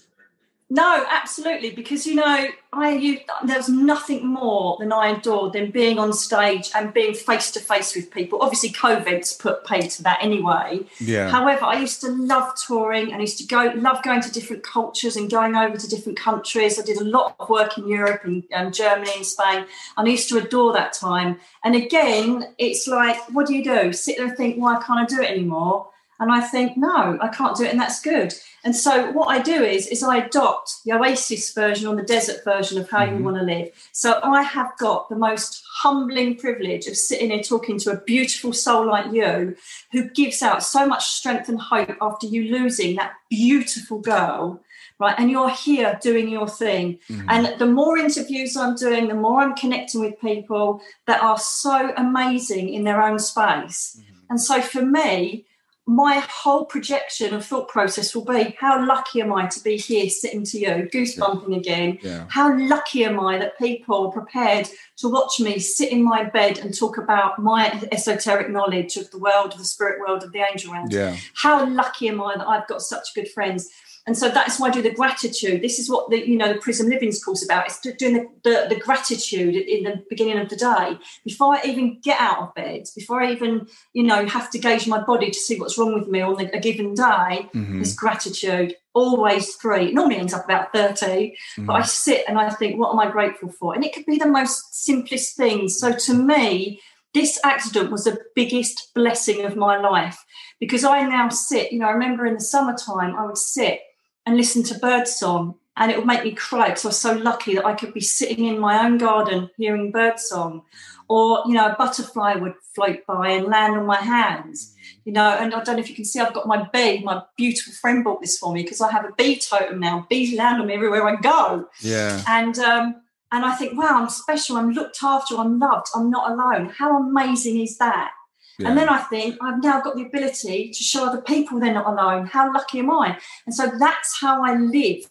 [0.70, 1.70] No, absolutely.
[1.70, 6.12] Because you know, I you, there was nothing more than I adored than being on
[6.12, 8.42] stage and being face to face with people.
[8.42, 10.80] Obviously, COVID's put paid to that anyway.
[11.00, 11.30] Yeah.
[11.30, 14.62] However, I used to love touring and I used to go love going to different
[14.62, 16.78] cultures and going over to different countries.
[16.78, 19.64] I did a lot of work in Europe and um, Germany and Spain,
[19.96, 21.40] and I used to adore that time.
[21.64, 23.94] And again, it's like, what do you do?
[23.94, 25.88] Sit there and think, why can't I do it anymore?
[26.20, 28.34] And I think, no, I can't do it, and that's good.
[28.64, 32.42] And so what I do is, is I adopt the Oasis version or the desert
[32.44, 33.18] version of how Mhm.
[33.18, 33.70] you want to live.
[33.92, 38.52] So I have got the most humbling privilege of sitting here talking to a beautiful
[38.52, 39.56] soul like you,
[39.92, 44.60] who gives out so much strength and hope after you losing that beautiful girl.
[45.00, 46.98] Right, and you're here doing your thing.
[47.08, 47.26] Mhm.
[47.28, 51.92] And the more interviews I'm doing, the more I'm connecting with people that are so
[51.96, 53.96] amazing in their own space.
[54.28, 55.44] And so for me,
[55.88, 60.10] my whole projection of thought process will be how lucky am I to be here
[60.10, 61.98] sitting to you, goosebumping again?
[62.02, 62.26] yeah.
[62.28, 66.58] How lucky am I that people are prepared to watch me sit in my bed
[66.58, 70.40] and talk about my esoteric knowledge of the world, of the spirit world, of the
[70.40, 70.88] angel realm?
[70.90, 71.16] Yeah.
[71.34, 73.70] how lucky am I that I've got such good friends?
[74.08, 75.60] And so that's why I do the gratitude.
[75.60, 77.66] This is what the you know the Prism Living's course about.
[77.66, 82.00] It's doing the, the, the gratitude in the beginning of the day before I even
[82.00, 85.38] get out of bed, before I even you know have to gauge my body to
[85.38, 87.50] see what's wrong with me on a given day.
[87.54, 87.74] Mhm.
[87.74, 88.76] There's gratitude.
[88.94, 89.88] Always three.
[89.88, 93.10] It normally ends up about thirty, but I sit and I think, what am I
[93.10, 93.74] grateful for?
[93.74, 95.78] And it could be the most simplest things.
[95.78, 96.80] So to me,
[97.12, 100.24] this accident was the biggest blessing of my life
[100.60, 103.80] because I now sit, you know, I remember in the summertime, I would sit
[104.28, 107.54] and listen to birdsong and it would make me cry because I was so lucky
[107.54, 110.62] that I could be sitting in my own garden hearing birdsong.
[111.08, 114.74] Or, you know, a butterfly would float by and land on my hands.
[115.06, 117.02] You know, and I don't know if you can see, I've got my bee.
[117.02, 120.06] My beautiful friend bought this for me because I have a bee totem now.
[120.10, 122.22] Bees land on me everywhere I go Yeah.
[122.28, 122.96] and um,
[123.32, 124.56] and I think, wow, I'm special.
[124.58, 125.36] I'm looked after.
[125.36, 125.86] I'm loved.
[125.94, 126.70] I'm not alone.
[126.76, 128.10] How amazing is that?
[128.58, 128.68] Yeah.
[128.68, 131.86] And then I think I've now got the ability to show other people they're not
[131.86, 132.26] alone.
[132.26, 133.18] How lucky am I?
[133.46, 135.06] And so that's how I live.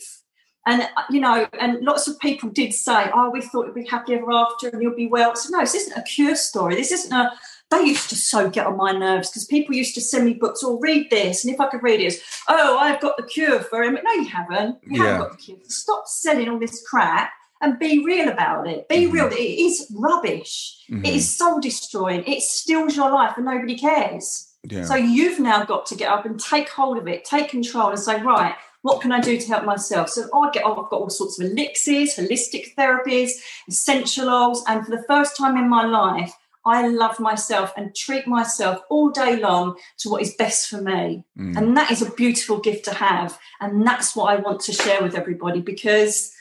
[0.66, 3.86] And uh, you know, and lots of people did say, "Oh, we thought you'd be
[3.86, 6.76] happy ever after, and you'll be well." So no, this isn't a cure story.
[6.76, 7.32] This isn't a.
[7.70, 10.64] They used to so get on my nerves because people used to send me books
[10.64, 12.16] or read this, and if I could read it,
[12.50, 13.98] oh, I've got the cure for him.
[14.04, 14.78] No, you haven't.
[14.84, 15.12] You Yeah.
[15.12, 15.58] haven't got the cure.
[15.70, 18.88] Stop selling all this crap and be real about it.
[18.88, 19.12] Be Mhm.
[19.12, 19.28] real.
[19.28, 20.78] It is rubbish.
[20.90, 21.06] Mhm.
[21.06, 22.24] It is soul destroying.
[22.26, 24.48] It steals your life and nobody cares.
[24.64, 24.84] Yeah.
[24.86, 28.00] So you've now got to get up and take hold of it, take control, and
[28.00, 30.10] say, right, what can I do to help myself?
[30.10, 33.32] So I get, I've got all sorts of elixirs, holistic therapies,
[33.68, 36.34] essential oils, and for the first time in my life,
[36.66, 41.24] I love myself and treat myself all day long to what is best for me.
[41.40, 41.58] Mm.
[41.58, 43.40] And that is a beautiful gift to have.
[43.62, 46.34] And that's what I want to share with everybody because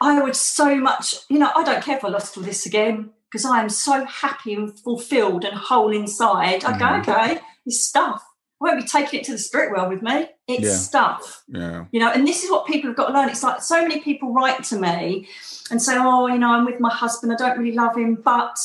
[0.00, 3.10] I would so much, you know, I don't care if I lost all this again
[3.30, 6.64] because I am so happy and fulfilled and whole inside.
[6.64, 6.78] I Mhm.
[7.04, 8.22] go, okay, it's stuff.
[8.60, 10.28] I won't be taking it to the spirit world with me.
[10.48, 10.76] It's Yeah.
[10.76, 11.84] stuff yeah.
[11.90, 14.00] you know and this is what people have got to learn it's like so many
[14.00, 15.28] people write to me
[15.72, 18.56] and say oh you know i'm with my husband i don't really love him but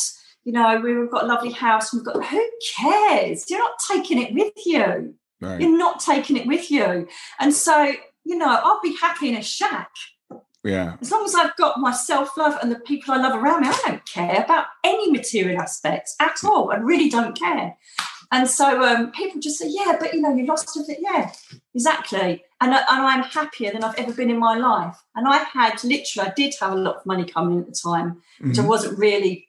[0.44, 2.42] you know we've got a lovely house we've got who
[2.78, 5.60] cares you're not taking it with you Right.
[5.60, 7.08] you're not taking it with you
[7.40, 7.92] and so
[8.24, 9.90] you know i'll be happy in a shack
[10.64, 10.96] Yeah.
[11.02, 13.80] as long as i've got my self-love and the people i love around me i
[13.86, 17.76] don't care about any material aspects at all i really don't care
[18.34, 21.32] and so um, people just say yeah but you know you lost it yeah
[21.74, 25.38] exactly and, I, and i'm happier than i've ever been in my life and i
[25.38, 28.62] had literally i did have a lot of money coming at the time which I
[28.64, 28.68] Mhm.
[28.68, 29.48] wasn't really,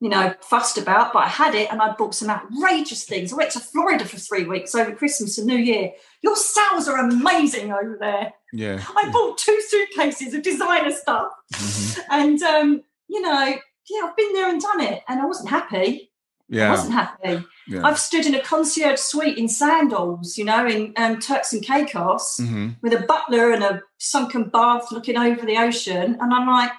[0.00, 3.32] you know, fussed about, but I had it and I bought some outrageous things.
[3.32, 5.92] I went to Florida for three weeks over Christmas and New Year.
[6.22, 8.32] Your sales are amazing over there.
[8.52, 8.82] Yeah.
[8.96, 11.28] I bought two suitcases of designer stuff.
[11.54, 11.98] Mhm.
[12.10, 13.54] And, um, you know,
[13.90, 15.02] yeah, I've been there and done it.
[15.08, 16.10] And I wasn't happy.
[16.52, 16.70] I Yeah.
[16.70, 17.44] wasn't happy.
[17.66, 17.80] Yeah.
[17.84, 22.38] I've stood in a concierge suite in sandals, you know, in um, Turks and Caicos
[22.40, 22.76] Mhm.
[22.82, 26.18] with a butler and a sunken bath looking over the ocean.
[26.20, 26.72] And I'm like,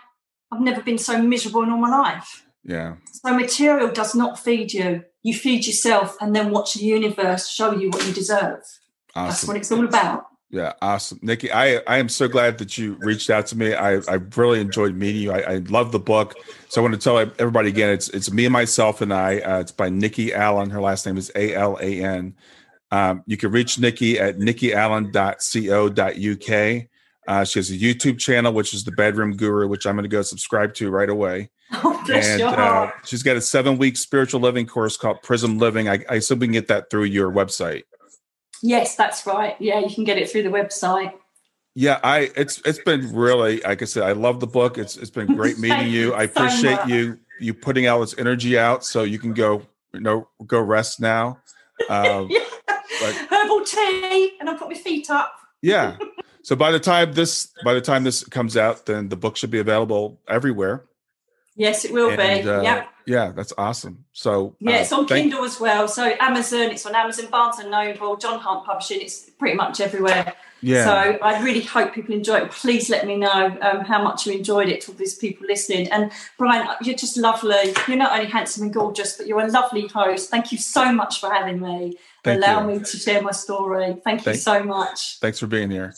[0.51, 2.45] I've never been so miserable in all my life.
[2.63, 2.95] Yeah.
[3.25, 5.03] So material does not feed you.
[5.23, 8.59] You feed yourself and then watch the universe show you what you deserve.
[9.15, 10.25] That's what it's all about.
[10.53, 11.51] Yeah, awesome, Nikki.
[11.51, 13.73] I I am so glad that you reached out to me.
[13.73, 15.31] I I really enjoyed meeting you.
[15.31, 16.35] I, I love the book.
[16.69, 17.89] So I want to tell everybody again.
[17.89, 19.39] It's it's me and myself and I.
[19.39, 20.69] Uh, it's by Nikki Allen.
[20.69, 22.35] Her last name is A L A N.
[22.91, 26.87] Um, you can reach Nikki at nikkiallen.co.uk.
[27.25, 30.09] Uh, she has a YouTube channel, which is the Bedroom Guru, which I'm going to
[30.09, 31.49] go subscribe to right away.
[31.75, 35.89] Oh, and your uh, she's got a seven week spiritual living course called Prism Living.
[35.89, 37.85] I, I assume we can get that through your website.
[38.63, 39.55] Yes, that's right.
[39.59, 41.13] Yeah, you can get it through the website.
[41.75, 44.77] Yeah, I it's it's been really like I said, I love the book.
[44.79, 46.13] It's it's been great meeting you.
[46.15, 46.89] I appreciate much.
[46.89, 49.61] you you putting all this energy out so you can go
[49.93, 51.37] you know go rest now.
[51.89, 52.43] Um, Yeah.
[53.01, 55.33] Like- Herbal tea, and I'll put my feet up.
[55.61, 55.97] yeah.
[56.45, 59.49] So by the time this by the time this comes out, then the book should
[59.49, 60.83] be available everywhere.
[61.55, 62.49] Yes, it will And, be.
[62.49, 62.85] uh, yeah.
[63.05, 64.05] Yeah, that's awesome.
[64.13, 65.87] So Yeah, uh, it's on thank- Kindle as well.
[65.89, 69.01] So Amazon, it's on Amazon, Barnes and Noble, John Hunt Publishing.
[69.01, 70.33] It's pretty much everywhere.
[70.61, 70.85] Yeah.
[70.85, 72.51] So I really hope people enjoy it.
[72.51, 75.91] Please let me know um, how much you enjoyed it to all these people listening.
[75.91, 77.73] And Brian, you're just lovely.
[77.89, 80.29] You're not only handsome and gorgeous, but you're a lovely host.
[80.31, 81.97] Thank you so much for having me.
[82.23, 82.79] Thank Allow you.
[82.79, 83.97] me to share my story.
[84.05, 85.19] Thank you Thank- so much.
[85.19, 85.93] Thanks for being here.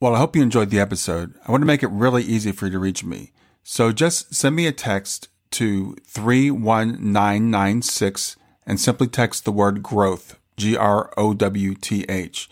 [0.00, 1.34] Well, I hope you enjoyed the episode.
[1.46, 3.32] I want to make it really easy for you to reach me.
[3.62, 8.36] So just send me a text to 31996
[8.66, 12.48] and simply text the word growth, G R O W T H.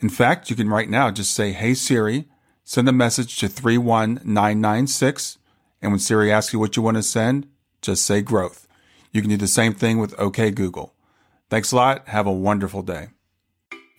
[0.00, 2.28] In fact, you can right now just say, Hey Siri,
[2.64, 5.38] send a message to 31996.
[5.80, 7.48] And when Siri asks you what you want to send,
[7.80, 8.68] just say growth.
[9.12, 10.94] You can do the same thing with OK Google.
[11.50, 12.08] Thanks a lot.
[12.08, 13.08] Have a wonderful day.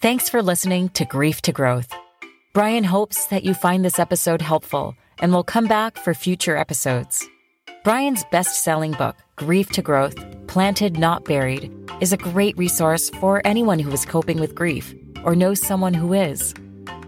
[0.02, 1.94] Thanks for listening to Grief to Growth.
[2.54, 7.28] Brian hopes that you find this episode helpful and will come back for future episodes.
[7.84, 10.16] Brian's best selling book, Grief to Growth
[10.48, 15.36] Planted Not Buried, is a great resource for anyone who is coping with grief or
[15.36, 16.54] knows someone who is.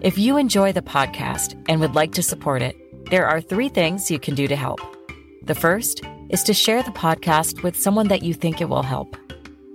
[0.01, 2.75] If you enjoy the podcast and would like to support it,
[3.09, 4.79] there are three things you can do to help.
[5.43, 9.15] The first is to share the podcast with someone that you think it will help.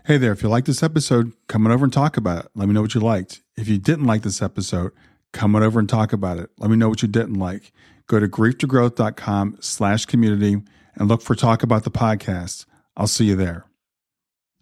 [0.09, 2.51] Hey there, if you like this episode, come on over and talk about it.
[2.55, 3.43] Let me know what you liked.
[3.59, 4.93] If you didn't like this episode,
[5.35, 6.49] come on over and talk about it.
[6.59, 7.75] Let me know what you didn't like.
[8.07, 10.63] Go to grieftogrowth.com slash community
[10.95, 12.65] and look for Talk About the Podcast.
[12.97, 13.68] I'll see you there.